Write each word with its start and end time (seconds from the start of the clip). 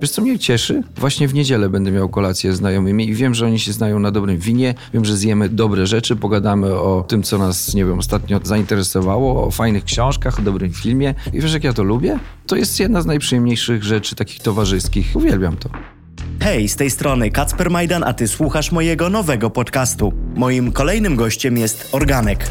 Wiesz, 0.00 0.10
co 0.10 0.22
mnie 0.22 0.38
cieszy? 0.38 0.82
Właśnie 0.96 1.28
w 1.28 1.34
niedzielę 1.34 1.68
będę 1.68 1.90
miał 1.90 2.08
kolację 2.08 2.52
z 2.52 2.56
znajomymi 2.56 3.08
i 3.08 3.14
wiem, 3.14 3.34
że 3.34 3.46
oni 3.46 3.58
się 3.58 3.72
znają 3.72 3.98
na 3.98 4.10
dobrym 4.10 4.38
winie, 4.38 4.74
wiem, 4.94 5.04
że 5.04 5.16
zjemy 5.16 5.48
dobre 5.48 5.86
rzeczy, 5.86 6.16
pogadamy 6.16 6.74
o 6.74 7.04
tym, 7.08 7.22
co 7.22 7.38
nas, 7.38 7.74
nie 7.74 7.84
wiem, 7.84 7.98
ostatnio 7.98 8.40
zainteresowało, 8.42 9.46
o 9.46 9.50
fajnych 9.50 9.84
książkach, 9.84 10.38
o 10.38 10.42
dobrym 10.42 10.72
filmie. 10.72 11.14
I 11.32 11.40
wiesz, 11.40 11.52
jak 11.52 11.64
ja 11.64 11.72
to 11.72 11.82
lubię? 11.82 12.18
To 12.46 12.56
jest 12.56 12.80
jedna 12.80 13.02
z 13.02 13.06
najprzyjemniejszych 13.06 13.84
rzeczy 13.84 14.16
takich 14.16 14.40
towarzyskich. 14.40 15.16
Uwielbiam 15.16 15.56
to. 15.56 15.68
Hej, 16.40 16.68
z 16.68 16.76
tej 16.76 16.90
strony 16.90 17.30
Kacper 17.30 17.70
Majdan, 17.70 18.04
a 18.04 18.12
ty 18.12 18.28
słuchasz 18.28 18.72
mojego 18.72 19.10
nowego 19.10 19.50
podcastu. 19.50 20.12
Moim 20.36 20.72
kolejnym 20.72 21.16
gościem 21.16 21.56
jest 21.56 21.88
Organek. 21.92 22.50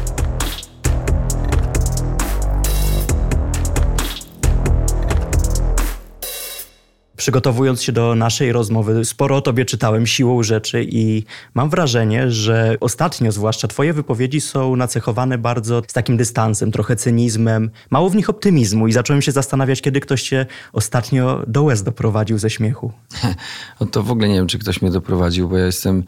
Przygotowując 7.20 7.82
się 7.82 7.92
do 7.92 8.14
naszej 8.14 8.52
rozmowy, 8.52 9.04
sporo 9.04 9.36
o 9.36 9.40
tobie 9.40 9.64
czytałem 9.64 10.06
siłą 10.06 10.42
rzeczy 10.42 10.86
i 10.88 11.24
mam 11.54 11.70
wrażenie, 11.70 12.30
że 12.30 12.76
ostatnio 12.80 13.32
zwłaszcza 13.32 13.68
twoje 13.68 13.92
wypowiedzi 13.92 14.40
są 14.40 14.76
nacechowane 14.76 15.38
bardzo 15.38 15.82
z 15.88 15.92
takim 15.92 16.16
dystansem, 16.16 16.72
trochę 16.72 16.96
cynizmem, 16.96 17.70
mało 17.90 18.10
w 18.10 18.16
nich 18.16 18.30
optymizmu 18.30 18.88
i 18.88 18.92
zacząłem 18.92 19.22
się 19.22 19.32
zastanawiać, 19.32 19.82
kiedy 19.82 20.00
ktoś 20.00 20.22
cię 20.22 20.46
ostatnio 20.72 21.42
do 21.46 21.62
łez 21.62 21.82
doprowadził 21.82 22.38
ze 22.38 22.50
śmiechu. 22.50 22.92
No 23.80 23.86
to 23.86 24.02
w 24.02 24.10
ogóle 24.10 24.28
nie 24.28 24.34
wiem, 24.34 24.46
czy 24.46 24.58
ktoś 24.58 24.82
mnie 24.82 24.90
doprowadził, 24.90 25.48
bo 25.48 25.58
ja 25.58 25.66
jestem 25.66 26.04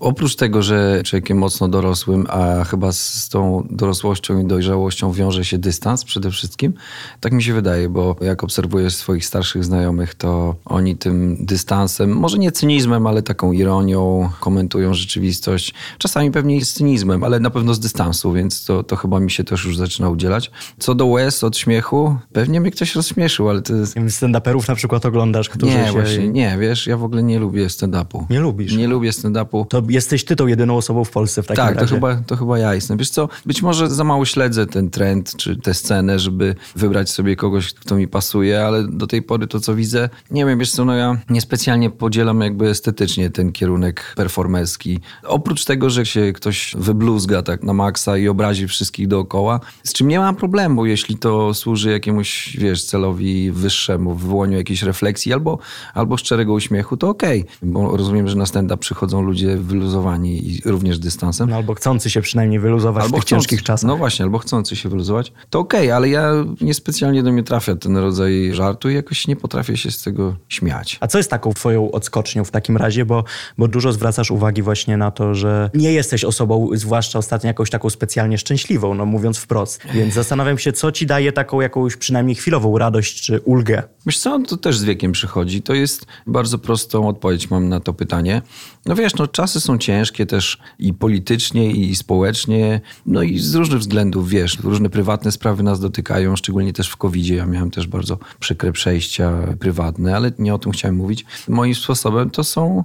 oprócz 0.00 0.36
tego, 0.36 0.62
że 0.62 1.02
człowiekiem 1.04 1.38
mocno 1.38 1.68
dorosłym, 1.68 2.26
a 2.30 2.64
chyba 2.64 2.92
z 2.92 3.28
tą 3.28 3.66
dorosłością 3.70 4.40
i 4.40 4.44
dojrzałością 4.44 5.12
wiąże 5.12 5.44
się 5.44 5.58
dystans 5.58 6.04
przede 6.04 6.30
wszystkim. 6.30 6.74
Tak 7.20 7.32
mi 7.32 7.42
się 7.42 7.54
wydaje, 7.54 7.88
bo 7.88 8.16
jak 8.20 8.44
obserwuję 8.44 8.90
swoich 8.90 9.26
starszych 9.26 9.64
znajomych, 9.64 10.14
to 10.14 10.51
oni 10.64 10.96
tym 10.96 11.36
dystansem, 11.40 12.10
może 12.10 12.38
nie 12.38 12.52
cynizmem, 12.52 13.06
ale 13.06 13.22
taką 13.22 13.52
ironią 13.52 14.30
komentują 14.40 14.94
rzeczywistość. 14.94 15.74
Czasami 15.98 16.30
pewnie 16.30 16.64
z 16.64 16.72
cynizmem, 16.72 17.24
ale 17.24 17.40
na 17.40 17.50
pewno 17.50 17.74
z 17.74 17.80
dystansu, 17.80 18.32
więc 18.32 18.64
to, 18.64 18.82
to 18.82 18.96
chyba 18.96 19.20
mi 19.20 19.30
się 19.30 19.44
też 19.44 19.64
już 19.64 19.76
zaczyna 19.76 20.08
udzielać. 20.08 20.50
Co 20.78 20.94
do 20.94 21.06
łez 21.06 21.44
od 21.44 21.56
śmiechu, 21.56 22.16
pewnie 22.32 22.60
mnie 22.60 22.70
ktoś 22.70 22.94
rozśmieszył, 22.94 23.48
ale 23.48 23.62
to 23.62 23.74
jest... 23.74 23.96
Stand-uperów 23.96 24.68
na 24.68 24.74
przykład 24.74 25.06
oglądasz, 25.06 25.48
którzy 25.48 25.76
Nie, 25.76 25.86
się... 25.86 25.92
właśnie, 25.92 26.28
nie, 26.28 26.56
wiesz, 26.60 26.86
ja 26.86 26.96
w 26.96 27.04
ogóle 27.04 27.22
nie 27.22 27.38
lubię 27.38 27.66
stand-upu. 27.66 28.24
Nie 28.30 28.40
lubisz? 28.40 28.76
Nie 28.76 28.88
lubię 28.88 29.10
stand-upu. 29.10 29.66
To 29.66 29.82
jesteś 29.88 30.24
ty 30.24 30.36
tą 30.36 30.46
jedyną 30.46 30.76
osobą 30.76 31.04
w 31.04 31.10
Polsce 31.10 31.42
w 31.42 31.46
takim 31.46 31.64
tak, 31.64 31.74
razie. 31.74 31.88
to 31.88 31.94
chyba, 31.94 32.16
to 32.16 32.36
chyba 32.36 32.58
ja 32.58 32.74
jestem. 32.74 32.98
Wiesz 32.98 33.10
co, 33.10 33.28
być 33.46 33.62
może 33.62 33.90
za 33.90 34.04
mało 34.04 34.24
śledzę 34.24 34.66
ten 34.66 34.90
trend, 34.90 35.36
czy 35.36 35.56
tę 35.56 35.74
scenę, 35.74 36.18
żeby 36.18 36.54
wybrać 36.76 37.10
sobie 37.10 37.36
kogoś, 37.36 37.74
kto 37.74 37.96
mi 37.96 38.08
pasuje, 38.08 38.64
ale 38.64 38.84
do 38.88 39.06
tej 39.06 39.22
pory 39.22 39.46
to, 39.46 39.60
co 39.60 39.74
widzę, 39.74 40.08
nie 40.30 40.41
wiem, 40.46 40.58
wiesz 40.58 40.70
co, 40.70 40.84
no 40.84 40.94
ja 40.94 41.16
niespecjalnie 41.30 41.90
podzielam 41.90 42.40
jakby 42.40 42.68
estetycznie 42.68 43.30
ten 43.30 43.52
kierunek 43.52 44.14
performerski. 44.16 45.00
Oprócz 45.24 45.64
tego, 45.64 45.90
że 45.90 46.06
się 46.06 46.32
ktoś 46.32 46.74
wybluzga 46.78 47.42
tak 47.42 47.62
na 47.62 47.72
maksa 47.72 48.16
i 48.18 48.28
obrazi 48.28 48.68
wszystkich 48.68 49.08
dookoła, 49.08 49.60
z 49.84 49.92
czym 49.92 50.08
nie 50.08 50.18
mam 50.18 50.36
problemu, 50.36 50.86
jeśli 50.86 51.18
to 51.18 51.54
służy 51.54 51.90
jakiemuś, 51.90 52.56
wiesz, 52.56 52.84
celowi 52.84 53.50
wyższemu, 53.50 54.14
wywołaniu 54.14 54.56
jakiejś 54.56 54.82
refleksji 54.82 55.32
albo, 55.32 55.58
albo 55.94 56.16
szczerego 56.16 56.52
uśmiechu, 56.52 56.96
to 56.96 57.08
okej. 57.08 57.40
Okay. 57.40 57.70
Bo 57.70 57.96
rozumiem, 57.96 58.28
że 58.28 58.36
na 58.36 58.46
stand-up 58.46 58.76
przychodzą 58.80 59.22
ludzie 59.22 59.56
wyluzowani 59.56 60.48
i 60.50 60.62
również 60.64 60.98
dystansem. 60.98 61.50
No, 61.50 61.56
albo 61.56 61.74
chcący 61.74 62.10
się 62.10 62.20
przynajmniej 62.20 62.60
wyluzować 62.60 63.04
albo 63.04 63.16
w 63.16 63.20
tych 63.20 63.26
chcący, 63.26 63.48
ciężkich 63.48 63.62
czasach. 63.62 63.88
No 63.88 63.96
właśnie, 63.96 64.24
albo 64.24 64.38
chcący 64.38 64.76
się 64.76 64.88
wyluzować. 64.88 65.32
To 65.50 65.58
okej, 65.58 65.80
okay, 65.80 65.94
ale 65.94 66.08
ja 66.08 66.32
niespecjalnie 66.60 67.22
do 67.22 67.32
mnie 67.32 67.42
trafia 67.42 67.76
ten 67.76 67.96
rodzaj 67.96 68.50
żartu 68.52 68.90
i 68.90 68.94
jakoś 68.94 69.26
nie 69.26 69.36
potrafię 69.36 69.76
się 69.76 69.90
z 69.90 70.02
tego 70.02 70.31
śmiać. 70.48 70.98
A 71.00 71.06
co 71.06 71.18
jest 71.18 71.30
taką 71.30 71.52
twoją 71.52 71.90
odskocznią 71.90 72.44
w 72.44 72.50
takim 72.50 72.76
razie, 72.76 73.04
bo, 73.04 73.24
bo 73.58 73.68
dużo 73.68 73.92
zwracasz 73.92 74.30
uwagi 74.30 74.62
właśnie 74.62 74.96
na 74.96 75.10
to, 75.10 75.34
że 75.34 75.70
nie 75.74 75.92
jesteś 75.92 76.24
osobą, 76.24 76.68
zwłaszcza 76.74 77.18
ostatnio 77.18 77.48
jakąś 77.48 77.70
taką 77.70 77.90
specjalnie 77.90 78.38
szczęśliwą, 78.38 78.94
no 78.94 79.06
mówiąc 79.06 79.38
wprost. 79.38 79.80
Więc 79.94 80.14
zastanawiam 80.14 80.58
się, 80.58 80.72
co 80.72 80.92
ci 80.92 81.06
daje 81.06 81.32
taką 81.32 81.60
jakąś 81.60 81.96
przynajmniej 81.96 82.34
chwilową 82.34 82.78
radość 82.78 83.22
czy 83.22 83.40
ulgę? 83.40 83.82
Wiesz 84.06 84.18
co, 84.18 84.38
to 84.38 84.56
też 84.56 84.78
z 84.78 84.84
wiekiem 84.84 85.12
przychodzi. 85.12 85.62
To 85.62 85.74
jest 85.74 86.06
bardzo 86.26 86.58
prostą 86.58 87.08
odpowiedź 87.08 87.50
mam 87.50 87.68
na 87.68 87.80
to 87.80 87.92
pytanie. 87.92 88.42
No 88.86 88.94
wiesz, 88.94 89.14
no 89.14 89.26
czasy 89.26 89.60
są 89.60 89.78
ciężkie 89.78 90.26
też 90.26 90.58
i 90.78 90.94
politycznie, 90.94 91.70
i 91.70 91.96
społecznie, 91.96 92.80
no 93.06 93.22
i 93.22 93.38
z 93.38 93.54
różnych 93.54 93.80
względów, 93.80 94.28
wiesz, 94.28 94.58
różne 94.58 94.90
prywatne 94.90 95.32
sprawy 95.32 95.62
nas 95.62 95.80
dotykają, 95.80 96.36
szczególnie 96.36 96.72
też 96.72 96.88
w 96.88 96.96
covid 96.96 97.26
Ja 97.26 97.46
miałem 97.46 97.70
też 97.70 97.86
bardzo 97.86 98.18
przykre 98.40 98.72
przejścia 98.72 99.32
prywatne, 99.60 100.11
ale 100.16 100.32
nie 100.38 100.54
o 100.54 100.58
tym 100.58 100.72
chciałem 100.72 100.96
mówić. 100.96 101.24
Moim 101.48 101.74
sposobem 101.74 102.30
to 102.30 102.44
są 102.44 102.84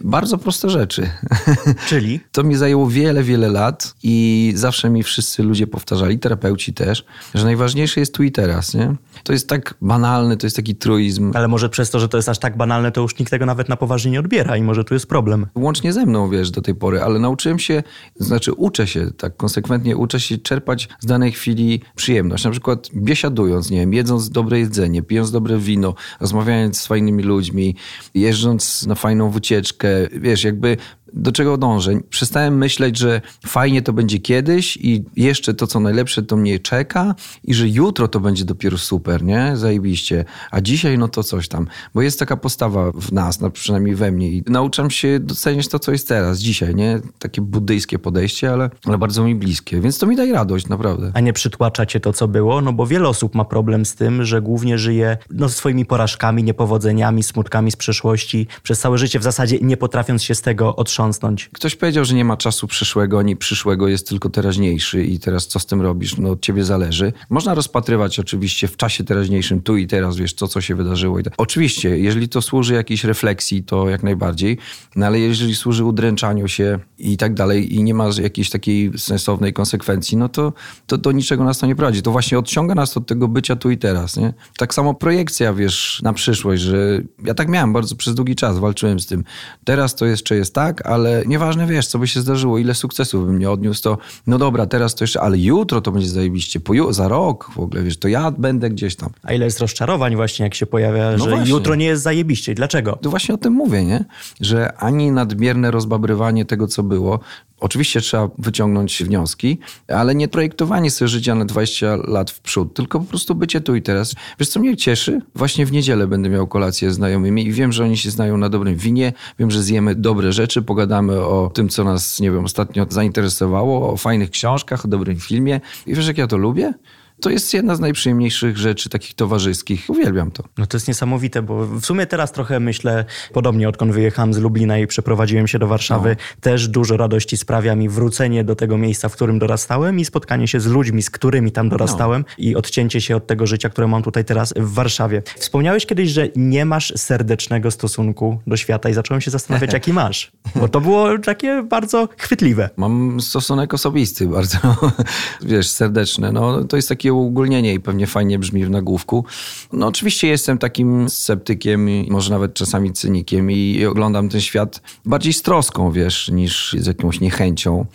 bardzo 0.00 0.38
proste 0.38 0.70
rzeczy. 0.70 1.10
Czyli? 1.88 2.20
To 2.32 2.42
mi 2.42 2.56
zajęło 2.56 2.86
wiele, 2.86 3.22
wiele 3.22 3.48
lat 3.48 3.94
i 4.02 4.52
zawsze 4.56 4.90
mi 4.90 5.02
wszyscy 5.02 5.42
ludzie 5.42 5.66
powtarzali, 5.66 6.18
terapeuci 6.18 6.74
też, 6.74 7.04
że 7.34 7.44
najważniejsze 7.44 8.00
jest 8.00 8.14
tu 8.14 8.22
i 8.22 8.32
teraz, 8.32 8.74
nie? 8.74 8.94
To 9.24 9.32
jest 9.32 9.48
tak 9.48 9.74
banalne, 9.82 10.36
to 10.36 10.46
jest 10.46 10.56
taki 10.56 10.76
truizm. 10.76 11.32
Ale 11.34 11.48
może 11.48 11.68
przez 11.68 11.90
to, 11.90 12.00
że 12.00 12.08
to 12.08 12.18
jest 12.18 12.28
aż 12.28 12.38
tak 12.38 12.56
banalne, 12.56 12.92
to 12.92 13.00
już 13.00 13.18
nikt 13.18 13.30
tego 13.30 13.46
nawet 13.46 13.68
na 13.68 13.76
poważnie 13.76 14.10
nie 14.10 14.20
odbiera 14.20 14.56
i 14.56 14.62
może 14.62 14.84
tu 14.84 14.94
jest 14.94 15.06
problem. 15.06 15.46
Łącznie 15.54 15.92
ze 15.92 16.06
mną, 16.06 16.30
wiesz, 16.30 16.50
do 16.50 16.62
tej 16.62 16.74
pory, 16.74 17.02
ale 17.02 17.18
nauczyłem 17.18 17.58
się, 17.58 17.82
znaczy 18.16 18.52
uczę 18.52 18.86
się, 18.86 19.10
tak 19.10 19.36
konsekwentnie 19.36 19.96
uczę 19.96 20.20
się 20.20 20.38
czerpać 20.38 20.88
z 21.00 21.06
danej 21.06 21.32
chwili 21.32 21.80
przyjemność. 21.96 22.44
Na 22.44 22.50
przykład 22.50 22.88
biesiadując, 22.94 23.70
nie 23.70 23.78
wiem, 23.78 23.94
jedząc 23.94 24.30
dobre 24.30 24.58
jedzenie, 24.58 25.02
pijąc 25.02 25.30
dobre 25.30 25.58
wino, 25.58 25.94
rozmawiając 26.20 26.80
z 26.80 26.86
fajnymi 26.86 27.22
ludźmi, 27.22 27.74
jeżdżąc 28.14 28.86
na 28.86 28.94
fajną 28.94 29.30
wycieczkę, 29.30 29.87
wiesz, 30.12 30.44
jakby 30.44 30.76
do 31.12 31.32
czego 31.32 31.56
dążę? 31.56 31.92
Przestałem 32.10 32.58
myśleć, 32.58 32.98
że 32.98 33.20
fajnie 33.46 33.82
to 33.82 33.92
będzie 33.92 34.18
kiedyś 34.18 34.76
i 34.76 35.04
jeszcze 35.16 35.54
to, 35.54 35.66
co 35.66 35.80
najlepsze, 35.80 36.22
to 36.22 36.36
mnie 36.36 36.58
czeka 36.58 37.14
i 37.44 37.54
że 37.54 37.68
jutro 37.68 38.08
to 38.08 38.20
będzie 38.20 38.44
dopiero 38.44 38.78
super, 38.78 39.24
nie? 39.24 39.52
Zajebiście. 39.56 40.24
A 40.50 40.60
dzisiaj, 40.60 40.98
no 40.98 41.08
to 41.08 41.22
coś 41.22 41.48
tam. 41.48 41.66
Bo 41.94 42.02
jest 42.02 42.18
taka 42.18 42.36
postawa 42.36 42.92
w 42.92 43.12
nas, 43.12 43.40
no 43.40 43.50
przynajmniej 43.50 43.94
we 43.94 44.12
mnie 44.12 44.30
i 44.30 44.42
nauczam 44.46 44.90
się 44.90 45.20
doceniać 45.20 45.68
to, 45.68 45.78
co 45.78 45.92
jest 45.92 46.08
teraz, 46.08 46.38
dzisiaj, 46.38 46.74
nie? 46.74 47.00
Takie 47.18 47.40
buddyjskie 47.40 47.98
podejście, 47.98 48.52
ale, 48.52 48.70
ale 48.84 48.98
bardzo 48.98 49.24
mi 49.24 49.34
bliskie. 49.34 49.80
Więc 49.80 49.98
to 49.98 50.06
mi 50.06 50.16
daje 50.16 50.32
radość, 50.32 50.68
naprawdę. 50.68 51.10
A 51.14 51.20
nie 51.20 51.32
przytłacza 51.32 51.86
cię 51.86 52.00
to, 52.00 52.12
co 52.12 52.28
było? 52.28 52.60
No 52.60 52.72
bo 52.72 52.86
wiele 52.86 53.08
osób 53.08 53.34
ma 53.34 53.44
problem 53.44 53.86
z 53.86 53.94
tym, 53.94 54.24
że 54.24 54.42
głównie 54.42 54.78
żyje 54.78 55.16
no, 55.30 55.48
swoimi 55.48 55.84
porażkami, 55.84 56.44
niepowodzeniami, 56.44 57.22
smutkami 57.22 57.70
z 57.70 57.76
przeszłości, 57.76 58.46
przez 58.62 58.80
całe 58.80 58.98
życie 58.98 59.18
w 59.18 59.22
zasadzie 59.22 59.58
nie 59.62 59.76
potrafiąc 59.76 60.22
się 60.22 60.34
z 60.34 60.42
tego 60.42 60.76
otrząsnąć 60.76 60.97
otrząsnąć. 60.98 61.48
Ktoś 61.52 61.76
powiedział, 61.76 62.04
że 62.04 62.14
nie 62.14 62.24
ma 62.24 62.36
czasu 62.36 62.66
przyszłego, 62.66 63.18
ani 63.18 63.36
przyszłego 63.36 63.88
jest 63.88 64.08
tylko 64.08 64.30
teraźniejszy 64.30 65.04
i 65.04 65.18
teraz 65.18 65.46
co 65.46 65.58
z 65.58 65.66
tym 65.66 65.82
robisz? 65.82 66.16
No 66.16 66.30
od 66.30 66.40
ciebie 66.40 66.64
zależy. 66.64 67.12
Można 67.30 67.54
rozpatrywać 67.54 68.18
oczywiście 68.18 68.68
w 68.68 68.76
czasie 68.76 69.04
teraźniejszym, 69.04 69.62
tu 69.62 69.76
i 69.76 69.86
teraz, 69.86 70.16
wiesz, 70.16 70.34
to 70.34 70.48
co 70.48 70.60
się 70.60 70.74
wydarzyło. 70.74 71.22
Tak. 71.22 71.34
Oczywiście, 71.36 71.98
jeżeli 71.98 72.28
to 72.28 72.42
służy 72.42 72.74
jakiejś 72.74 73.04
refleksji, 73.04 73.62
to 73.62 73.88
jak 73.88 74.02
najbardziej, 74.02 74.58
no 74.96 75.06
ale 75.06 75.20
jeżeli 75.20 75.54
służy 75.54 75.84
udręczaniu 75.84 76.48
się 76.48 76.78
i 76.98 77.16
tak 77.16 77.34
dalej 77.34 77.74
i 77.74 77.82
nie 77.82 77.94
ma 77.94 78.08
jakiejś 78.22 78.50
takiej 78.50 78.98
sensownej 78.98 79.52
konsekwencji, 79.52 80.16
no 80.16 80.28
to, 80.28 80.52
to 80.86 80.98
do 80.98 81.12
niczego 81.12 81.44
nas 81.44 81.58
to 81.58 81.66
nie 81.66 81.76
prowadzi. 81.76 82.02
To 82.02 82.10
właśnie 82.10 82.38
odciąga 82.38 82.74
nas 82.74 82.96
od 82.96 83.06
tego 83.06 83.28
bycia 83.28 83.56
tu 83.56 83.70
i 83.70 83.78
teraz, 83.78 84.16
nie? 84.16 84.34
Tak 84.56 84.74
samo 84.74 84.94
projekcja, 84.94 85.54
wiesz, 85.54 86.00
na 86.02 86.12
przyszłość, 86.12 86.62
że 86.62 87.02
ja 87.24 87.34
tak 87.34 87.48
miałem 87.48 87.72
bardzo 87.72 87.96
przez 87.96 88.14
długi 88.14 88.36
czas, 88.36 88.58
walczyłem 88.58 89.00
z 89.00 89.06
tym. 89.06 89.24
Teraz 89.64 89.94
to 89.94 90.06
jeszcze 90.06 90.36
jest 90.36 90.54
tak, 90.54 90.87
ale 90.88 91.22
nieważne 91.26 91.66
wiesz, 91.66 91.86
co 91.86 91.98
by 91.98 92.06
się 92.06 92.20
zdarzyło, 92.20 92.58
ile 92.58 92.74
sukcesów 92.74 93.26
bym 93.26 93.38
nie 93.38 93.50
odniósł, 93.50 93.82
to 93.82 93.98
no 94.26 94.38
dobra, 94.38 94.66
teraz 94.66 94.94
to 94.94 95.04
jeszcze, 95.04 95.20
ale 95.20 95.38
jutro 95.38 95.80
to 95.80 95.92
będzie 95.92 96.08
zajebiście, 96.08 96.60
po, 96.60 96.92
za 96.92 97.08
rok 97.08 97.50
w 97.54 97.58
ogóle, 97.58 97.82
wiesz, 97.82 97.98
to 97.98 98.08
ja 98.08 98.30
będę 98.30 98.70
gdzieś 98.70 98.96
tam. 98.96 99.10
A 99.22 99.32
ile 99.32 99.44
jest 99.44 99.60
rozczarowań 99.60 100.16
właśnie, 100.16 100.44
jak 100.44 100.54
się 100.54 100.66
pojawia, 100.66 101.10
no 101.12 101.24
że 101.24 101.30
właśnie. 101.30 101.50
jutro 101.50 101.74
nie 101.74 101.86
jest 101.86 102.02
zajebiście. 102.02 102.54
Dlaczego? 102.54 102.98
To 103.02 103.10
właśnie 103.10 103.34
o 103.34 103.38
tym 103.38 103.52
mówię, 103.52 103.84
nie? 103.84 104.04
Że 104.40 104.76
ani 104.76 105.10
nadmierne 105.10 105.70
rozbabrywanie 105.70 106.44
tego, 106.44 106.66
co 106.66 106.82
było, 106.82 107.20
Oczywiście 107.60 108.00
trzeba 108.00 108.28
wyciągnąć 108.38 109.02
wnioski, 109.02 109.58
ale 109.88 110.14
nie 110.14 110.28
projektowanie 110.28 110.90
sobie 110.90 111.08
życia 111.08 111.34
na 111.34 111.44
20 111.44 111.96
lat 111.96 112.30
w 112.30 112.40
przód, 112.40 112.74
tylko 112.74 113.00
po 113.00 113.06
prostu 113.06 113.34
bycie 113.34 113.60
tu 113.60 113.74
i 113.74 113.82
teraz. 113.82 114.14
Wiesz, 114.40 114.48
co 114.48 114.60
mnie 114.60 114.76
cieszy? 114.76 115.20
Właśnie 115.34 115.66
w 115.66 115.72
niedzielę 115.72 116.06
będę 116.06 116.28
miał 116.28 116.46
kolację 116.46 116.90
z 116.90 116.94
znajomymi 116.94 117.46
i 117.46 117.52
wiem, 117.52 117.72
że 117.72 117.84
oni 117.84 117.96
się 117.96 118.10
znają 118.10 118.36
na 118.36 118.48
dobrym 118.48 118.76
winie, 118.76 119.12
wiem, 119.38 119.50
że 119.50 119.62
zjemy 119.62 119.94
dobre 119.94 120.32
rzeczy, 120.32 120.62
pogadamy 120.62 121.20
o 121.20 121.50
tym, 121.54 121.68
co 121.68 121.84
nas, 121.84 122.20
nie 122.20 122.30
wiem, 122.30 122.44
ostatnio 122.44 122.86
zainteresowało, 122.88 123.92
o 123.92 123.96
fajnych 123.96 124.30
książkach, 124.30 124.84
o 124.84 124.88
dobrym 124.88 125.20
filmie. 125.20 125.60
I 125.86 125.94
wiesz, 125.94 126.06
jak 126.06 126.18
ja 126.18 126.26
to 126.26 126.36
lubię? 126.36 126.74
To 127.20 127.30
jest 127.30 127.54
jedna 127.54 127.76
z 127.76 127.80
najprzyjemniejszych 127.80 128.58
rzeczy 128.58 128.88
takich 128.88 129.14
towarzyskich. 129.14 129.84
Uwielbiam 129.88 130.30
to. 130.30 130.44
No 130.58 130.66
to 130.66 130.76
jest 130.76 130.88
niesamowite, 130.88 131.42
bo 131.42 131.66
w 131.66 131.84
sumie 131.84 132.06
teraz 132.06 132.32
trochę 132.32 132.60
myślę, 132.60 133.04
podobnie 133.32 133.68
odkąd 133.68 133.92
wyjechałem 133.92 134.34
z 134.34 134.38
Lublina 134.38 134.78
i 134.78 134.86
przeprowadziłem 134.86 135.46
się 135.46 135.58
do 135.58 135.66
Warszawy, 135.66 136.08
no. 136.08 136.40
też 136.40 136.68
dużo 136.68 136.96
radości 136.96 137.36
sprawia 137.36 137.74
mi 137.74 137.88
wrócenie 137.88 138.44
do 138.44 138.56
tego 138.56 138.78
miejsca, 138.78 139.08
w 139.08 139.12
którym 139.12 139.38
dorastałem 139.38 140.00
i 140.00 140.04
spotkanie 140.04 140.48
się 140.48 140.60
z 140.60 140.66
ludźmi, 140.66 141.02
z 141.02 141.10
którymi 141.10 141.52
tam 141.52 141.68
dorastałem 141.68 142.24
no. 142.28 142.34
i 142.38 142.56
odcięcie 142.56 143.00
się 143.00 143.16
od 143.16 143.26
tego 143.26 143.46
życia, 143.46 143.68
które 143.68 143.86
mam 143.86 144.02
tutaj 144.02 144.24
teraz 144.24 144.54
w 144.56 144.72
Warszawie. 144.72 145.22
Wspomniałeś 145.38 145.86
kiedyś, 145.86 146.10
że 146.10 146.28
nie 146.36 146.64
masz 146.64 146.92
serdecznego 146.96 147.70
stosunku 147.70 148.40
do 148.46 148.56
świata 148.56 148.88
i 148.88 148.94
zacząłem 148.94 149.20
się 149.20 149.30
zastanawiać, 149.30 149.72
jaki 149.78 149.92
masz. 149.92 150.32
Bo 150.54 150.68
to 150.68 150.80
było 150.80 151.18
takie 151.18 151.62
bardzo 151.62 152.08
chwytliwe. 152.18 152.70
Mam 152.76 153.20
stosunek 153.20 153.74
osobisty, 153.74 154.26
bardzo, 154.26 154.58
wiesz, 155.42 155.68
serdeczny. 155.68 156.32
No, 156.32 156.64
to 156.64 156.76
jest 156.76 156.88
takie 157.08 157.12
uogólnienie 157.12 157.74
i 157.74 157.80
pewnie 157.80 158.06
fajnie 158.06 158.38
brzmi 158.38 158.64
w 158.64 158.70
nagłówku. 158.70 159.24
No 159.72 159.86
oczywiście 159.86 160.28
jestem 160.28 160.58
takim 160.58 161.08
sceptykiem, 161.08 161.88
może 162.10 162.30
nawet 162.30 162.54
czasami 162.54 162.92
cynikiem 162.92 163.50
i 163.50 163.84
oglądam 163.84 164.28
ten 164.28 164.40
świat 164.40 164.82
bardziej 165.04 165.32
z 165.32 165.42
troską, 165.42 165.92
wiesz, 165.92 166.28
niż 166.28 166.76
z 166.78 166.86
jakąś 166.86 167.20
niechęcią 167.20 167.86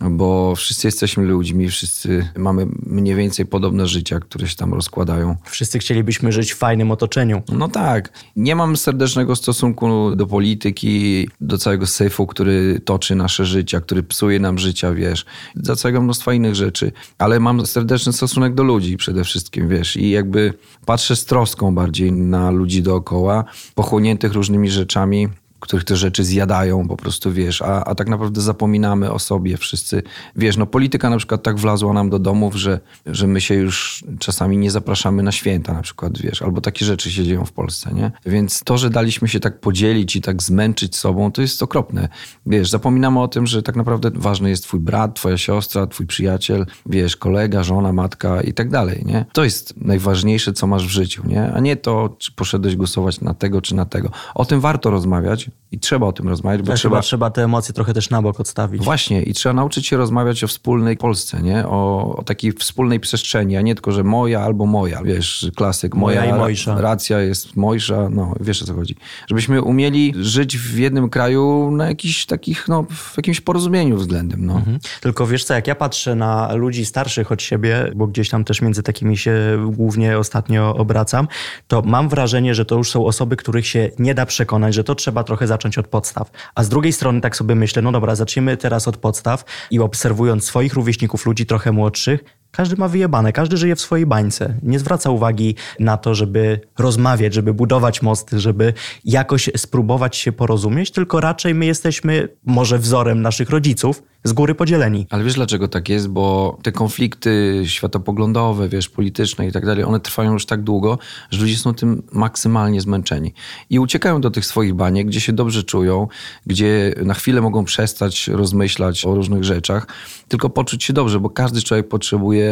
bo 0.00 0.54
wszyscy 0.56 0.86
jesteśmy 0.86 1.24
ludźmi, 1.24 1.68
wszyscy 1.68 2.28
mamy 2.36 2.66
mniej 2.86 3.14
więcej 3.14 3.46
podobne 3.46 3.86
życia, 3.86 4.20
które 4.20 4.48
się 4.48 4.56
tam 4.56 4.74
rozkładają. 4.74 5.36
Wszyscy 5.44 5.78
chcielibyśmy 5.78 6.32
żyć 6.32 6.52
w 6.52 6.56
fajnym 6.56 6.90
otoczeniu. 6.90 7.42
No 7.52 7.68
tak. 7.68 8.12
Nie 8.36 8.56
mam 8.56 8.76
serdecznego 8.76 9.36
stosunku 9.36 10.16
do 10.16 10.26
polityki, 10.26 11.28
do 11.40 11.58
całego 11.58 11.86
syfu, 11.86 12.26
który 12.26 12.80
toczy 12.84 13.14
nasze 13.14 13.46
życia, 13.46 13.80
który 13.80 14.02
psuje 14.02 14.40
nam 14.40 14.58
życia, 14.58 14.92
wiesz, 14.92 15.24
do 15.54 15.76
całego 15.76 16.00
mnóstwa 16.02 16.34
innych 16.34 16.54
rzeczy, 16.54 16.92
ale 17.18 17.40
mam 17.40 17.66
serdeczny 17.66 18.12
stosunek 18.12 18.54
do 18.54 18.62
ludzi 18.62 18.96
przede 18.96 19.24
wszystkim, 19.24 19.68
wiesz, 19.68 19.96
i 19.96 20.10
jakby 20.10 20.54
patrzę 20.86 21.16
z 21.16 21.24
troską 21.24 21.74
bardziej 21.74 22.12
na 22.12 22.50
ludzi 22.50 22.82
dookoła, 22.82 23.44
pochłoniętych 23.74 24.32
różnymi 24.32 24.70
rzeczami, 24.70 25.28
których 25.60 25.84
te 25.84 25.96
rzeczy 25.96 26.24
zjadają 26.24 26.88
po 26.88 26.96
prostu, 26.96 27.32
wiesz, 27.32 27.62
a, 27.62 27.84
a 27.84 27.94
tak 27.94 28.08
naprawdę 28.08 28.40
zapominamy 28.40 29.12
o 29.12 29.18
sobie 29.18 29.56
wszyscy. 29.56 30.02
Wiesz, 30.36 30.56
no 30.56 30.66
polityka 30.66 31.10
na 31.10 31.16
przykład 31.16 31.42
tak 31.42 31.58
wlazła 31.58 31.92
nam 31.92 32.10
do 32.10 32.18
domów, 32.18 32.54
że, 32.54 32.80
że 33.06 33.26
my 33.26 33.40
się 33.40 33.54
już 33.54 34.04
czasami 34.18 34.58
nie 34.58 34.70
zapraszamy 34.70 35.22
na 35.22 35.32
święta 35.32 35.72
na 35.72 35.82
przykład, 35.82 36.18
wiesz, 36.18 36.42
albo 36.42 36.60
takie 36.60 36.84
rzeczy 36.84 37.10
się 37.10 37.24
dzieją 37.24 37.44
w 37.44 37.52
Polsce, 37.52 37.94
nie? 37.94 38.10
Więc 38.26 38.60
to, 38.64 38.78
że 38.78 38.90
daliśmy 38.90 39.28
się 39.28 39.40
tak 39.40 39.60
podzielić 39.60 40.16
i 40.16 40.20
tak 40.20 40.42
zmęczyć 40.42 40.96
sobą, 40.96 41.32
to 41.32 41.42
jest 41.42 41.62
okropne. 41.62 42.08
Wiesz, 42.46 42.70
zapominamy 42.70 43.20
o 43.20 43.28
tym, 43.28 43.46
że 43.46 43.62
tak 43.62 43.76
naprawdę 43.76 44.10
ważny 44.14 44.50
jest 44.50 44.62
twój 44.62 44.80
brat, 44.80 45.14
twoja 45.14 45.38
siostra, 45.38 45.86
twój 45.86 46.06
przyjaciel, 46.06 46.66
wiesz, 46.86 47.16
kolega, 47.16 47.62
żona, 47.62 47.92
matka 47.92 48.42
i 48.42 48.52
tak 48.52 48.70
dalej, 48.70 49.02
nie? 49.06 49.24
To 49.32 49.44
jest 49.44 49.76
najważniejsze, 49.76 50.52
co 50.52 50.66
masz 50.66 50.86
w 50.86 50.90
życiu, 50.90 51.22
nie? 51.26 51.52
A 51.52 51.60
nie 51.60 51.76
to, 51.76 52.16
czy 52.18 52.32
poszedłeś 52.32 52.76
głosować 52.76 53.20
na 53.20 53.34
tego, 53.34 53.60
czy 53.60 53.74
na 53.74 53.84
tego. 53.84 54.10
O 54.34 54.44
tym 54.44 54.60
warto 54.60 54.90
rozmawiać, 54.90 55.47
i 55.72 55.78
trzeba 55.78 56.06
o 56.06 56.12
tym 56.12 56.28
rozmawiać, 56.28 56.62
bo 56.62 56.74
trzeba... 56.74 57.00
trzeba 57.00 57.30
te 57.30 57.44
emocje 57.44 57.74
trochę 57.74 57.94
też 57.94 58.10
na 58.10 58.22
bok 58.22 58.40
odstawić. 58.40 58.82
Właśnie 58.82 59.22
i 59.22 59.34
trzeba 59.34 59.52
nauczyć 59.52 59.86
się 59.86 59.96
rozmawiać 59.96 60.44
o 60.44 60.48
wspólnej 60.48 60.96
Polsce, 60.96 61.42
nie? 61.42 61.66
O, 61.66 62.14
o 62.16 62.22
takiej 62.22 62.52
wspólnej 62.52 63.00
przestrzeni, 63.00 63.56
a 63.56 63.60
nie 63.60 63.74
tylko, 63.74 63.92
że 63.92 64.04
moja 64.04 64.40
albo 64.40 64.66
moja, 64.66 65.02
wiesz, 65.02 65.50
klasyk. 65.56 65.94
Moja, 65.94 66.20
moja 66.20 66.36
i 66.36 66.38
mojsza. 66.38 66.80
Racja 66.80 67.20
jest 67.20 67.56
mojsza, 67.56 68.08
no 68.10 68.34
wiesz 68.40 68.62
o 68.62 68.66
co 68.66 68.74
chodzi. 68.74 68.96
Żebyśmy 69.28 69.62
umieli 69.62 70.14
żyć 70.20 70.58
w 70.58 70.78
jednym 70.78 71.10
kraju 71.10 71.70
na 71.70 71.86
jakichś 71.88 72.26
takich, 72.26 72.68
no 72.68 72.84
w 72.90 73.16
jakimś 73.16 73.40
porozumieniu 73.40 73.96
względem, 73.96 74.46
no. 74.46 74.56
Mhm. 74.56 74.78
Tylko 75.00 75.26
wiesz 75.26 75.44
co, 75.44 75.54
jak 75.54 75.66
ja 75.66 75.74
patrzę 75.74 76.14
na 76.14 76.54
ludzi 76.54 76.86
starszych 76.86 77.32
od 77.32 77.42
siebie, 77.42 77.92
bo 77.94 78.06
gdzieś 78.06 78.28
tam 78.28 78.44
też 78.44 78.62
między 78.62 78.82
takimi 78.82 79.16
się 79.16 79.34
głównie 79.72 80.18
ostatnio 80.18 80.74
obracam, 80.76 81.28
to 81.66 81.82
mam 81.82 82.08
wrażenie, 82.08 82.54
że 82.54 82.64
to 82.64 82.76
już 82.76 82.90
są 82.90 83.06
osoby, 83.06 83.36
których 83.36 83.66
się 83.66 83.90
nie 83.98 84.14
da 84.14 84.26
przekonać, 84.26 84.74
że 84.74 84.84
to 84.84 84.94
trzeba 84.94 85.24
trochę 85.24 85.37
zacząć 85.46 85.78
od 85.78 85.88
podstaw. 85.88 86.30
A 86.54 86.64
z 86.64 86.68
drugiej 86.68 86.92
strony 86.92 87.20
tak 87.20 87.36
sobie 87.36 87.54
myślę, 87.54 87.82
no 87.82 87.92
dobra, 87.92 88.14
zacznijmy 88.14 88.56
teraz 88.56 88.88
od 88.88 88.96
podstaw 88.96 89.44
i 89.70 89.78
obserwując 89.78 90.44
swoich 90.44 90.74
rówieśników, 90.74 91.26
ludzi 91.26 91.46
trochę 91.46 91.72
młodszych, 91.72 92.24
każdy 92.58 92.76
ma 92.76 92.88
wyjebane, 92.88 93.32
każdy 93.32 93.56
żyje 93.56 93.76
w 93.76 93.80
swojej 93.80 94.06
bańce. 94.06 94.54
Nie 94.62 94.78
zwraca 94.78 95.10
uwagi 95.10 95.54
na 95.80 95.96
to, 95.96 96.14
żeby 96.14 96.60
rozmawiać, 96.78 97.34
żeby 97.34 97.54
budować 97.54 98.02
mosty, 98.02 98.40
żeby 98.40 98.74
jakoś 99.04 99.50
spróbować 99.56 100.16
się 100.16 100.32
porozumieć, 100.32 100.90
tylko 100.90 101.20
raczej 101.20 101.54
my 101.54 101.66
jesteśmy 101.66 102.28
może 102.44 102.78
wzorem 102.78 103.22
naszych 103.22 103.50
rodziców, 103.50 104.02
z 104.24 104.32
góry 104.32 104.54
podzieleni. 104.54 105.06
Ale 105.10 105.24
wiesz 105.24 105.34
dlaczego 105.34 105.68
tak 105.68 105.88
jest? 105.88 106.08
Bo 106.08 106.58
te 106.62 106.72
konflikty 106.72 107.62
światopoglądowe, 107.66 108.68
wiesz, 108.68 108.88
polityczne 108.88 109.46
i 109.46 109.52
tak 109.52 109.66
dalej, 109.66 109.84
one 109.84 110.00
trwają 110.00 110.32
już 110.32 110.46
tak 110.46 110.62
długo, 110.62 110.98
że 111.30 111.40
ludzie 111.40 111.56
są 111.56 111.74
tym 111.74 112.02
maksymalnie 112.12 112.80
zmęczeni. 112.80 113.34
I 113.70 113.78
uciekają 113.78 114.20
do 114.20 114.30
tych 114.30 114.46
swoich 114.46 114.74
baniek, 114.74 115.06
gdzie 115.06 115.20
się 115.20 115.32
dobrze 115.32 115.62
czują, 115.62 116.08
gdzie 116.46 116.94
na 117.04 117.14
chwilę 117.14 117.40
mogą 117.40 117.64
przestać 117.64 118.28
rozmyślać 118.28 119.06
o 119.06 119.14
różnych 119.14 119.44
rzeczach, 119.44 119.86
tylko 120.28 120.50
poczuć 120.50 120.84
się 120.84 120.92
dobrze, 120.92 121.20
bo 121.20 121.30
każdy 121.30 121.62
człowiek 121.62 121.88
potrzebuje 121.88 122.47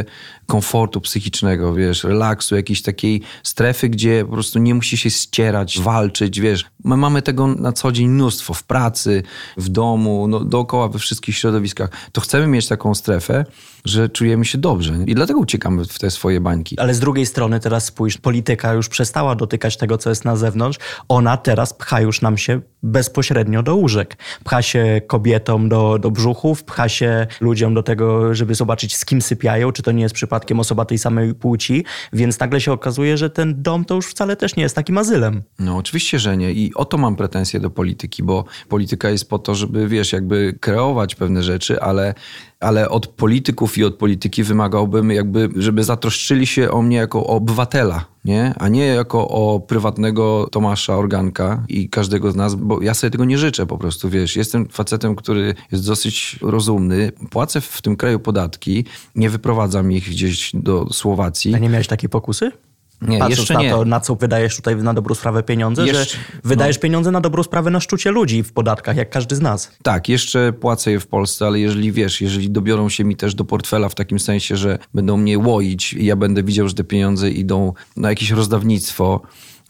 komfortu 0.47 1.01
psychicznego, 1.01 1.75
wiesz, 1.75 2.05
relaksu, 2.05 2.57
jakiejś 2.57 2.83
takiej 2.83 3.23
strefy, 3.43 3.89
gdzie 3.89 4.25
po 4.25 4.33
prostu 4.33 4.59
nie 4.59 4.75
musi 4.75 4.97
się 4.97 5.11
ścierać, 5.11 5.81
walczyć, 5.81 6.41
wiesz. 6.41 6.65
My 6.85 6.97
mamy 6.97 7.23
tego 7.23 7.47
na 7.47 7.73
co 7.73 7.93
dzień 7.93 8.09
mnóstwo 8.09 8.55
w 8.55 8.63
pracy, 8.63 9.23
w 9.57 9.69
domu, 9.69 10.29
no, 10.29 10.41
dookoła 10.41 10.89
we 10.89 10.99
wszystkich 10.99 11.37
środowiskach 11.37 11.57
środowiskach, 11.57 11.91
to 12.13 12.21
chcemy 12.21 12.47
mieć 12.47 12.69
taką 12.69 12.95
strefę, 12.95 13.45
że 13.89 14.09
czujemy 14.09 14.45
się 14.45 14.59
dobrze. 14.59 14.95
I 15.07 15.15
dlatego 15.15 15.41
uciekamy 15.41 15.85
w 15.85 15.99
te 15.99 16.11
swoje 16.11 16.41
bańki. 16.41 16.79
Ale 16.79 16.95
z 16.95 17.01
drugiej 17.01 17.27
strony 17.27 17.61
teraz 17.61 17.85
spójrz, 17.85 18.19
polityka 18.19 18.73
już 18.73 18.89
przestała 18.89 19.35
dotykać 19.35 19.77
tego, 19.77 19.99
co 19.99 20.11
jest 20.11 20.25
na 20.25 20.37
zewnątrz. 20.37 20.79
Ona 21.09 21.37
teraz 21.37 21.75
pcha 21.75 22.01
już 22.01 22.23
nam 22.23 22.39
się 22.39 22.61
bezpośrednio 22.83 23.63
do 23.63 23.77
łóżek. 23.77 24.17
Pcha 24.45 24.63
się 24.63 25.01
kobietom 25.07 25.69
do, 25.69 25.99
do 25.99 26.11
brzuchów, 26.11 26.65
pcha 26.65 26.89
się 26.89 27.27
ludziom 27.41 27.75
do 27.75 27.83
tego, 27.83 28.35
żeby 28.35 28.55
zobaczyć, 28.55 28.97
z 28.97 29.05
kim 29.05 29.23
sypiają, 29.23 29.73
czy 29.73 29.83
to 29.83 29.93
nie 29.93 30.03
jest 30.03 30.15
przypadkiem 30.15 30.61
osoba 30.61 30.85
tej 30.85 30.99
samej 30.99 31.35
płci. 31.35 31.85
Więc 32.13 32.41
nagle 32.41 32.61
się 32.61 32.73
okazuje, 32.73 33.17
że 33.17 33.31
ten 33.31 33.63
dom 33.63 33.85
to 33.85 33.95
już 33.95 34.07
wcale 34.07 34.37
też 34.37 34.57
nie 34.57 34.63
jest 34.63 34.77
takim 34.77 34.99
azylem. 34.99 35.43
No 35.59 35.77
oczywiście, 35.77 36.19
że 36.19 36.37
nie. 36.37 36.53
I 36.53 36.75
o 36.75 36.85
to 36.85 36.99
mam 36.99 37.17
pretensje 37.17 37.61
do 37.61 37.71
polityki, 37.71 38.23
bo 38.23 38.45
polityka 38.69 39.11
jest 39.11 39.29
po 39.29 39.39
to, 39.39 39.55
żeby, 39.55 39.89
wiesz, 39.89 40.13
jakby 40.13 40.59
kreować 40.61 41.15
pewne 41.15 41.43
rzeczy, 41.43 41.81
ale 41.81 42.15
ale 42.61 42.89
od 42.89 43.07
polityków 43.07 43.79
i 43.79 43.85
od 43.85 43.95
polityki 43.95 44.43
wymagałbym 44.43 45.11
jakby, 45.11 45.49
żeby 45.57 45.85
zatroszczyli 45.85 46.47
się 46.47 46.71
o 46.71 46.83
mnie 46.83 46.97
jako 46.97 47.27
o 47.27 47.27
obywatela, 47.27 48.05
nie? 48.25 48.55
a 48.59 48.69
nie 48.69 48.87
jako 48.87 49.29
o 49.29 49.61
prywatnego 49.61 50.49
Tomasza 50.53 50.97
Organka 50.97 51.65
i 51.69 51.89
każdego 51.89 52.31
z 52.31 52.37
nas, 52.37 52.55
bo 52.55 52.83
ja 52.83 52.95
sobie 52.95 53.11
tego 53.11 53.25
nie 53.25 53.39
życzę 53.39 53.67
po 53.67 53.79
prostu, 53.79 54.09
wiesz. 54.11 54.37
Jestem 54.37 54.69
facetem, 54.69 55.17
który 55.17 55.55
jest 55.73 55.87
dosyć 55.87 56.39
rozumny, 56.43 57.13
płacę 57.31 57.61
w 57.61 57.83
tym 57.83 57.97
kraju 57.97 58.19
podatki, 58.19 58.85
nie 59.15 59.31
wyprowadzam 59.31 59.93
ich 59.93 60.11
gdzieś 60.11 60.51
do 60.55 60.93
Słowacji. 60.93 61.55
A 61.55 61.59
nie 61.59 61.69
miałeś 61.69 61.87
takiej 61.87 62.09
pokusy? 62.09 62.53
Nie, 63.03 63.19
Patrząc 63.19 63.39
jeszcze 63.39 63.55
na 63.55 63.63
nie. 63.63 63.71
to, 63.71 63.85
na 63.85 64.01
co 64.01 64.15
wydajesz 64.15 64.57
tutaj 64.57 64.77
na 64.77 64.95
dobrą 64.95 65.15
sprawę 65.15 65.43
pieniądze, 65.43 65.87
jeszcze, 65.87 66.05
że 66.05 66.19
wydajesz 66.45 66.77
no. 66.77 66.83
pieniądze 66.83 67.11
na 67.11 67.21
dobrą 67.21 67.43
sprawę 67.43 67.71
na 67.71 67.81
szczucie 67.81 68.11
ludzi 68.11 68.43
w 68.43 68.53
podatkach, 68.53 68.97
jak 68.97 69.11
każdy 69.11 69.37
z 69.37 69.41
nas. 69.41 69.73
Tak, 69.83 70.09
jeszcze 70.09 70.53
płacę 70.53 70.91
je 70.91 71.01
w 71.01 71.07
Polsce, 71.07 71.47
ale 71.47 71.61
jeżeli 71.61 71.93
wiesz, 71.93 72.21
jeżeli 72.21 72.51
dobiorą 72.51 72.89
się 72.89 73.05
mi 73.05 73.17
też 73.17 73.35
do 73.35 73.45
portfela 73.45 73.89
w 73.89 73.95
takim 73.95 74.19
sensie, 74.19 74.57
że 74.57 74.79
będą 74.95 75.17
mnie 75.17 75.39
łoić 75.39 75.93
i 75.93 76.05
ja 76.05 76.17
będę 76.17 76.43
widział, 76.43 76.69
że 76.69 76.75
te 76.75 76.85
pieniądze 76.85 77.31
idą 77.31 77.73
na 77.97 78.09
jakieś 78.09 78.31
rozdawnictwo, 78.31 79.21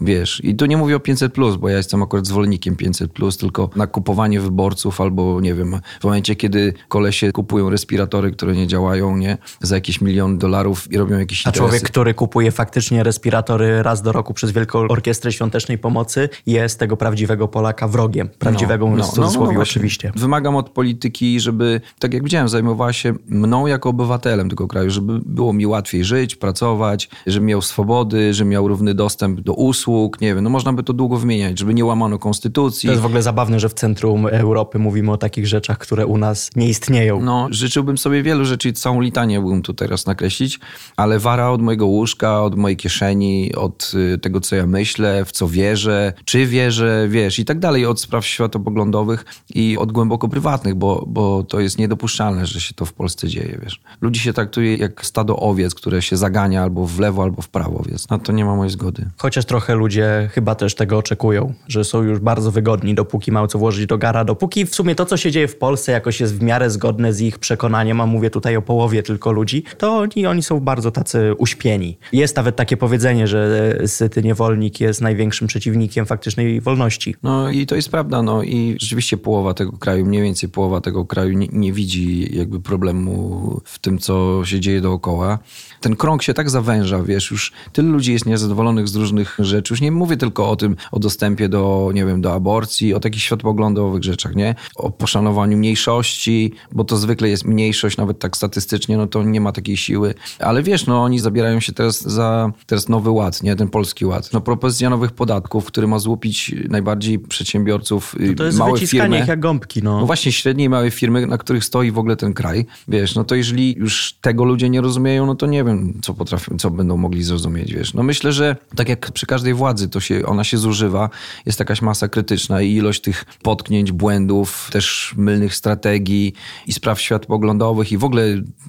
Wiesz, 0.00 0.44
i 0.44 0.54
tu 0.54 0.66
nie 0.66 0.76
mówię 0.76 0.96
o 0.96 1.00
500, 1.00 1.32
plus, 1.32 1.56
bo 1.56 1.68
ja 1.68 1.76
jestem 1.76 2.02
akurat 2.02 2.26
zwolennikiem 2.26 2.76
500, 2.76 3.12
plus, 3.12 3.36
tylko 3.36 3.70
na 3.76 3.86
kupowanie 3.86 4.40
wyborców 4.40 5.00
albo 5.00 5.40
nie 5.40 5.54
wiem, 5.54 5.80
w 6.00 6.04
momencie, 6.04 6.36
kiedy 6.36 6.72
kolesie 6.88 7.32
kupują 7.32 7.70
respiratory, 7.70 8.30
które 8.30 8.54
nie 8.54 8.66
działają, 8.66 9.16
nie, 9.16 9.38
za 9.60 9.74
jakieś 9.74 10.00
milion 10.00 10.38
dolarów 10.38 10.92
i 10.92 10.98
robią 10.98 11.18
jakieś 11.18 11.46
A 11.46 11.50
interesy. 11.50 11.58
człowiek, 11.58 11.82
który 11.82 12.14
kupuje 12.14 12.52
faktycznie 12.52 13.02
respiratory 13.02 13.82
raz 13.82 14.02
do 14.02 14.12
roku 14.12 14.34
przez 14.34 14.50
Wielką 14.50 14.78
Orkiestrę 14.78 15.32
Świątecznej 15.32 15.78
Pomocy, 15.78 16.28
jest 16.46 16.78
tego 16.78 16.96
prawdziwego 16.96 17.48
Polaka 17.48 17.88
wrogiem. 17.88 18.28
Prawdziwego, 18.38 18.90
no, 18.90 18.96
no, 18.96 19.04
w 19.04 19.10
cudzysłowie 19.10 19.52
no, 19.52 19.58
no 19.58 19.62
oczywiście. 19.62 20.12
Wymagam 20.16 20.56
od 20.56 20.70
polityki, 20.70 21.40
żeby, 21.40 21.80
tak 21.98 22.14
jak 22.14 22.22
widziałem, 22.22 22.48
zajmowała 22.48 22.92
się 22.92 23.14
mną 23.28 23.66
jako 23.66 23.88
obywatelem 23.88 24.50
tego 24.50 24.68
kraju, 24.68 24.90
żeby 24.90 25.20
było 25.26 25.52
mi 25.52 25.66
łatwiej 25.66 26.04
żyć, 26.04 26.36
pracować, 26.36 27.08
żebym 27.26 27.46
miał 27.46 27.62
swobody, 27.62 28.34
żebym 28.34 28.50
miał 28.50 28.68
równy 28.68 28.94
dostęp 28.94 29.40
do 29.40 29.52
usług, 29.52 29.85
usług, 29.86 30.20
nie 30.20 30.34
wiem, 30.34 30.44
no 30.44 30.50
można 30.50 30.72
by 30.72 30.82
to 30.82 30.92
długo 30.92 31.16
wymieniać, 31.16 31.58
żeby 31.58 31.74
nie 31.74 31.84
łamano 31.84 32.18
konstytucji. 32.18 32.86
To 32.86 32.92
jest 32.92 33.02
w 33.02 33.06
ogóle 33.06 33.22
zabawne, 33.22 33.60
że 33.60 33.68
w 33.68 33.74
centrum 33.74 34.26
Europy 34.26 34.78
mówimy 34.78 35.12
o 35.12 35.16
takich 35.16 35.46
rzeczach, 35.46 35.78
które 35.78 36.06
u 36.06 36.18
nas 36.18 36.50
nie 36.56 36.68
istnieją. 36.68 37.20
No, 37.22 37.48
życzyłbym 37.50 37.98
sobie 37.98 38.22
wielu 38.22 38.44
rzeczy, 38.44 38.72
całą 38.72 39.00
litanię 39.00 39.40
mógłbym 39.40 39.62
tu 39.62 39.74
teraz 39.74 40.06
nakreślić, 40.06 40.60
ale 40.96 41.18
wara 41.18 41.50
od 41.50 41.62
mojego 41.62 41.86
łóżka, 41.86 42.42
od 42.42 42.56
mojej 42.56 42.76
kieszeni, 42.76 43.54
od 43.54 43.92
y, 44.14 44.18
tego, 44.18 44.40
co 44.40 44.56
ja 44.56 44.66
myślę, 44.66 45.24
w 45.24 45.32
co 45.32 45.48
wierzę, 45.48 46.12
czy 46.24 46.46
wierzę, 46.46 47.06
wiesz, 47.08 47.38
i 47.38 47.44
tak 47.44 47.58
dalej, 47.58 47.86
od 47.86 48.00
spraw 48.00 48.26
światopoglądowych 48.26 49.24
i 49.54 49.78
od 49.78 49.92
głęboko 49.92 50.28
prywatnych, 50.28 50.74
bo, 50.74 51.04
bo 51.08 51.42
to 51.42 51.60
jest 51.60 51.78
niedopuszczalne, 51.78 52.46
że 52.46 52.60
się 52.60 52.74
to 52.74 52.84
w 52.84 52.92
Polsce 52.92 53.28
dzieje, 53.28 53.58
wiesz. 53.62 53.80
Ludzi 54.00 54.20
się 54.20 54.32
traktuje 54.32 54.76
jak 54.76 55.06
stado 55.06 55.36
owiec, 55.36 55.74
które 55.74 56.02
się 56.02 56.16
zagania 56.16 56.62
albo 56.62 56.86
w 56.86 56.98
lewo, 56.98 57.22
albo 57.22 57.42
w 57.42 57.48
prawo, 57.48 57.82
więc 57.88 58.10
na 58.10 58.18
to 58.18 58.32
nie 58.32 58.44
ma 58.44 58.56
mojej 58.56 58.70
zgody. 58.70 59.10
Chociaż 59.16 59.44
trochę 59.44 59.75
ludzie 59.76 60.30
chyba 60.32 60.54
też 60.54 60.74
tego 60.74 60.98
oczekują, 60.98 61.54
że 61.68 61.84
są 61.84 62.02
już 62.02 62.18
bardzo 62.18 62.50
wygodni, 62.50 62.94
dopóki 62.94 63.32
mają 63.32 63.46
co 63.46 63.58
włożyć 63.58 63.86
do 63.86 63.98
gara, 63.98 64.24
dopóki 64.24 64.66
w 64.66 64.74
sumie 64.74 64.94
to, 64.94 65.06
co 65.06 65.16
się 65.16 65.30
dzieje 65.30 65.48
w 65.48 65.56
Polsce 65.56 65.92
jakoś 65.92 66.20
jest 66.20 66.38
w 66.38 66.42
miarę 66.42 66.70
zgodne 66.70 67.12
z 67.12 67.20
ich 67.20 67.38
przekonaniem, 67.38 68.00
a 68.00 68.06
mówię 68.06 68.30
tutaj 68.30 68.56
o 68.56 68.62
połowie 68.62 69.02
tylko 69.02 69.32
ludzi, 69.32 69.64
to 69.78 69.96
oni, 69.98 70.26
oni 70.26 70.42
są 70.42 70.60
bardzo 70.60 70.90
tacy 70.90 71.34
uśpieni. 71.38 71.98
Jest 72.12 72.36
nawet 72.36 72.56
takie 72.56 72.76
powiedzenie, 72.76 73.26
że 73.26 73.72
syty 73.86 74.22
niewolnik 74.22 74.80
jest 74.80 75.00
największym 75.00 75.48
przeciwnikiem 75.48 76.06
faktycznej 76.06 76.60
wolności. 76.60 77.14
No 77.22 77.50
i 77.50 77.66
to 77.66 77.76
jest 77.76 77.90
prawda, 77.90 78.22
no 78.22 78.42
i 78.42 78.76
rzeczywiście 78.80 79.16
połowa 79.16 79.54
tego 79.54 79.72
kraju, 79.72 80.06
mniej 80.06 80.22
więcej 80.22 80.48
połowa 80.48 80.80
tego 80.80 81.04
kraju 81.04 81.38
nie, 81.38 81.48
nie 81.52 81.72
widzi 81.72 82.36
jakby 82.36 82.60
problemu 82.60 83.60
w 83.64 83.78
tym, 83.78 83.98
co 83.98 84.42
się 84.44 84.60
dzieje 84.60 84.80
dookoła. 84.80 85.38
Ten 85.80 85.96
krąg 85.96 86.22
się 86.22 86.34
tak 86.34 86.50
zawęża, 86.50 87.02
wiesz, 87.02 87.30
już 87.30 87.52
tylu 87.72 87.92
ludzi 87.92 88.12
jest 88.12 88.26
niezadowolonych 88.26 88.88
z 88.88 88.96
różnych 88.96 89.36
rzeczy. 89.38 89.65
Już 89.70 89.80
nie 89.80 89.92
mówię 89.92 90.16
tylko 90.16 90.50
o 90.50 90.56
tym, 90.56 90.76
o 90.92 90.98
dostępie 90.98 91.48
do, 91.48 91.90
nie 91.94 92.04
wiem, 92.04 92.20
do 92.20 92.32
aborcji, 92.32 92.94
o 92.94 93.00
takich 93.00 93.22
światopoglądowych 93.22 94.04
rzeczach, 94.04 94.36
nie? 94.36 94.54
O 94.76 94.90
poszanowaniu 94.90 95.56
mniejszości, 95.56 96.52
bo 96.72 96.84
to 96.84 96.96
zwykle 96.96 97.28
jest 97.28 97.44
mniejszość, 97.44 97.96
nawet 97.96 98.18
tak 98.18 98.36
statystycznie, 98.36 98.96
no 98.96 99.06
to 99.06 99.22
nie 99.22 99.40
ma 99.40 99.52
takiej 99.52 99.76
siły. 99.76 100.14
Ale 100.38 100.62
wiesz, 100.62 100.86
no 100.86 101.02
oni 101.02 101.18
zabierają 101.18 101.60
się 101.60 101.72
teraz 101.72 102.02
za 102.02 102.52
teraz 102.66 102.88
nowy 102.88 103.10
ład, 103.10 103.42
nie? 103.42 103.56
Ten 103.56 103.68
polski 103.68 104.06
ład. 104.06 104.32
No 104.32 104.40
propozycja 104.40 104.90
nowych 104.90 105.12
podatków, 105.12 105.64
który 105.64 105.86
ma 105.86 105.98
złupić 105.98 106.54
najbardziej 106.68 107.18
przedsiębiorców, 107.18 108.16
to, 108.28 108.34
to 108.34 108.44
jest 108.44 108.58
małe 108.58 108.78
firmy. 108.78 109.24
jak 109.28 109.40
gąbki, 109.40 109.82
no. 109.82 110.00
No 110.00 110.06
właśnie 110.06 110.32
średnie 110.32 110.64
i 110.64 110.68
małe 110.68 110.90
firmy, 110.90 111.26
na 111.26 111.38
których 111.38 111.64
stoi 111.64 111.90
w 111.90 111.98
ogóle 111.98 112.16
ten 112.16 112.34
kraj. 112.34 112.66
Wiesz, 112.88 113.14
no 113.14 113.24
to 113.24 113.34
jeżeli 113.34 113.74
już 113.78 114.18
tego 114.20 114.44
ludzie 114.44 114.70
nie 114.70 114.80
rozumieją, 114.80 115.26
no 115.26 115.34
to 115.34 115.46
nie 115.46 115.64
wiem, 115.64 116.00
co 116.02 116.14
potrafią, 116.14 116.56
co 116.58 116.70
będą 116.70 116.96
mogli 116.96 117.22
zrozumieć, 117.22 117.74
wiesz. 117.74 117.94
No 117.94 118.02
myślę, 118.02 118.32
że 118.32 118.56
tak 118.76 118.88
jak 118.88 119.12
przy 119.12 119.26
każdej 119.26 119.54
władzy, 119.56 119.88
to 119.88 120.00
się, 120.00 120.26
ona 120.26 120.44
się 120.44 120.58
zużywa, 120.58 121.10
jest 121.46 121.58
jakaś 121.58 121.82
masa 121.82 122.08
krytyczna 122.08 122.62
i 122.62 122.74
ilość 122.74 123.00
tych 123.00 123.24
potknięć, 123.42 123.92
błędów, 123.92 124.68
też 124.72 125.14
mylnych 125.16 125.54
strategii 125.54 126.32
i 126.66 126.72
spraw 126.72 127.00
światopoglądowych 127.00 127.92
i 127.92 127.98
w 127.98 128.04
ogóle 128.04 128.22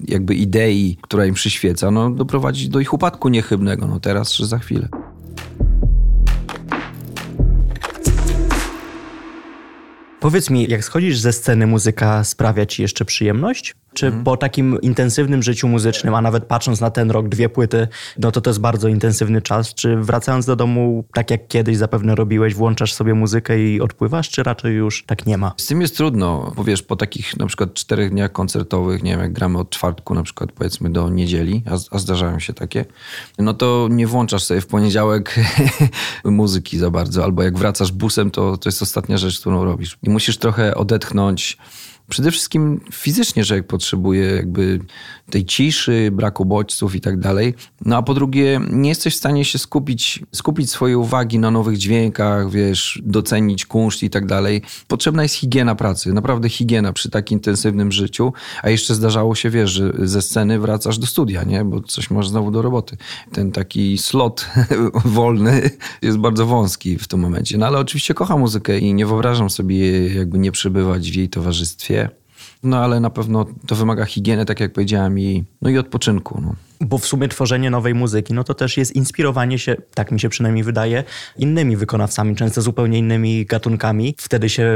jakby 0.08 0.34
idei, 0.34 0.98
która 1.00 1.26
im 1.26 1.34
przyświeca, 1.34 1.90
no 1.90 2.10
doprowadzi 2.10 2.68
do 2.68 2.80
ich 2.80 2.92
upadku 2.92 3.28
niechybnego, 3.28 3.86
no 3.86 4.00
teraz 4.00 4.32
czy 4.32 4.46
za 4.46 4.58
chwilę. 4.58 4.88
Powiedz 10.20 10.50
mi, 10.50 10.66
jak 10.70 10.84
schodzisz 10.84 11.18
ze 11.18 11.32
sceny, 11.32 11.66
muzyka 11.66 12.24
sprawia 12.24 12.66
ci 12.66 12.82
jeszcze 12.82 13.04
przyjemność? 13.04 13.74
Czy 13.98 14.06
mhm. 14.06 14.24
po 14.24 14.36
takim 14.36 14.80
intensywnym 14.80 15.42
życiu 15.42 15.68
muzycznym, 15.68 16.14
a 16.14 16.20
nawet 16.20 16.44
patrząc 16.44 16.80
na 16.80 16.90
ten 16.90 17.10
rok, 17.10 17.28
dwie 17.28 17.48
płyty, 17.48 17.88
no 18.18 18.32
to 18.32 18.40
to 18.40 18.50
jest 18.50 18.60
bardzo 18.60 18.88
intensywny 18.88 19.42
czas. 19.42 19.74
Czy 19.74 19.96
wracając 19.96 20.46
do 20.46 20.56
domu, 20.56 21.04
tak 21.14 21.30
jak 21.30 21.48
kiedyś 21.48 21.76
zapewne 21.76 22.14
robiłeś, 22.14 22.54
włączasz 22.54 22.92
sobie 22.92 23.14
muzykę 23.14 23.60
i 23.60 23.80
odpływasz, 23.80 24.30
czy 24.30 24.42
raczej 24.42 24.74
już 24.74 25.04
tak 25.04 25.26
nie 25.26 25.38
ma? 25.38 25.52
Z 25.56 25.66
tym 25.66 25.80
jest 25.80 25.96
trudno, 25.96 26.52
bo 26.56 26.64
wiesz, 26.64 26.82
po 26.82 26.96
takich 26.96 27.36
na 27.36 27.46
przykład 27.46 27.74
czterech 27.74 28.10
dniach 28.10 28.32
koncertowych, 28.32 29.02
nie 29.02 29.10
wiem, 29.10 29.20
jak 29.20 29.32
gramy 29.32 29.58
od 29.58 29.70
czwartku 29.70 30.14
na 30.14 30.22
przykład 30.22 30.52
powiedzmy 30.52 30.90
do 30.90 31.08
niedzieli, 31.08 31.62
a, 31.66 31.96
a 31.96 31.98
zdarzają 31.98 32.38
się 32.38 32.52
takie, 32.52 32.84
no 33.38 33.54
to 33.54 33.88
nie 33.90 34.06
włączasz 34.06 34.44
sobie 34.44 34.60
w 34.60 34.66
poniedziałek 34.66 35.34
muzyki 36.24 36.78
za 36.78 36.90
bardzo, 36.90 37.24
albo 37.24 37.42
jak 37.42 37.58
wracasz 37.58 37.92
busem, 37.92 38.30
to, 38.30 38.56
to 38.56 38.68
jest 38.68 38.82
ostatnia 38.82 39.18
rzecz, 39.18 39.40
którą 39.40 39.64
robisz. 39.64 39.98
I 40.02 40.10
musisz 40.10 40.38
trochę 40.38 40.74
odetchnąć, 40.74 41.58
przede 42.08 42.30
wszystkim 42.30 42.80
fizycznie, 42.92 43.44
że 43.44 43.56
jak 43.56 43.66
potrzebuje 43.66 44.24
jakby 44.26 44.80
tej 45.30 45.44
ciszy, 45.44 46.10
braku 46.12 46.44
bodźców 46.44 46.94
i 46.94 47.00
tak 47.00 47.18
dalej. 47.18 47.54
No 47.84 47.96
a 47.96 48.02
po 48.02 48.14
drugie, 48.14 48.60
nie 48.70 48.88
jesteś 48.88 49.14
w 49.14 49.18
stanie 49.18 49.44
się 49.44 49.58
skupić, 49.58 50.20
skupić 50.32 50.70
swojej 50.70 50.96
uwagi 50.96 51.38
na 51.38 51.50
nowych 51.50 51.78
dźwiękach, 51.78 52.50
wiesz, 52.50 53.02
docenić 53.04 53.66
kunszt 53.66 54.02
i 54.02 54.10
tak 54.10 54.26
dalej. 54.26 54.62
Potrzebna 54.88 55.22
jest 55.22 55.34
higiena 55.34 55.74
pracy, 55.74 56.12
naprawdę 56.12 56.48
higiena 56.48 56.92
przy 56.92 57.10
tak 57.10 57.32
intensywnym 57.32 57.92
życiu, 57.92 58.32
a 58.62 58.70
jeszcze 58.70 58.94
zdarzało 58.94 59.34
się, 59.34 59.50
wiesz, 59.50 59.70
że 59.70 59.92
ze 59.98 60.22
sceny 60.22 60.58
wracasz 60.58 60.98
do 60.98 61.06
studia, 61.06 61.44
nie? 61.44 61.64
Bo 61.64 61.80
coś 61.80 62.10
masz 62.10 62.28
znowu 62.28 62.50
do 62.50 62.62
roboty. 62.62 62.96
Ten 63.32 63.52
taki 63.52 63.98
slot 63.98 64.46
wolny 65.04 65.70
jest 66.02 66.18
bardzo 66.18 66.46
wąski 66.46 66.98
w 66.98 67.08
tym 67.08 67.20
momencie. 67.20 67.58
No 67.58 67.66
ale 67.66 67.78
oczywiście 67.78 68.14
kocham 68.14 68.40
muzykę 68.40 68.78
i 68.78 68.94
nie 68.94 69.06
wyobrażam 69.06 69.50
sobie 69.50 70.08
jakby 70.14 70.38
nie 70.38 70.52
przebywać 70.52 71.10
w 71.10 71.14
jej 71.14 71.28
towarzystwie. 71.28 72.08
No 72.62 72.76
ale 72.76 73.00
na 73.00 73.10
pewno 73.10 73.46
to 73.66 73.74
wymaga 73.74 74.04
higieny, 74.04 74.44
tak 74.44 74.60
jak 74.60 74.72
powiedziałem, 74.72 75.18
i, 75.18 75.44
no 75.62 75.70
i 75.70 75.78
odpoczynku. 75.78 76.40
No. 76.40 76.54
Bo 76.80 76.98
w 76.98 77.06
sumie 77.06 77.28
tworzenie 77.28 77.70
nowej 77.70 77.94
muzyki, 77.94 78.34
no 78.34 78.44
to 78.44 78.54
też 78.54 78.76
jest 78.76 78.96
inspirowanie 78.96 79.58
się, 79.58 79.76
tak 79.94 80.12
mi 80.12 80.20
się 80.20 80.28
przynajmniej 80.28 80.64
wydaje, 80.64 81.04
innymi 81.38 81.76
wykonawcami, 81.76 82.36
często 82.36 82.62
zupełnie 82.62 82.98
innymi 82.98 83.46
gatunkami. 83.46 84.14
Wtedy 84.18 84.48
się 84.48 84.68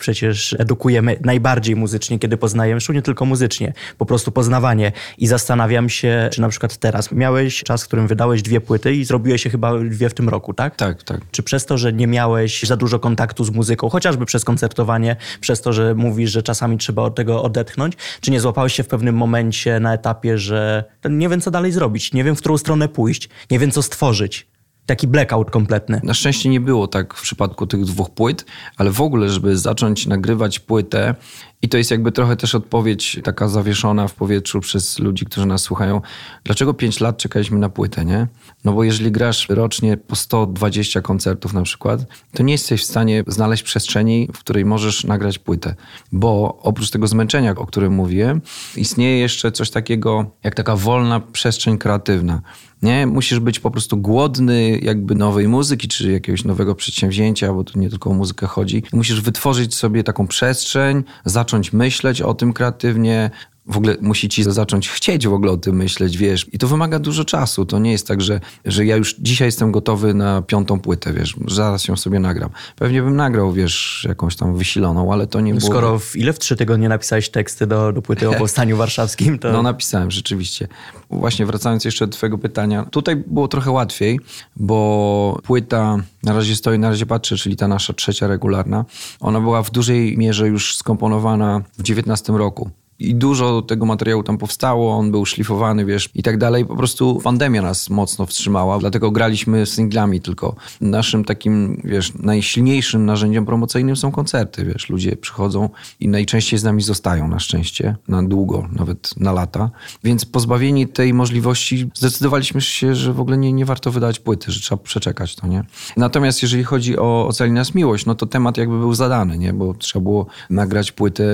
przecież 0.00 0.56
edukujemy 0.58 1.16
najbardziej 1.24 1.76
muzycznie, 1.76 2.18
kiedy 2.18 2.36
poznajemy, 2.36 2.80
zresztą 2.80 2.92
nie 2.92 3.02
tylko 3.02 3.24
muzycznie, 3.24 3.72
po 3.98 4.06
prostu 4.06 4.32
poznawanie. 4.32 4.92
I 5.18 5.26
zastanawiam 5.26 5.88
się, 5.88 6.28
czy 6.32 6.40
na 6.40 6.48
przykład 6.48 6.76
teraz 6.76 7.12
miałeś 7.12 7.62
czas, 7.62 7.84
w 7.84 7.86
którym 7.86 8.06
wydałeś 8.06 8.42
dwie 8.42 8.60
płyty 8.60 8.94
i 8.94 9.04
zrobiłeś 9.04 9.42
się 9.42 9.50
chyba 9.50 9.78
dwie 9.78 10.08
w 10.08 10.14
tym 10.14 10.28
roku, 10.28 10.54
tak? 10.54 10.76
Tak, 10.76 11.02
tak. 11.02 11.20
Czy 11.30 11.42
przez 11.42 11.66
to, 11.66 11.78
że 11.78 11.92
nie 11.92 12.06
miałeś 12.06 12.62
za 12.62 12.76
dużo 12.76 12.98
kontaktu 12.98 13.44
z 13.44 13.50
muzyką, 13.50 13.88
chociażby 13.88 14.26
przez 14.26 14.44
koncertowanie, 14.44 15.16
przez 15.40 15.60
to, 15.60 15.72
że 15.72 15.94
mówisz, 15.94 16.30
że 16.30 16.42
czasami 16.42 16.78
trzeba 16.78 17.02
od 17.02 17.14
tego 17.14 17.42
odetchnąć, 17.42 17.94
czy 18.20 18.30
nie 18.30 18.40
złapałeś 18.40 18.74
się 18.74 18.82
w 18.82 18.88
pewnym 18.88 19.16
momencie 19.16 19.80
na 19.80 19.94
etapie, 19.94 20.38
że 20.38 20.84
nie 21.10 21.28
wiem, 21.28 21.40
co 21.40 21.49
co 21.50 21.52
dalej 21.52 21.72
zrobić, 21.72 22.12
nie 22.12 22.24
wiem, 22.24 22.36
w 22.36 22.38
którą 22.38 22.58
stronę 22.58 22.88
pójść, 22.88 23.28
nie 23.50 23.58
wiem, 23.58 23.70
co 23.70 23.82
stworzyć. 23.82 24.46
Taki 24.86 25.06
blackout 25.06 25.50
kompletny. 25.50 26.00
Na 26.04 26.14
szczęście 26.14 26.48
nie 26.48 26.60
było 26.60 26.88
tak 26.88 27.14
w 27.14 27.22
przypadku 27.22 27.66
tych 27.66 27.84
dwóch 27.84 28.10
płyt, 28.10 28.44
ale 28.76 28.90
w 28.90 29.00
ogóle, 29.00 29.28
żeby 29.28 29.58
zacząć 29.58 30.06
nagrywać 30.06 30.58
płytę, 30.58 31.14
i 31.62 31.68
to 31.68 31.78
jest 31.78 31.90
jakby 31.90 32.12
trochę 32.12 32.36
też 32.36 32.54
odpowiedź 32.54 33.20
taka 33.24 33.48
zawieszona 33.48 34.08
w 34.08 34.14
powietrzu 34.14 34.60
przez 34.60 34.98
ludzi, 34.98 35.24
którzy 35.24 35.46
nas 35.46 35.62
słuchają. 35.62 36.00
Dlaczego 36.44 36.74
5 36.74 37.00
lat 37.00 37.16
czekaliśmy 37.16 37.58
na 37.58 37.68
płytę, 37.68 38.04
nie? 38.04 38.26
No 38.64 38.72
bo 38.72 38.84
jeżeli 38.84 39.12
grasz 39.12 39.48
rocznie 39.48 39.96
po 39.96 40.16
120 40.16 41.00
koncertów 41.00 41.52
na 41.52 41.62
przykład, 41.62 42.00
to 42.32 42.42
nie 42.42 42.52
jesteś 42.52 42.82
w 42.82 42.86
stanie 42.86 43.24
znaleźć 43.26 43.62
przestrzeni, 43.62 44.28
w 44.34 44.38
której 44.38 44.64
możesz 44.64 45.04
nagrać 45.04 45.38
płytę. 45.38 45.74
Bo 46.12 46.58
oprócz 46.62 46.90
tego 46.90 47.06
zmęczenia, 47.06 47.54
o 47.56 47.66
którym 47.66 47.92
mówiłem, 47.92 48.40
istnieje 48.76 49.18
jeszcze 49.18 49.52
coś 49.52 49.70
takiego 49.70 50.30
jak 50.44 50.54
taka 50.54 50.76
wolna 50.76 51.20
przestrzeń 51.20 51.78
kreatywna. 51.78 52.42
Nie? 52.82 53.06
Musisz 53.06 53.40
być 53.40 53.60
po 53.60 53.70
prostu 53.70 53.96
głodny 53.96 54.78
jakby 54.82 55.14
nowej 55.14 55.48
muzyki, 55.48 55.88
czy 55.88 56.12
jakiegoś 56.12 56.44
nowego 56.44 56.74
przedsięwzięcia, 56.74 57.52
bo 57.52 57.64
tu 57.64 57.78
nie 57.78 57.90
tylko 57.90 58.10
o 58.10 58.14
muzykę 58.14 58.46
chodzi. 58.46 58.82
Musisz 58.92 59.20
wytworzyć 59.20 59.74
sobie 59.74 60.04
taką 60.04 60.26
przestrzeń, 60.26 61.04
zacząć 61.24 61.49
myśleć 61.72 62.22
o 62.22 62.34
tym 62.34 62.52
kreatywnie, 62.52 63.30
w 63.66 63.76
ogóle 63.76 63.96
musi 64.00 64.28
ci 64.28 64.42
zacząć 64.42 64.88
chcieć 64.88 65.28
w 65.28 65.32
ogóle 65.32 65.52
o 65.52 65.56
tym 65.56 65.76
myśleć, 65.76 66.18
wiesz. 66.18 66.46
I 66.52 66.58
to 66.58 66.68
wymaga 66.68 66.98
dużo 66.98 67.24
czasu. 67.24 67.64
To 67.64 67.78
nie 67.78 67.92
jest 67.92 68.06
tak, 68.06 68.20
że, 68.20 68.40
że 68.64 68.86
ja 68.86 68.96
już 68.96 69.16
dzisiaj 69.18 69.48
jestem 69.48 69.72
gotowy 69.72 70.14
na 70.14 70.42
piątą 70.42 70.80
płytę, 70.80 71.12
wiesz. 71.12 71.36
Zaraz 71.48 71.88
ją 71.88 71.96
sobie 71.96 72.20
nagram. 72.20 72.50
Pewnie 72.76 73.02
bym 73.02 73.16
nagrał, 73.16 73.52
wiesz, 73.52 74.06
jakąś 74.08 74.36
tam 74.36 74.56
wysiloną, 74.56 75.12
ale 75.12 75.26
to 75.26 75.40
nie 75.40 75.54
było... 75.54 75.70
Skoro 75.70 75.98
w 75.98 76.16
ile 76.16 76.32
w 76.32 76.38
trzy 76.38 76.56
tygodnie 76.56 76.88
napisałeś 76.88 77.28
teksty 77.28 77.66
do, 77.66 77.92
do 77.92 78.02
płyty 78.02 78.28
o 78.28 78.34
Powstaniu 78.38 78.76
Warszawskim, 78.76 79.38
to... 79.38 79.52
No 79.52 79.62
napisałem, 79.62 80.10
rzeczywiście. 80.10 80.68
Właśnie 81.10 81.46
wracając 81.46 81.84
jeszcze 81.84 82.06
do 82.06 82.12
twojego 82.12 82.38
pytania. 82.38 82.86
Tutaj 82.90 83.16
było 83.16 83.48
trochę 83.48 83.70
łatwiej, 83.70 84.20
bo 84.56 85.40
płyta 85.42 85.96
na 86.22 86.32
razie 86.32 86.56
stoi, 86.56 86.78
na 86.78 86.88
razie 86.88 87.06
patrzę, 87.06 87.36
czyli 87.36 87.56
ta 87.56 87.68
nasza 87.68 87.92
trzecia 87.92 88.26
regularna. 88.26 88.84
Ona 89.20 89.40
była 89.40 89.62
w 89.62 89.70
dużej 89.70 90.18
mierze 90.18 90.48
już 90.48 90.76
skomponowana 90.76 91.62
w 91.78 91.82
19 91.82 92.32
roku 92.32 92.70
i 93.00 93.14
dużo 93.14 93.62
tego 93.62 93.86
materiału 93.86 94.22
tam 94.22 94.38
powstało, 94.38 94.96
on 94.96 95.10
był 95.10 95.26
szlifowany, 95.26 95.84
wiesz, 95.84 96.08
i 96.14 96.22
tak 96.22 96.38
dalej. 96.38 96.66
Po 96.66 96.76
prostu 96.76 97.20
pandemia 97.24 97.62
nas 97.62 97.90
mocno 97.90 98.26
wstrzymała, 98.26 98.78
dlatego 98.78 99.10
graliśmy 99.10 99.66
singlami 99.66 100.20
tylko. 100.20 100.54
Naszym 100.80 101.24
takim, 101.24 101.82
wiesz, 101.84 102.12
najsilniejszym 102.14 103.06
narzędziem 103.06 103.46
promocyjnym 103.46 103.96
są 103.96 104.12
koncerty, 104.12 104.64
wiesz, 104.64 104.88
ludzie 104.88 105.16
przychodzą 105.16 105.68
i 106.00 106.08
najczęściej 106.08 106.58
z 106.58 106.64
nami 106.64 106.82
zostają 106.82 107.28
na 107.28 107.38
szczęście, 107.38 107.96
na 108.08 108.22
długo, 108.22 108.68
nawet 108.72 109.16
na 109.16 109.32
lata. 109.32 109.70
Więc 110.04 110.24
pozbawieni 110.24 110.88
tej 110.88 111.14
możliwości 111.14 111.90
zdecydowaliśmy 111.94 112.60
się, 112.60 112.94
że 112.94 113.12
w 113.12 113.20
ogóle 113.20 113.38
nie, 113.38 113.52
nie 113.52 113.64
warto 113.64 113.90
wydać 113.90 114.18
płyty, 114.18 114.52
że 114.52 114.60
trzeba 114.60 114.82
przeczekać 114.82 115.36
to, 115.36 115.46
nie? 115.46 115.64
Natomiast 115.96 116.42
jeżeli 116.42 116.64
chodzi 116.64 116.98
o 116.98 117.26
Ocali 117.26 117.52
nas 117.52 117.74
miłość, 117.74 118.06
no 118.06 118.14
to 118.14 118.26
temat 118.26 118.56
jakby 118.56 118.78
był 118.78 118.94
zadany, 118.94 119.38
nie? 119.38 119.52
Bo 119.52 119.74
trzeba 119.74 120.02
było 120.02 120.26
nagrać 120.50 120.92
płytę 120.92 121.24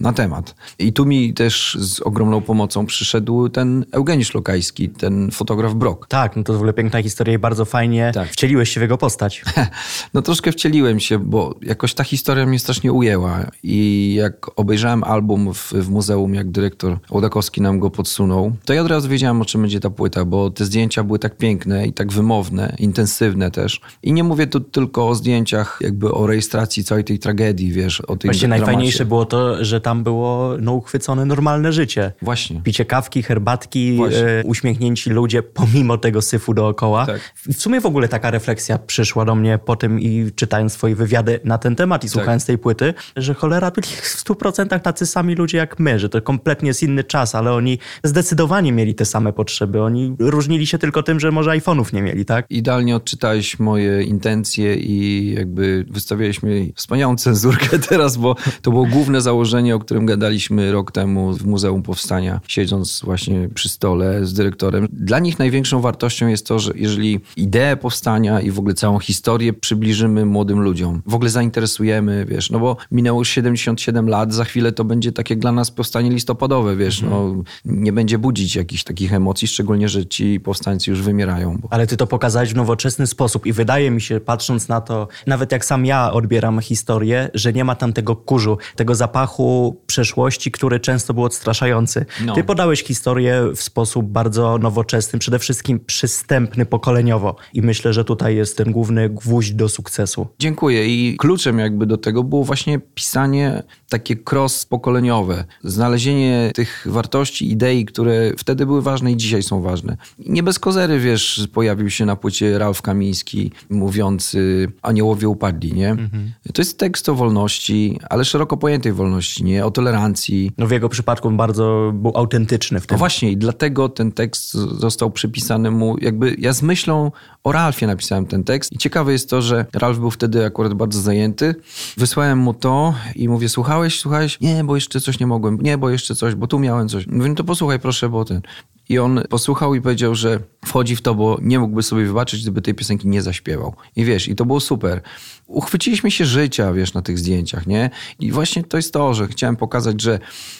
na 0.00 0.12
temat. 0.12 0.54
I 0.78 0.92
tu 0.92 1.06
mi 1.06 1.15
też 1.36 1.76
z 1.80 2.00
ogromną 2.00 2.40
pomocą 2.40 2.86
przyszedł 2.86 3.48
ten 3.48 3.84
Eugeniusz 3.92 4.34
Lokajski, 4.34 4.88
ten 4.88 5.30
fotograf 5.30 5.74
Brok. 5.74 6.06
Tak, 6.08 6.36
no 6.36 6.42
to 6.42 6.52
w 6.52 6.56
ogóle 6.56 6.72
piękna 6.72 7.02
historia 7.02 7.34
i 7.34 7.38
bardzo 7.38 7.64
fajnie 7.64 8.10
tak. 8.14 8.28
wcieliłeś 8.28 8.70
się 8.70 8.80
w 8.80 8.82
jego 8.82 8.98
postać. 8.98 9.44
no 10.14 10.22
troszkę 10.22 10.52
wcieliłem 10.52 11.00
się, 11.00 11.18
bo 11.18 11.54
jakoś 11.62 11.94
ta 11.94 12.04
historia 12.04 12.46
mnie 12.46 12.58
strasznie 12.58 12.92
ujęła 12.92 13.46
i 13.62 14.14
jak 14.18 14.50
obejrzałem 14.56 15.04
album 15.04 15.54
w, 15.54 15.72
w 15.72 15.90
muzeum, 15.90 16.34
jak 16.34 16.50
dyrektor 16.50 16.98
Łodakowski 17.10 17.60
nam 17.60 17.78
go 17.78 17.90
podsunął, 17.90 18.52
to 18.64 18.72
ja 18.72 18.82
od 18.82 18.88
razu 18.88 19.08
wiedziałem, 19.08 19.42
o 19.42 19.44
czym 19.44 19.60
będzie 19.60 19.80
ta 19.80 19.90
płyta, 19.90 20.24
bo 20.24 20.50
te 20.50 20.64
zdjęcia 20.64 21.04
były 21.04 21.18
tak 21.18 21.36
piękne 21.36 21.86
i 21.86 21.92
tak 21.92 22.12
wymowne, 22.12 22.76
intensywne 22.78 23.50
też. 23.50 23.80
I 24.02 24.12
nie 24.12 24.24
mówię 24.24 24.46
tu 24.46 24.60
tylko 24.60 25.08
o 25.08 25.14
zdjęciach, 25.14 25.78
jakby 25.80 26.12
o 26.12 26.26
rejestracji 26.26 26.84
całej 26.84 27.04
tej 27.04 27.18
tragedii, 27.18 27.72
wiesz, 27.72 28.00
o 28.00 28.16
tej 28.16 28.28
Właśnie 28.28 28.48
najfajniejsze 28.48 29.04
było 29.04 29.24
to, 29.24 29.64
że 29.64 29.80
tam 29.80 30.02
było 30.02 30.54
no, 30.60 30.72
uchwycone 31.06 31.24
normalne 31.24 31.72
życie. 31.72 32.12
Właśnie. 32.22 32.60
Picie 32.64 32.84
kawki, 32.84 33.22
herbatki, 33.22 33.98
e, 34.12 34.44
uśmiechnięci 34.44 35.10
ludzie 35.10 35.42
pomimo 35.42 35.98
tego 35.98 36.22
syfu 36.22 36.54
dookoła. 36.54 37.06
Tak. 37.06 37.20
W 37.34 37.54
sumie 37.54 37.80
w 37.80 37.86
ogóle 37.86 38.08
taka 38.08 38.30
refleksja 38.30 38.78
przyszła 38.78 39.24
do 39.24 39.34
mnie 39.34 39.58
po 39.58 39.76
tym 39.76 40.00
i 40.00 40.30
czytając 40.36 40.72
swoje 40.72 40.96
wywiady 40.96 41.40
na 41.44 41.58
ten 41.58 41.76
temat 41.76 42.04
i 42.04 42.08
słuchając 42.08 42.42
tak. 42.42 42.46
tej 42.46 42.58
płyty, 42.58 42.94
że 43.16 43.34
cholera 43.34 43.70
byli 43.70 43.88
w 43.88 44.24
100% 44.24 44.80
tacy 44.80 45.06
sami 45.06 45.34
ludzie 45.34 45.58
jak 45.58 45.78
my, 45.78 45.98
że 45.98 46.08
to 46.08 46.22
kompletnie 46.22 46.68
jest 46.68 46.82
inny 46.82 47.04
czas, 47.04 47.34
ale 47.34 47.52
oni 47.52 47.78
zdecydowanie 48.04 48.72
mieli 48.72 48.94
te 48.94 49.04
same 49.04 49.32
potrzeby. 49.32 49.82
Oni 49.82 50.16
różnili 50.18 50.66
się 50.66 50.78
tylko 50.78 51.02
tym, 51.02 51.20
że 51.20 51.30
może 51.30 51.50
iPhone'ów 51.50 51.92
nie 51.92 52.02
mieli, 52.02 52.24
tak? 52.24 52.46
Idealnie 52.50 52.96
odczytałeś 52.96 53.58
moje 53.58 54.02
intencje 54.02 54.76
i 54.76 55.30
jakby 55.34 55.84
wystawialiśmy 55.90 56.66
wspaniałą 56.74 57.16
cenzurkę 57.16 57.78
teraz, 57.88 58.16
bo 58.16 58.36
to 58.62 58.70
było 58.70 58.86
główne 58.86 59.20
założenie, 59.20 59.74
o 59.74 59.78
którym 59.78 60.06
gadaliśmy 60.06 60.72
rok 60.72 60.92
temu 60.96 61.32
w 61.32 61.46
Muzeum 61.46 61.82
Powstania, 61.82 62.40
siedząc 62.48 63.00
właśnie 63.04 63.48
przy 63.54 63.68
stole 63.68 64.26
z 64.26 64.32
dyrektorem. 64.32 64.88
Dla 64.92 65.18
nich 65.18 65.38
największą 65.38 65.80
wartością 65.80 66.28
jest 66.28 66.46
to, 66.46 66.58
że 66.58 66.72
jeżeli 66.74 67.20
ideę 67.36 67.76
powstania 67.76 68.40
i 68.40 68.50
w 68.50 68.58
ogóle 68.58 68.74
całą 68.74 68.98
historię 68.98 69.52
przybliżymy 69.52 70.24
młodym 70.24 70.60
ludziom, 70.60 71.02
w 71.06 71.14
ogóle 71.14 71.30
zainteresujemy, 71.30 72.26
wiesz, 72.28 72.50
no 72.50 72.58
bo 72.58 72.76
minęło 72.90 73.24
77 73.24 74.08
lat, 74.08 74.34
za 74.34 74.44
chwilę 74.44 74.72
to 74.72 74.84
będzie 74.84 75.12
tak 75.12 75.30
jak 75.30 75.38
dla 75.38 75.52
nas 75.52 75.70
powstanie 75.70 76.10
listopadowe, 76.10 76.76
wiesz, 76.76 77.02
no 77.02 77.20
mhm. 77.20 77.44
nie 77.64 77.92
będzie 77.92 78.18
budzić 78.18 78.56
jakichś 78.56 78.84
takich 78.84 79.12
emocji, 79.12 79.48
szczególnie, 79.48 79.88
że 79.88 80.06
ci 80.06 80.40
powstańcy 80.40 80.90
już 80.90 81.02
wymierają. 81.02 81.58
Bo... 81.58 81.68
Ale 81.70 81.86
ty 81.86 81.96
to 81.96 82.06
pokazałeś 82.06 82.52
w 82.52 82.56
nowoczesny 82.56 83.06
sposób 83.06 83.46
i 83.46 83.52
wydaje 83.52 83.90
mi 83.90 84.00
się, 84.00 84.20
patrząc 84.20 84.68
na 84.68 84.80
to, 84.80 85.08
nawet 85.26 85.52
jak 85.52 85.64
sam 85.64 85.86
ja 85.86 86.12
odbieram 86.12 86.60
historię, 86.60 87.30
że 87.34 87.52
nie 87.52 87.64
ma 87.64 87.74
tam 87.74 87.92
tego 87.92 88.16
kurzu, 88.16 88.58
tego 88.76 88.94
zapachu 88.94 89.76
przeszłości, 89.86 90.50
który 90.50 90.80
często 90.86 91.14
był 91.14 91.24
odstraszający. 91.24 92.06
No. 92.24 92.34
Ty 92.34 92.44
podałeś 92.44 92.84
historię 92.84 93.42
w 93.56 93.62
sposób 93.62 94.06
bardzo 94.06 94.58
nowoczesny, 94.58 95.18
przede 95.18 95.38
wszystkim 95.38 95.80
przystępny 95.80 96.66
pokoleniowo 96.66 97.36
i 97.54 97.62
myślę, 97.62 97.92
że 97.92 98.04
tutaj 98.04 98.36
jest 98.36 98.56
ten 98.56 98.72
główny 98.72 99.08
gwóźdź 99.08 99.52
do 99.52 99.68
sukcesu. 99.68 100.26
Dziękuję 100.38 100.86
i 100.86 101.16
kluczem 101.16 101.58
jakby 101.58 101.86
do 101.86 101.96
tego 101.96 102.24
było 102.24 102.44
właśnie 102.44 102.78
pisanie 102.78 103.62
takie 103.88 104.16
cross-pokoleniowe, 104.16 105.44
znalezienie 105.64 106.50
tych 106.54 106.86
wartości, 106.90 107.50
idei, 107.50 107.84
które 107.84 108.32
wtedy 108.38 108.66
były 108.66 108.82
ważne 108.82 109.12
i 109.12 109.16
dzisiaj 109.16 109.42
są 109.42 109.62
ważne. 109.62 109.96
Nie 110.18 110.42
bez 110.42 110.58
kozery, 110.58 111.00
wiesz, 111.00 111.48
pojawił 111.52 111.90
się 111.90 112.04
na 112.06 112.16
płycie 112.16 112.58
Ralf 112.58 112.82
Kamiński 112.82 113.52
mówiący 113.70 114.72
aniołowie 114.82 115.28
upadli, 115.28 115.72
nie? 115.72 115.90
Mhm. 115.90 116.32
To 116.54 116.62
jest 116.62 116.78
tekst 116.78 117.08
o 117.08 117.14
wolności, 117.14 117.98
ale 118.10 118.24
szeroko 118.24 118.56
pojętej 118.56 118.92
wolności, 118.92 119.44
nie? 119.44 119.64
O 119.64 119.70
tolerancji. 119.70 120.52
No 120.58 120.65
w 120.66 120.70
jego 120.70 120.88
przypadku 120.88 121.28
on 121.28 121.36
bardzo 121.36 121.92
był 121.94 122.12
autentyczny 122.14 122.80
w 122.80 122.86
tym. 122.86 122.94
No 122.94 122.98
właśnie 122.98 123.30
i 123.30 123.36
dlatego 123.36 123.88
ten 123.88 124.12
tekst 124.12 124.52
został 124.54 125.10
przypisany 125.10 125.70
mu, 125.70 125.96
jakby 126.00 126.36
ja 126.38 126.52
z 126.52 126.62
myślą 126.62 127.12
o 127.44 127.52
Ralfie 127.52 127.86
napisałem 127.86 128.26
ten 128.26 128.44
tekst 128.44 128.72
i 128.72 128.78
ciekawe 128.78 129.12
jest 129.12 129.30
to, 129.30 129.42
że 129.42 129.66
Ralf 129.72 129.98
był 129.98 130.10
wtedy 130.10 130.44
akurat 130.44 130.74
bardzo 130.74 131.00
zajęty. 131.00 131.54
Wysłałem 131.96 132.38
mu 132.38 132.54
to 132.54 132.94
i 133.14 133.28
mówię, 133.28 133.48
słuchałeś, 133.48 134.00
słuchałeś? 134.00 134.40
Nie, 134.40 134.64
bo 134.64 134.74
jeszcze 134.74 135.00
coś 135.00 135.20
nie 135.20 135.26
mogłem. 135.26 135.58
Nie, 135.60 135.78
bo 135.78 135.90
jeszcze 135.90 136.14
coś, 136.14 136.34
bo 136.34 136.46
tu 136.46 136.58
miałem 136.58 136.88
coś. 136.88 137.06
Mówię, 137.06 137.28
no 137.28 137.34
to 137.34 137.44
posłuchaj 137.44 137.78
proszę, 137.78 138.08
bo 138.08 138.24
ten... 138.24 138.40
I 138.88 138.98
on 138.98 139.22
posłuchał 139.28 139.74
i 139.74 139.80
powiedział, 139.80 140.14
że 140.14 140.40
wchodzi 140.64 140.96
w 140.96 141.02
to, 141.02 141.14
bo 141.14 141.38
nie 141.42 141.58
mógłby 141.58 141.82
sobie 141.82 142.04
wybaczyć, 142.04 142.42
gdyby 142.42 142.62
tej 142.62 142.74
piosenki 142.74 143.08
nie 143.08 143.22
zaśpiewał. 143.22 143.74
I 143.96 144.04
wiesz, 144.04 144.28
i 144.28 144.36
to 144.36 144.44
było 144.44 144.60
super. 144.60 145.00
Uchwyciliśmy 145.46 146.10
się 146.10 146.24
życia, 146.24 146.72
wiesz, 146.72 146.94
na 146.94 147.02
tych 147.02 147.18
zdjęciach, 147.18 147.66
nie? 147.66 147.90
I 148.20 148.32
właśnie 148.32 148.64
to 148.64 148.76
jest 148.76 148.92
to, 148.92 149.14
że 149.14 149.26
chciałem 149.26 149.56
pokazać, 149.56 150.02
że 150.02 150.18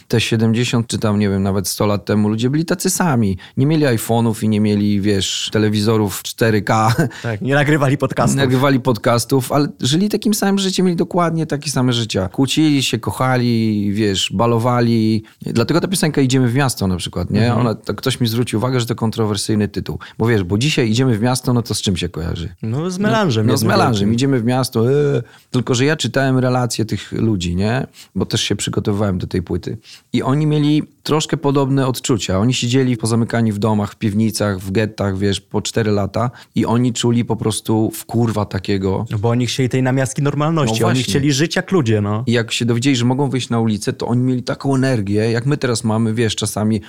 te 0.08 0.20
70 0.20 0.86
czy 0.86 0.98
tam, 0.98 1.18
nie 1.18 1.28
wiem, 1.28 1.42
nawet 1.42 1.68
100 1.68 1.86
lat 1.86 2.04
temu 2.04 2.28
ludzie 2.28 2.50
byli 2.50 2.64
tacy 2.64 2.90
sami. 2.90 3.38
Nie 3.56 3.66
mieli 3.66 3.84
iPhone'ów 3.84 4.44
i 4.44 4.48
nie 4.48 4.60
mieli, 4.60 5.00
wiesz, 5.00 5.50
telewizorów 5.52 6.22
4K. 6.22 6.92
Tak, 7.22 7.40
nie 7.40 7.54
nagrywali 7.54 7.98
podcastów. 7.98 8.36
Nie 8.36 8.42
nagrywali 8.42 8.80
podcastów, 8.80 9.52
ale 9.52 9.68
żyli 9.80 10.08
takim 10.08 10.34
samym 10.34 10.58
życiem, 10.58 10.86
mieli 10.86 10.96
dokładnie 10.96 11.46
takie 11.46 11.70
same 11.70 11.92
życia. 11.92 12.28
Kłócili 12.28 12.82
się, 12.82 12.98
kochali, 12.98 13.92
wiesz, 13.92 14.32
balowali. 14.34 15.22
Dlatego 15.42 15.80
ta 15.80 15.88
piosenka 15.88 16.20
Idziemy 16.20 16.48
w 16.48 16.54
miasto 16.54 16.86
na 16.86 16.96
przykład, 16.96 17.30
nie? 17.30 17.46
Mhm. 17.46 17.60
Ona, 17.60 17.74
to 17.74 17.94
ktoś 18.16 18.20
mi 18.20 18.28
zwrócił 18.28 18.58
uwagę, 18.58 18.80
że 18.80 18.86
to 18.86 18.94
kontrowersyjny 18.94 19.68
tytuł. 19.68 19.98
Bo 20.18 20.26
wiesz, 20.26 20.44
bo 20.44 20.58
dzisiaj 20.58 20.90
idziemy 20.90 21.18
w 21.18 21.22
miasto, 21.22 21.52
no 21.52 21.62
to 21.62 21.74
z 21.74 21.82
czym 21.82 21.96
się 21.96 22.08
kojarzy? 22.08 22.54
No 22.62 22.90
z 22.90 22.98
melanżem. 22.98 23.46
No, 23.46 23.52
no 23.52 23.56
z 23.56 23.64
melanżem. 23.64 24.12
Idziemy 24.12 24.40
w 24.40 24.44
miasto. 24.44 24.90
Ee. 24.90 25.22
Tylko, 25.50 25.74
że 25.74 25.84
ja 25.84 25.96
czytałem 25.96 26.38
relacje 26.38 26.84
tych 26.84 27.12
ludzi, 27.12 27.56
nie? 27.56 27.86
Bo 28.14 28.26
też 28.26 28.40
się 28.40 28.56
przygotowywałem 28.56 29.18
do 29.18 29.26
tej 29.26 29.42
płyty. 29.42 29.78
I 30.12 30.22
oni 30.22 30.46
mieli 30.46 30.82
troszkę 31.02 31.36
podobne 31.36 31.86
odczucia. 31.86 32.38
Oni 32.38 32.54
siedzieli 32.54 32.96
pozamykani 32.96 33.52
w 33.52 33.58
domach, 33.58 33.92
w 33.92 33.96
piwnicach, 33.96 34.60
w 34.60 34.70
gettach, 34.70 35.18
wiesz, 35.18 35.40
po 35.40 35.62
cztery 35.62 35.90
lata 35.90 36.30
i 36.54 36.66
oni 36.66 36.92
czuli 36.92 37.24
po 37.24 37.36
prostu 37.36 37.90
w 37.90 38.04
kurwa 38.04 38.44
takiego. 38.44 39.06
No 39.10 39.18
bo 39.18 39.28
oni 39.28 39.46
chcieli 39.46 39.68
tej 39.68 39.82
namiastki 39.82 40.22
normalności, 40.22 40.80
no 40.80 40.88
oni 40.88 41.02
chcieli 41.02 41.32
żyć 41.32 41.56
jak 41.56 41.72
ludzie, 41.72 42.00
no. 42.00 42.24
I 42.26 42.32
jak 42.32 42.52
się 42.52 42.64
dowiedzieli, 42.64 42.96
że 42.96 43.04
mogą 43.04 43.30
wyjść 43.30 43.50
na 43.50 43.60
ulicę, 43.60 43.92
to 43.92 44.06
oni 44.06 44.22
mieli 44.22 44.42
taką 44.42 44.74
energię, 44.74 45.30
jak 45.30 45.46
my 45.46 45.56
teraz 45.56 45.84
mamy, 45.84 46.14
wiesz, 46.14 46.36
czasami 46.36 46.80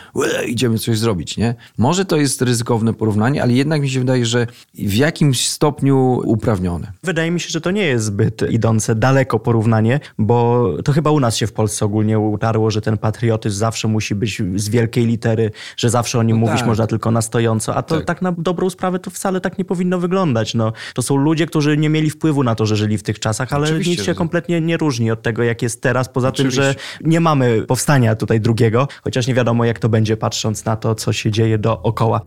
idziemy 0.48 0.80
coś 0.80 0.98
zrobić, 0.98 1.17
nie? 1.38 1.56
Może 1.78 2.06
to 2.06 2.18
jest 2.18 2.42
ryzykowne 2.42 2.94
porównanie, 2.94 3.44
ale 3.44 3.54
jednak 3.54 3.82
mi 3.82 3.90
się 3.90 4.00
wydaje, 4.00 4.26
że 4.26 4.48
w 4.74 4.94
jakimś 4.94 5.50
stopniu 5.50 6.22
uprawnione. 6.26 6.92
Wydaje 7.04 7.32
mi 7.32 7.40
się, 7.40 7.50
że 7.50 7.62
to 7.62 7.72
nie 7.72 7.84
jest 7.84 8.06
zbyt 8.06 8.42
idące 8.52 8.96
daleko 8.96 9.40
porównanie, 9.40 10.00
bo 10.18 10.68
to 10.86 10.92
chyba 10.92 11.12
u 11.12 11.20
nas 11.20 11.38
się 11.38 11.48
w 11.48 11.54
Polsce 11.54 11.86
ogólnie 11.86 12.20
utarło, 12.20 12.72
że 12.72 12.82
ten 12.82 12.98
patriotyzm 12.98 13.58
zawsze 13.58 13.88
musi 13.88 14.16
być 14.16 14.42
z 14.56 14.70
wielkiej 14.70 15.06
litery, 15.06 15.52
że 15.78 15.90
zawsze 15.90 16.20
o 16.20 16.24
nim 16.24 16.40
no 16.40 16.46
mówić 16.46 16.60
tak. 16.60 16.68
można 16.68 16.88
tylko 16.88 17.12
na 17.12 17.22
stojąco, 17.22 17.76
a 17.76 17.82
to 17.84 17.96
tak. 17.96 18.06
tak. 18.06 18.22
na 18.22 18.32
dobrą 18.38 18.70
sprawę 18.70 19.00
to 19.00 19.12
wcale 19.12 19.42
tak 19.42 19.58
nie 19.58 19.66
powinno 19.66 20.00
wyglądać. 20.00 20.54
No, 20.54 20.74
to 20.94 21.02
są 21.02 21.16
ludzie, 21.16 21.46
którzy 21.46 21.78
nie 21.78 21.90
mieli 21.90 22.10
wpływu 22.10 22.44
na 22.44 22.56
to, 22.56 22.66
że 22.66 22.76
żyli 22.76 22.98
w 22.98 23.04
tych 23.04 23.20
czasach, 23.20 23.54
ale 23.54 23.64
Oczywiście, 23.64 23.92
nic 23.92 24.04
się 24.04 24.16
kompletnie 24.16 24.62
nie 24.62 24.78
różni 24.78 25.12
od 25.12 25.22
tego, 25.22 25.44
jak 25.44 25.62
jest 25.62 25.82
teraz, 25.82 26.10
poza 26.10 26.28
Oczywiście. 26.28 26.62
tym, 26.62 26.72
że 26.72 26.76
nie 27.10 27.20
mamy 27.20 27.62
powstania 27.62 28.16
tutaj 28.16 28.42
drugiego, 28.42 28.88
chociaż 29.04 29.28
nie 29.28 29.34
wiadomo, 29.34 29.66
jak 29.66 29.80
to 29.80 29.90
będzie 29.90 30.18
patrząc 30.18 30.66
na 30.66 30.76
to, 30.76 30.96
co 30.96 31.07
się 31.14 31.32
dzieje 31.32 31.58
dookoła. 31.58 32.22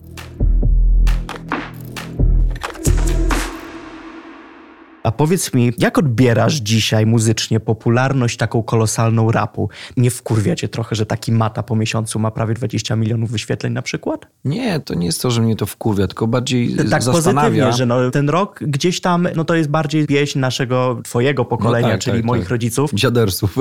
A 5.02 5.12
powiedz 5.12 5.54
mi, 5.54 5.72
jak 5.78 5.98
odbierasz 5.98 6.54
dzisiaj 6.54 7.06
muzycznie 7.06 7.60
popularność 7.60 8.36
taką 8.36 8.62
kolosalną 8.62 9.32
rapu? 9.32 9.68
Nie 9.96 10.10
wkurwia 10.10 10.56
cię 10.56 10.68
trochę, 10.68 10.96
że 10.96 11.06
taki 11.06 11.32
Mata 11.32 11.62
po 11.62 11.76
miesiącu 11.76 12.18
ma 12.18 12.30
prawie 12.30 12.54
20 12.54 12.96
milionów 12.96 13.30
wyświetleń 13.30 13.72
na 13.72 13.82
przykład? 13.82 14.26
Nie, 14.44 14.80
to 14.80 14.94
nie 14.94 15.06
jest 15.06 15.22
to, 15.22 15.30
że 15.30 15.42
mnie 15.42 15.56
to 15.56 15.66
wkurwia, 15.66 16.06
tylko 16.06 16.26
bardziej 16.26 16.76
tak 16.76 17.02
zastanawia. 17.02 17.48
pozytywnie, 17.48 17.72
że 17.72 17.86
no, 17.86 18.10
ten 18.10 18.28
rok 18.28 18.60
gdzieś 18.62 19.00
tam, 19.00 19.28
no 19.36 19.44
to 19.44 19.54
jest 19.54 19.70
bardziej 19.70 20.06
pieśń 20.06 20.38
naszego, 20.38 21.00
twojego 21.04 21.44
pokolenia, 21.44 21.88
no 21.88 21.94
tak, 21.94 22.00
czyli 22.00 22.16
tak, 22.16 22.26
moich 22.26 22.42
tak. 22.42 22.50
rodziców. 22.50 22.90
Dziadersów. 22.94 23.56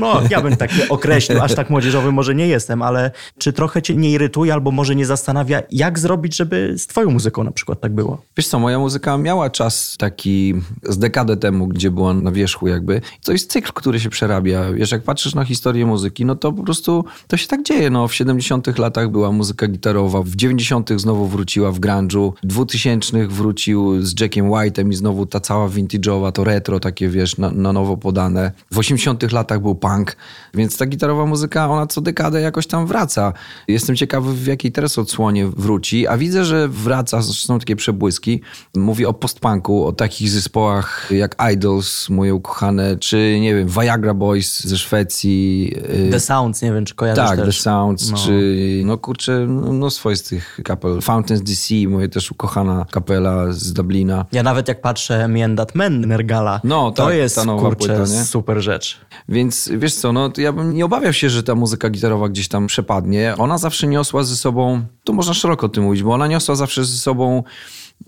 No, 0.00 0.20
ja 0.30 0.40
bym 0.40 0.56
tak 0.56 0.70
określił, 0.88 1.42
aż 1.42 1.54
tak 1.54 1.70
młodzieżowy 1.70 2.12
może 2.12 2.34
nie 2.34 2.48
jestem, 2.48 2.82
ale 2.82 3.10
czy 3.38 3.52
trochę 3.52 3.82
cię 3.82 3.96
nie 3.96 4.10
irytuje 4.10 4.52
albo 4.52 4.70
może 4.70 4.96
nie 4.96 5.06
zastanawia, 5.06 5.62
jak 5.70 5.98
zrobić, 5.98 6.36
żeby 6.36 6.74
z 6.78 6.86
twoją 6.86 7.10
muzyką 7.10 7.44
na 7.44 7.50
przykład 7.50 7.80
tak 7.80 7.92
było? 7.92 8.22
Wiesz 8.36 8.48
co, 8.48 8.58
moja 8.58 8.78
muzyka 8.78 9.18
miała 9.18 9.50
czas 9.50 9.96
taki 9.98 10.35
z 10.82 10.98
dekadę 10.98 11.36
temu, 11.36 11.66
gdzie 11.66 11.90
była 11.90 12.14
na 12.14 12.32
wierzchu 12.32 12.68
jakby. 12.68 13.00
To 13.24 13.32
jest 13.32 13.52
cykl, 13.52 13.72
który 13.74 14.00
się 14.00 14.10
przerabia. 14.10 14.72
Wiesz, 14.72 14.92
jak 14.92 15.02
patrzysz 15.02 15.34
na 15.34 15.44
historię 15.44 15.86
muzyki, 15.86 16.24
no 16.24 16.34
to 16.34 16.52
po 16.52 16.62
prostu 16.62 17.04
to 17.28 17.36
się 17.36 17.48
tak 17.48 17.62
dzieje. 17.62 17.90
No, 17.90 18.08
w 18.08 18.14
70 18.14 18.78
latach 18.78 19.10
była 19.10 19.32
muzyka 19.32 19.66
gitarowa, 19.68 20.22
w 20.22 20.36
90 20.36 20.90
znowu 20.96 21.26
wróciła 21.26 21.72
w 21.72 21.80
grunge'u, 21.80 22.32
w 22.42 22.46
2000 22.46 23.26
wrócił 23.28 24.02
z 24.02 24.20
Jackiem 24.20 24.50
White'em 24.50 24.90
i 24.90 24.94
znowu 24.94 25.26
ta 25.26 25.40
cała 25.40 25.68
vintage'owa, 25.68 26.32
to 26.32 26.44
retro 26.44 26.80
takie, 26.80 27.08
wiesz, 27.08 27.38
na, 27.38 27.50
na 27.50 27.72
nowo 27.72 27.96
podane. 27.96 28.52
W 28.70 28.78
80 28.78 29.32
latach 29.32 29.60
był 29.60 29.74
punk, 29.74 30.16
więc 30.54 30.76
ta 30.76 30.86
gitarowa 30.86 31.26
muzyka, 31.26 31.70
ona 31.70 31.86
co 31.86 32.00
dekadę 32.00 32.40
jakoś 32.40 32.66
tam 32.66 32.86
wraca. 32.86 33.32
Jestem 33.68 33.96
ciekawy, 33.96 34.34
w 34.34 34.46
jakiej 34.46 34.72
teraz 34.72 34.98
odsłonie 34.98 35.46
wróci, 35.46 36.06
a 36.06 36.16
widzę, 36.16 36.44
że 36.44 36.68
wraca, 36.68 37.22
są 37.22 37.58
takie 37.58 37.76
przebłyski. 37.76 38.40
Mówię 38.76 39.08
o 39.08 39.12
postpunku, 39.12 39.86
o 39.86 39.92
takich 39.92 40.25
zespołach 40.30 41.08
jak 41.10 41.36
Idols, 41.52 42.08
moje 42.08 42.34
ukochane, 42.34 42.96
czy 42.96 43.38
nie 43.40 43.54
wiem, 43.54 43.68
Viagra 43.68 44.14
Boys 44.14 44.64
ze 44.64 44.78
Szwecji. 44.78 45.72
y, 46.06 46.10
The 46.10 46.20
Sounds, 46.20 46.62
nie 46.62 46.72
wiem, 46.72 46.84
czy 46.84 46.94
kojarzysz 46.94 47.24
Tak, 47.24 47.36
też. 47.38 47.56
The 47.56 47.62
Sounds, 47.62 48.10
no. 48.10 48.16
czy 48.18 48.56
no 48.84 48.98
kurczę, 48.98 49.46
mnóstwo 49.46 50.10
jest 50.10 50.28
tych 50.28 50.60
kapel. 50.64 51.00
Fountains 51.00 51.42
DC, 51.42 51.74
moja 51.88 52.08
też 52.08 52.30
ukochana 52.30 52.86
kapela 52.90 53.52
z 53.52 53.72
Dublina. 53.72 54.24
Ja 54.32 54.42
nawet 54.42 54.68
jak 54.68 54.80
patrzę 54.80 55.28
Me 55.28 55.56
That 55.56 55.74
Man 55.74 56.00
Nergala, 56.00 56.60
no, 56.64 56.90
to 56.90 57.06
tak, 57.06 57.14
jest 57.14 57.36
ta 57.36 57.44
nowa 57.44 57.62
kurczę, 57.62 57.76
płyta, 57.96 58.12
nie? 58.12 58.24
super 58.24 58.62
rzecz. 58.62 59.00
Więc 59.28 59.70
wiesz 59.78 59.94
co, 59.94 60.12
no 60.12 60.30
ja 60.36 60.52
bym 60.52 60.74
nie 60.74 60.84
obawiał 60.84 61.12
się, 61.12 61.30
że 61.30 61.42
ta 61.42 61.54
muzyka 61.54 61.90
gitarowa 61.90 62.28
gdzieś 62.28 62.48
tam 62.48 62.66
przepadnie. 62.66 63.34
Ona 63.38 63.58
zawsze 63.58 63.86
niosła 63.86 64.22
ze 64.22 64.36
sobą, 64.36 64.82
tu 65.04 65.14
można 65.14 65.34
szeroko 65.34 65.66
o 65.66 65.68
tym 65.68 65.84
mówić, 65.84 66.02
bo 66.02 66.12
ona 66.14 66.26
niosła 66.26 66.54
zawsze 66.54 66.84
ze 66.84 66.96
sobą 66.98 67.42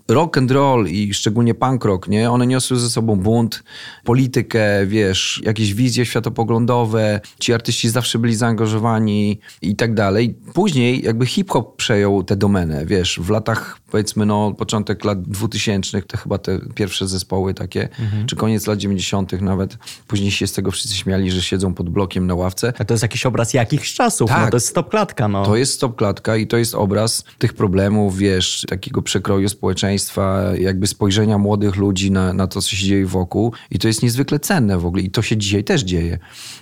rock 0.09 0.37
and 0.37 0.51
roll 0.51 0.87
i 0.87 1.13
szczególnie 1.13 1.53
punk 1.53 1.85
rock, 1.85 2.07
nie? 2.07 2.31
One 2.31 2.47
niosły 2.47 2.79
ze 2.79 2.89
sobą 2.89 3.15
bunt, 3.15 3.63
politykę, 4.03 4.85
wiesz, 4.85 5.41
jakieś 5.45 5.73
wizje 5.73 6.05
światopoglądowe. 6.05 7.21
Ci 7.39 7.53
artyści 7.53 7.89
zawsze 7.89 8.19
byli 8.19 8.35
zaangażowani 8.35 9.39
i 9.61 9.75
tak 9.75 9.93
dalej. 9.93 10.35
Później 10.53 11.05
jakby 11.05 11.25
hip-hop 11.25 11.75
przejął 11.75 12.23
tę 12.23 12.35
domenę, 12.35 12.85
wiesz, 12.85 13.19
w 13.19 13.29
latach 13.29 13.78
powiedzmy 13.91 14.25
no 14.25 14.53
początek 14.53 15.05
lat 15.05 15.21
2000 15.21 16.01
to 16.01 16.17
chyba 16.17 16.37
te 16.37 16.59
pierwsze 16.75 17.07
zespoły 17.07 17.53
takie, 17.53 17.89
mhm. 17.99 18.27
czy 18.27 18.35
koniec 18.35 18.67
lat 18.67 18.79
90 18.79 19.41
nawet. 19.41 19.77
Później 20.07 20.31
się 20.31 20.47
z 20.47 20.53
tego 20.53 20.71
wszyscy 20.71 20.95
śmiali, 20.95 21.31
że 21.31 21.41
siedzą 21.41 21.73
pod 21.73 21.89
blokiem 21.89 22.27
na 22.27 22.35
ławce. 22.35 22.73
A 22.79 22.85
to 22.85 22.93
jest 22.93 23.01
jakiś 23.01 23.25
obraz 23.25 23.53
jakichś 23.53 23.93
czasów, 23.93 24.29
tak. 24.29 24.41
no 24.45 24.51
to 24.51 24.57
jest 24.57 24.67
stop 24.67 24.89
klatka, 24.89 25.27
no. 25.27 25.45
To 25.45 25.55
jest 25.55 25.73
stop 25.73 25.95
klatka 25.95 26.37
i 26.37 26.47
to 26.47 26.57
jest 26.57 26.75
obraz 26.75 27.23
tych 27.37 27.53
problemów, 27.53 28.17
wiesz, 28.17 28.65
takiego 28.69 29.01
przekroju 29.01 29.49
społeczeństwa, 29.49 30.41
jakby 30.59 30.87
spojrzenia 30.87 31.37
młodych 31.37 31.75
ludzi 31.75 32.11
na, 32.11 32.33
na 32.33 32.47
to, 32.47 32.61
co 32.61 32.69
się 32.69 32.85
dzieje 32.87 33.05
wokół 33.05 33.53
i 33.71 33.79
to 33.79 33.87
jest 33.87 34.03
niezwykle 34.03 34.39
cenne 34.39 34.77
w 34.77 34.85
ogóle 34.85 35.03
i 35.03 35.11
to 35.11 35.21
się 35.21 35.37
dzisiaj 35.37 35.63
też 35.63 35.81
dzieje. 35.81 36.19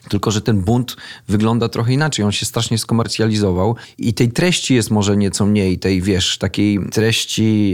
Tylko, 0.09 0.31
że 0.31 0.41
ten 0.41 0.61
bunt 0.61 0.95
wygląda 1.27 1.69
trochę 1.69 1.93
inaczej, 1.93 2.25
on 2.25 2.31
się 2.31 2.45
strasznie 2.45 2.77
skomercjalizował 2.77 3.75
i 3.97 4.13
tej 4.13 4.31
treści 4.31 4.75
jest 4.75 4.91
może 4.91 5.17
nieco 5.17 5.45
mniej, 5.45 5.79
tej, 5.79 6.01
wiesz, 6.01 6.37
takiej 6.37 6.79
treści 6.91 7.16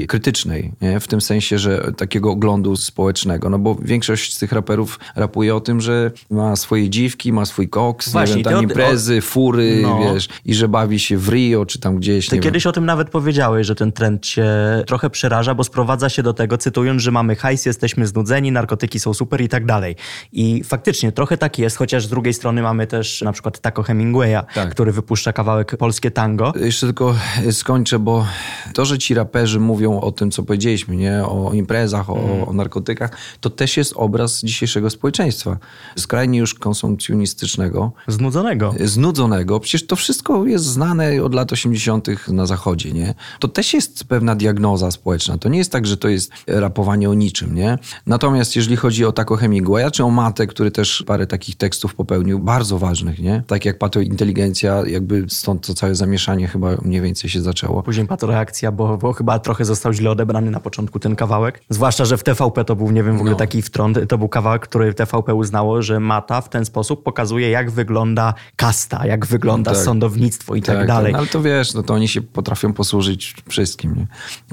krytycznej, 0.08 0.72
nie? 0.82 1.00
w 1.00 1.08
tym 1.08 1.22
sensie, 1.22 1.60
że 1.60 1.92
takiego 1.98 2.32
oglądu 2.32 2.76
społecznego, 2.76 3.50
no 3.50 3.60
bo 3.60 3.76
większość 3.76 4.34
z 4.34 4.40
tych 4.40 4.52
raperów 4.52 5.00
rapuje 5.16 5.56
o 5.56 5.60
tym, 5.60 5.82
że 5.82 6.12
ma 6.30 6.56
swoje 6.56 6.90
dziwki, 6.90 7.34
ma 7.34 7.46
swój 7.46 7.70
koks, 7.70 8.10
Właśnie, 8.10 8.36
nie 8.36 8.44
wiem, 8.44 8.54
tam 8.54 8.64
imprezy, 8.64 9.22
fury, 9.22 9.80
no. 9.82 10.00
wiesz, 10.00 10.30
i 10.46 10.54
że 10.54 10.68
bawi 10.68 11.00
się 11.00 11.18
w 11.18 11.30
Rio, 11.30 11.66
czy 11.66 11.80
tam 11.80 11.98
gdzieś, 11.98 12.28
Ty 12.28 12.40
kiedyś 12.40 12.64
wiem. 12.64 12.70
o 12.70 12.74
tym 12.74 12.86
nawet 12.86 13.10
powiedziałeś, 13.10 13.68
że 13.68 13.76
ten 13.76 13.92
trend 13.92 14.26
cię 14.26 14.48
trochę 14.88 15.10
przeraża, 15.10 15.56
bo 15.56 15.64
sprowadza 15.64 16.10
się 16.10 16.24
do 16.24 16.34
tego, 16.34 16.58
cytując, 16.58 17.02
że 17.02 17.12
mamy 17.12 17.36
hajs, 17.36 17.66
jesteśmy 17.66 18.08
znudzeni, 18.08 18.52
narkotyki 18.52 19.00
są 19.00 19.14
super 19.14 19.42
i 19.42 19.50
tak 19.50 19.66
dalej. 19.66 19.96
I 20.32 20.64
faktycznie 20.64 21.12
trochę 21.12 21.38
tak 21.38 21.60
jest, 21.60 21.78
chociaż 21.78 22.06
z 22.06 22.10
drugiej 22.10 22.34
strony 22.34 22.62
mamy 22.62 22.88
też 22.88 23.22
na 23.22 23.32
przykład 23.32 23.60
Taco 23.60 23.84
Hemingwaya, 23.84 24.40
tak. 24.54 24.70
który 24.70 24.92
wypuszcza 24.92 25.34
kawałek 25.34 25.78
Polskie 25.78 26.12
Tango. 26.12 26.54
Jeszcze 26.56 26.86
tylko 26.86 27.16
skończę, 27.52 28.00
bo 28.00 28.28
to, 28.74 28.86
że 28.86 28.98
ci 28.98 29.14
raperzy 29.14 29.33
mówią 29.60 30.00
o 30.00 30.12
tym, 30.12 30.32
co 30.32 30.44
powiedzieliśmy, 30.44 30.96
nie? 30.96 31.24
o 31.26 31.54
imprezach, 31.54 32.10
o, 32.10 32.20
mm. 32.20 32.50
o 32.50 32.54
narkotykach, 32.54 33.18
to 33.42 33.50
też 33.50 33.78
jest 33.78 33.94
obraz 33.96 34.42
dzisiejszego 34.42 34.90
społeczeństwa. 34.90 35.58
Skrajnie 35.96 36.40
już 36.40 36.54
konsumpcjonistycznego. 36.54 37.92
Znudzonego. 38.08 38.74
Znudzonego. 38.84 39.60
Przecież 39.60 39.88
to 39.88 39.96
wszystko 39.96 40.46
jest 40.46 40.66
znane 40.66 41.24
od 41.24 41.34
lat 41.34 41.52
80. 41.52 42.08
na 42.28 42.46
zachodzie, 42.46 42.92
nie? 42.92 43.14
To 43.40 43.48
też 43.48 43.74
jest 43.74 44.04
pewna 44.04 44.36
diagnoza 44.36 44.92
społeczna. 44.92 45.38
To 45.38 45.50
nie 45.50 45.58
jest 45.58 45.72
tak, 45.72 45.86
że 45.88 45.98
to 45.98 46.10
jest 46.10 46.32
rapowanie 46.48 47.10
o 47.10 47.14
niczym, 47.14 47.56
nie? 47.56 47.78
Natomiast 48.08 48.56
jeżeli 48.56 48.76
chodzi 48.76 49.06
o 49.06 49.12
Taco 49.12 49.36
Hemingwaya, 49.36 49.92
czy 49.92 50.04
o 50.04 50.10
Matę, 50.10 50.48
który 50.48 50.72
też 50.72 51.04
parę 51.08 51.28
takich 51.28 51.56
tekstów 51.56 51.96
popełnił, 51.96 52.40
bardzo 52.40 52.80
ważnych, 52.80 53.20
nie? 53.20 53.44
Tak 53.48 53.66
jak 53.66 53.78
patointeligencja, 53.78 54.84
jakby 54.88 55.26
stąd 55.30 55.68
to 55.68 55.74
całe 55.74 55.96
zamieszanie 55.96 56.48
chyba 56.48 56.78
mniej 56.82 57.02
więcej 57.02 57.30
się 57.30 57.42
zaczęło. 57.42 57.84
Później 57.84 58.08
patoreakcja, 58.08 58.72
bo, 58.72 58.98
bo 58.98 59.14
chyba 59.24 59.40
trochę 59.40 59.66
został 59.66 59.94
źle 59.94 60.12
odebrany 60.12 60.52
na 60.52 60.60
początku 60.60 61.00
ten 61.00 61.16
kawałek. 61.16 61.62
Zwłaszcza, 61.70 62.06
że 62.06 62.18
w 62.18 62.24
TVP 62.24 62.66
to 62.66 62.76
był, 62.76 62.92
nie 62.92 63.04
wiem, 63.04 63.14
w 63.14 63.16
ogóle 63.16 63.32
no. 63.32 63.38
taki 63.38 63.62
wtrąd. 63.62 64.00
To 64.10 64.18
był 64.18 64.30
kawałek, 64.30 64.62
który 64.62 64.94
TVP 64.94 65.34
uznało, 65.34 65.82
że 65.82 66.00
Mata 66.00 66.42
w 66.42 66.50
ten 66.50 66.66
sposób 66.66 67.04
pokazuje, 67.04 67.50
jak 67.50 67.72
wygląda 67.72 68.34
kasta, 68.56 69.08
jak 69.08 69.26
wygląda 69.26 69.72
no 69.72 69.76
tak. 69.78 69.86
sądownictwo 69.86 70.56
i 70.56 70.62
tak, 70.62 70.78
tak 70.78 70.88
dalej. 70.88 71.12
Tak. 71.12 71.20
ale 71.20 71.28
to 71.28 71.42
wiesz, 71.42 71.74
no 71.74 71.84
to 71.84 71.94
oni 71.94 72.08
się 72.08 72.22
potrafią 72.22 72.74
posłużyć 72.74 73.36
wszystkim, 73.50 73.96
nie? 73.96 74.08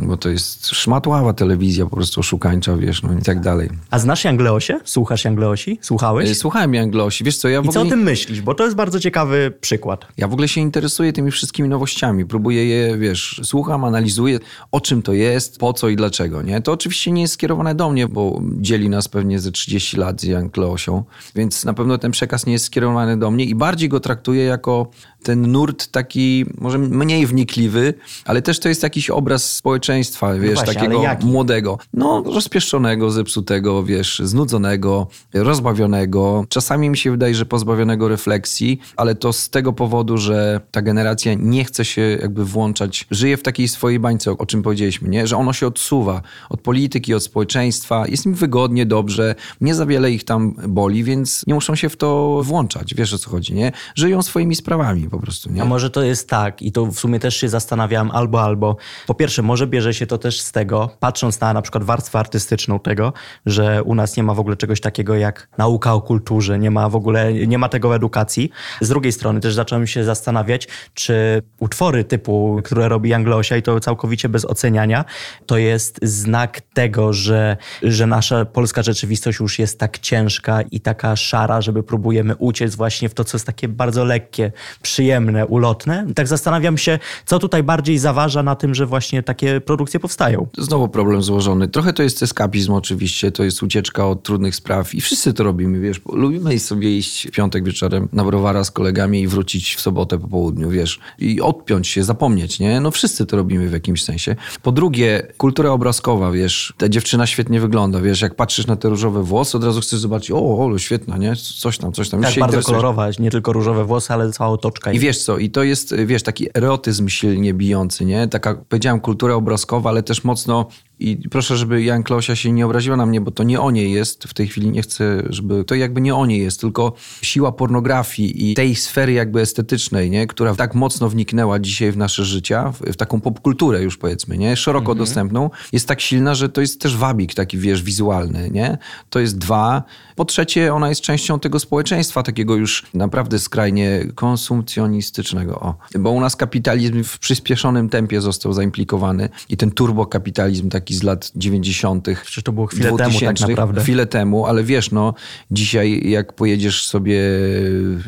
Bo 0.07 0.17
to 0.17 0.29
jest 0.29 0.67
szmatława 0.67 1.33
telewizja, 1.33 1.85
po 1.85 1.97
prostu 1.97 2.21
oszukańcza, 2.21 2.77
wiesz, 2.77 3.03
no 3.03 3.19
i 3.19 3.23
tak 3.23 3.41
dalej. 3.41 3.71
A 3.91 3.99
znasz 3.99 4.25
Jangleosie? 4.25 4.81
Słuchasz 4.85 5.25
Jangleosi? 5.25 5.79
Słuchałeś? 5.83 6.39
Słuchałem 6.39 6.75
Jangleosi. 6.75 7.25
Wiesz 7.25 7.37
co, 7.37 7.49
ja 7.49 7.63
w 7.63 7.65
I 7.65 7.69
ogóle... 7.69 7.83
co 7.83 7.87
o 7.87 7.91
tym 7.91 8.03
myślisz? 8.03 8.41
Bo 8.41 8.55
to 8.55 8.65
jest 8.65 8.77
bardzo 8.77 9.01
ciekawy 9.01 9.53
przykład. 9.61 10.07
Ja 10.17 10.29
w 10.29 10.33
ogóle 10.33 10.49
się 10.49 10.61
interesuję 10.61 11.13
tymi 11.13 11.31
wszystkimi 11.31 11.69
nowościami. 11.69 12.27
Próbuję 12.27 12.67
je, 12.67 12.99
wiesz, 12.99 13.41
słucham, 13.45 13.85
analizuję, 13.85 14.39
o 14.73 14.81
czym 14.81 15.03
to 15.03 15.13
jest, 15.13 15.59
po 15.59 15.73
co 15.73 15.89
i 15.89 15.97
dlaczego, 15.97 16.43
nie? 16.43 16.61
To 16.61 16.73
oczywiście 16.73 17.13
nie 17.13 17.23
jest 17.23 17.35
skierowane 17.35 17.75
do 17.75 17.91
mnie, 17.91 18.09
bo 18.09 18.41
dzieli 18.61 18.89
nas 18.89 19.09
pewnie 19.09 19.41
ze 19.41 19.53
30 19.53 19.97
lat 19.97 20.21
z 20.21 20.25
Jangleosią, 20.25 21.05
więc 21.35 21.65
na 21.65 21.75
pewno 21.75 21.99
ten 21.99 22.11
przekaz 22.11 22.47
nie 22.47 22.53
jest 22.53 22.65
skierowany 22.65 23.17
do 23.17 23.31
mnie 23.31 23.45
i 23.45 23.55
bardziej 23.55 23.89
go 23.89 24.01
traktuję 24.01 24.45
jako 24.45 24.91
ten 25.23 25.53
nurt 25.53 25.87
taki 25.87 26.47
może 26.59 26.79
mniej 26.79 27.27
wnikliwy, 27.27 27.95
ale 28.25 28.43
też 28.43 28.61
to 28.61 28.69
jest 28.69 28.83
jakiś 28.83 29.11
obraz 29.11 29.55
społeczeństwa, 29.55 30.35
wiesz, 30.35 30.59
no 30.59 30.65
właśnie, 30.65 30.75
takiego 30.75 31.03
młodego. 31.23 31.79
No, 31.95 32.23
rozpieszczonego, 32.27 33.11
zepsutego, 33.11 33.85
wiesz, 33.85 34.23
znudzonego, 34.25 35.07
rozbawionego. 35.35 36.45
Czasami 36.49 36.91
mi 36.91 36.97
się 36.97 37.11
wydaje, 37.11 37.35
że 37.35 37.47
pozbawionego 37.47 38.09
refleksji, 38.09 38.81
ale 38.97 39.15
to 39.15 39.33
z 39.33 39.51
tego 39.51 39.73
powodu, 39.73 40.19
że 40.19 40.61
ta 40.71 40.83
generacja 40.83 41.35
nie 41.35 41.65
chce 41.65 41.85
się 41.85 42.03
jakby 42.21 42.45
włączać, 42.45 43.07
żyje 43.11 43.37
w 43.37 43.43
takiej 43.43 43.69
swojej 43.69 44.01
bańce, 44.01 44.31
o 44.31 44.47
czym 44.47 44.63
powiedzieliśmy, 44.63 45.09
nie? 45.09 45.27
Że 45.27 45.37
ono 45.37 45.53
się 45.53 45.67
odsuwa 45.67 46.23
od 46.51 46.61
polityki, 46.61 47.15
od 47.15 47.25
społeczeństwa, 47.25 48.09
jest 48.09 48.27
im 48.27 48.35
wygodnie, 48.35 48.87
dobrze, 48.87 49.35
nie 49.61 49.75
za 49.75 49.87
wiele 49.87 50.11
ich 50.11 50.25
tam 50.25 50.55
boli, 50.69 51.05
więc 51.05 51.47
nie 51.47 51.55
muszą 51.55 51.75
się 51.75 51.89
w 51.89 51.97
to 51.97 52.41
włączać, 52.43 52.95
wiesz 52.95 53.15
o 53.15 53.19
co 53.19 53.31
chodzi, 53.31 53.55
nie? 53.55 53.73
Żyją 53.95 54.23
swoimi 54.23 54.57
sprawami 54.57 55.09
po 55.11 55.19
prostu, 55.19 55.53
nie? 55.53 55.63
A 55.63 55.65
może 55.65 55.91
to 55.91 56.03
jest 56.03 56.29
tak 56.29 56.63
i 56.63 56.73
to 56.73 56.87
w 56.87 56.99
sumie 56.99 57.21
też 57.21 57.37
się 57.37 57.49
zastanawiam 57.49 58.11
albo, 58.11 58.43
albo. 58.43 58.77
Po 59.07 59.15
pierwsze, 59.15 59.43
może 59.43 59.67
bierze 59.67 59.95
się 59.95 60.07
to 60.07 60.19
też 60.19 60.41
z 60.41 60.53
tego, 60.53 60.91
patrząc 61.01 61.41
na 61.41 61.53
na 61.53 61.63
przykład 61.63 61.85
warstwę 61.85 62.19
artystyczną 62.19 62.79
tego, 62.79 63.13
że 63.47 63.83
u 63.83 63.95
nas 63.95 64.17
nie 64.17 64.23
ma 64.23 64.35
w 64.35 64.41
ogóle 64.41 64.57
czegoś 64.57 64.81
takiego 64.81 65.15
jak 65.15 65.49
nauka 65.59 65.95
o 65.95 66.01
kulturze, 66.01 66.59
nie 66.59 66.71
ma 66.71 66.89
w 66.89 66.97
ogóle, 66.97 67.33
nie 67.33 67.59
ma 67.59 67.69
tego 67.69 67.89
w 67.89 67.93
edukacji. 67.93 68.51
Z 68.81 68.89
drugiej 68.89 69.13
strony 69.13 69.41
też 69.41 69.55
zacząłem 69.55 69.87
się 69.87 70.05
zastanawiać, 70.05 70.69
czy 70.95 71.43
utwory 71.59 72.05
typu, 72.05 72.61
które 72.65 72.89
robi 72.89 73.15
Anglosia 73.15 73.57
i 73.57 73.63
to 73.63 73.81
całkowicie 73.81 74.29
bez 74.29 74.45
oceniania, 74.45 75.05
to 75.47 75.59
jest 75.59 76.01
znak 76.03 76.61
tego, 76.75 77.13
że, 77.13 77.57
że 77.83 78.07
nasza 78.07 78.45
polska 78.45 78.83
rzeczywistość 78.83 79.41
już 79.41 79.59
jest 79.59 79.79
tak 79.79 79.99
ciężka 79.99 80.63
i 80.63 80.81
taka 80.81 81.17
szara, 81.17 81.61
żeby 81.61 81.83
próbujemy 81.83 82.37
uciec 82.37 82.75
właśnie 82.75 83.09
w 83.09 83.15
to, 83.15 83.25
co 83.25 83.37
jest 83.37 83.47
takie 83.47 83.69
bardzo 83.69 84.05
lekkie, 84.05 84.53
przyjemne, 85.01 85.47
ulotne. 85.47 86.07
Tak 86.15 86.29
zastanawiam 86.29 86.79
się, 86.79 86.99
co 87.27 87.39
tutaj 87.39 87.63
bardziej 87.63 87.99
zaważa 87.99 88.43
na 88.43 88.57
tym, 88.57 88.75
że 88.75 88.87
właśnie 88.87 89.23
takie 89.23 89.61
produkcje 89.61 90.01
powstają. 90.01 90.47
Znowu 90.59 90.89
problem 90.89 91.23
złożony. 91.23 91.69
Trochę 91.69 91.93
to 91.93 92.03
jest 92.03 92.23
eskapizm 92.23 92.73
oczywiście, 92.73 93.33
to 93.33 93.45
jest 93.45 93.63
ucieczka 93.63 94.09
od 94.09 94.23
trudnych 94.23 94.55
spraw 94.55 94.95
i 94.95 95.01
wszyscy 95.01 95.35
to 95.35 95.45
robimy, 95.45 95.81
wiesz. 95.81 96.01
Lubimy 96.13 96.59
sobie 96.59 96.97
iść 96.97 97.29
w 97.29 97.31
piątek 97.31 97.65
wieczorem 97.65 98.09
na 98.13 98.25
browara 98.25 98.65
z 98.65 98.71
kolegami 98.71 99.21
i 99.21 99.29
wrócić 99.29 99.75
w 99.75 99.81
sobotę 99.81 100.19
po 100.19 100.29
południu, 100.29 100.71
wiesz. 100.71 101.01
I 101.19 101.41
odpiąć 101.41 101.89
się, 101.89 102.05
zapomnieć, 102.05 102.61
nie? 102.61 102.81
No 102.81 102.91
wszyscy 102.91 103.27
to 103.27 103.37
robimy 103.37 103.69
w 103.69 103.73
jakimś 103.73 104.05
sensie. 104.05 104.37
Po 104.63 104.73
drugie, 104.73 105.27
kultura 105.39 105.71
obrazkowa, 105.71 106.31
wiesz. 106.31 106.75
Ta 106.79 106.89
dziewczyna 106.89 107.27
świetnie 107.27 107.61
wygląda, 107.61 108.01
wiesz. 108.01 108.21
Jak 108.21 108.35
patrzysz 108.35 108.67
na 108.67 108.77
te 108.77 108.89
różowe 108.89 109.23
włosy, 109.23 109.57
od 109.57 109.65
razu 109.65 109.81
chcesz 109.81 109.99
zobaczyć, 109.99 110.31
o, 110.31 110.67
o 110.67 110.79
świetna, 110.79 111.17
nie? 111.17 111.37
Coś 111.37 111.79
tam, 111.79 111.93
coś 111.93 112.09
tam. 112.09 112.23
Tak, 112.23 112.39
bardzo 112.39 112.63
kolorowa, 112.63 113.09
nie 113.19 113.31
tylko 113.31 113.53
różowe 113.53 113.85
włosy, 113.85 114.13
ale 114.13 114.33
cała 114.33 114.51
otoczka. 114.51 114.90
I 114.93 114.99
wiesz 114.99 115.25
co, 115.25 115.39
i 115.39 115.51
to 115.51 115.63
jest, 115.63 115.95
wiesz, 116.07 116.23
taki 116.23 116.49
erotyzm 116.55 117.09
silnie 117.09 117.55
bijący, 117.55 118.05
nie? 118.05 118.29
Taka, 118.29 118.55
powiedziałem, 118.69 119.01
kultura 119.01 119.35
obrazkowa, 119.35 119.91
ale 119.91 120.03
też 120.03 120.25
mocno 120.25 120.69
I 121.01 121.29
proszę, 121.31 121.57
żeby 121.57 121.83
Jan 121.83 122.03
Klosia 122.03 122.37
się 122.37 122.53
nie 122.53 122.67
obraziła 122.67 122.97
na 122.97 123.07
mnie, 123.07 123.21
bo 123.21 123.31
to 123.31 123.43
nie 123.43 123.61
o 123.61 123.71
niej 123.71 123.93
jest. 123.93 124.25
W 124.25 124.35
tej 124.35 124.49
chwili 124.49 124.71
nie 124.71 124.83
chcę, 124.83 125.23
żeby... 125.29 125.65
To 125.65 125.75
jakby 125.75 126.01
nie 126.01 126.15
o 126.15 126.27
niej 126.27 126.43
jest, 126.43 126.61
tylko 126.61 126.93
siła 127.23 127.53
pornografii 127.53 128.51
i 128.51 128.55
tej 128.55 128.77
sfery 128.77 129.13
jakby 129.13 129.41
estetycznej, 129.41 130.11
nie? 130.11 130.27
która 130.27 130.55
tak 130.55 130.75
mocno 130.75 131.09
wniknęła 131.09 131.59
dzisiaj 131.59 131.93
w 131.93 131.97
nasze 131.97 132.25
życia, 132.25 132.73
w, 132.73 132.93
w 132.93 132.97
taką 132.97 133.21
popkulturę 133.21 133.83
już 133.83 133.97
powiedzmy, 133.97 134.39
nie? 134.39 134.57
szeroko 134.57 134.93
mhm. 134.93 134.99
dostępną, 134.99 135.51
jest 135.73 135.89
tak 135.89 136.01
silna, 136.01 136.35
że 136.35 136.49
to 136.49 136.61
jest 136.61 136.81
też 136.81 136.97
wabik 136.97 137.35
taki, 137.35 137.59
wiesz, 137.59 137.83
wizualny. 137.83 138.51
Nie? 138.51 138.79
To 139.11 139.21
jest 139.21 139.39
dwa. 139.39 139.83
Po 140.17 140.25
trzecie, 140.25 140.75
ona 140.75 140.89
jest 140.89 141.01
częścią 141.01 141.41
tego 141.41 141.59
społeczeństwa, 141.59 142.23
takiego 142.23 142.57
już 142.57 142.87
naprawdę 142.95 143.39
skrajnie 143.39 144.07
konsumpcjonistycznego. 144.15 145.61
O. 145.61 145.75
Bo 145.99 146.11
u 146.11 146.21
nas 146.21 146.37
kapitalizm 146.37 147.05
w 147.05 147.19
przyspieszonym 147.19 147.89
tempie 147.89 148.21
został 148.21 148.53
zaimplikowany 148.53 149.29
i 149.49 149.57
ten 149.57 149.71
turbokapitalizm 149.71 150.69
taki 150.69 150.90
z 150.95 151.03
lat 151.03 151.33
90. 151.37 152.07
Przecież 152.25 152.45
to 152.45 152.53
było 152.53 152.67
chwilę 152.67 152.93
temu 152.97 153.21
tak 153.21 153.41
naprawdę. 153.41 153.81
Chwilę 153.81 154.07
temu, 154.07 154.47
ale 154.47 154.65
wiesz, 154.65 154.91
no 154.91 155.15
dzisiaj 155.51 156.11
jak 156.11 156.33
pojedziesz 156.33 156.87
sobie, 156.87 157.21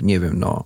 nie 0.02 0.20
wiem, 0.20 0.38
no 0.38 0.64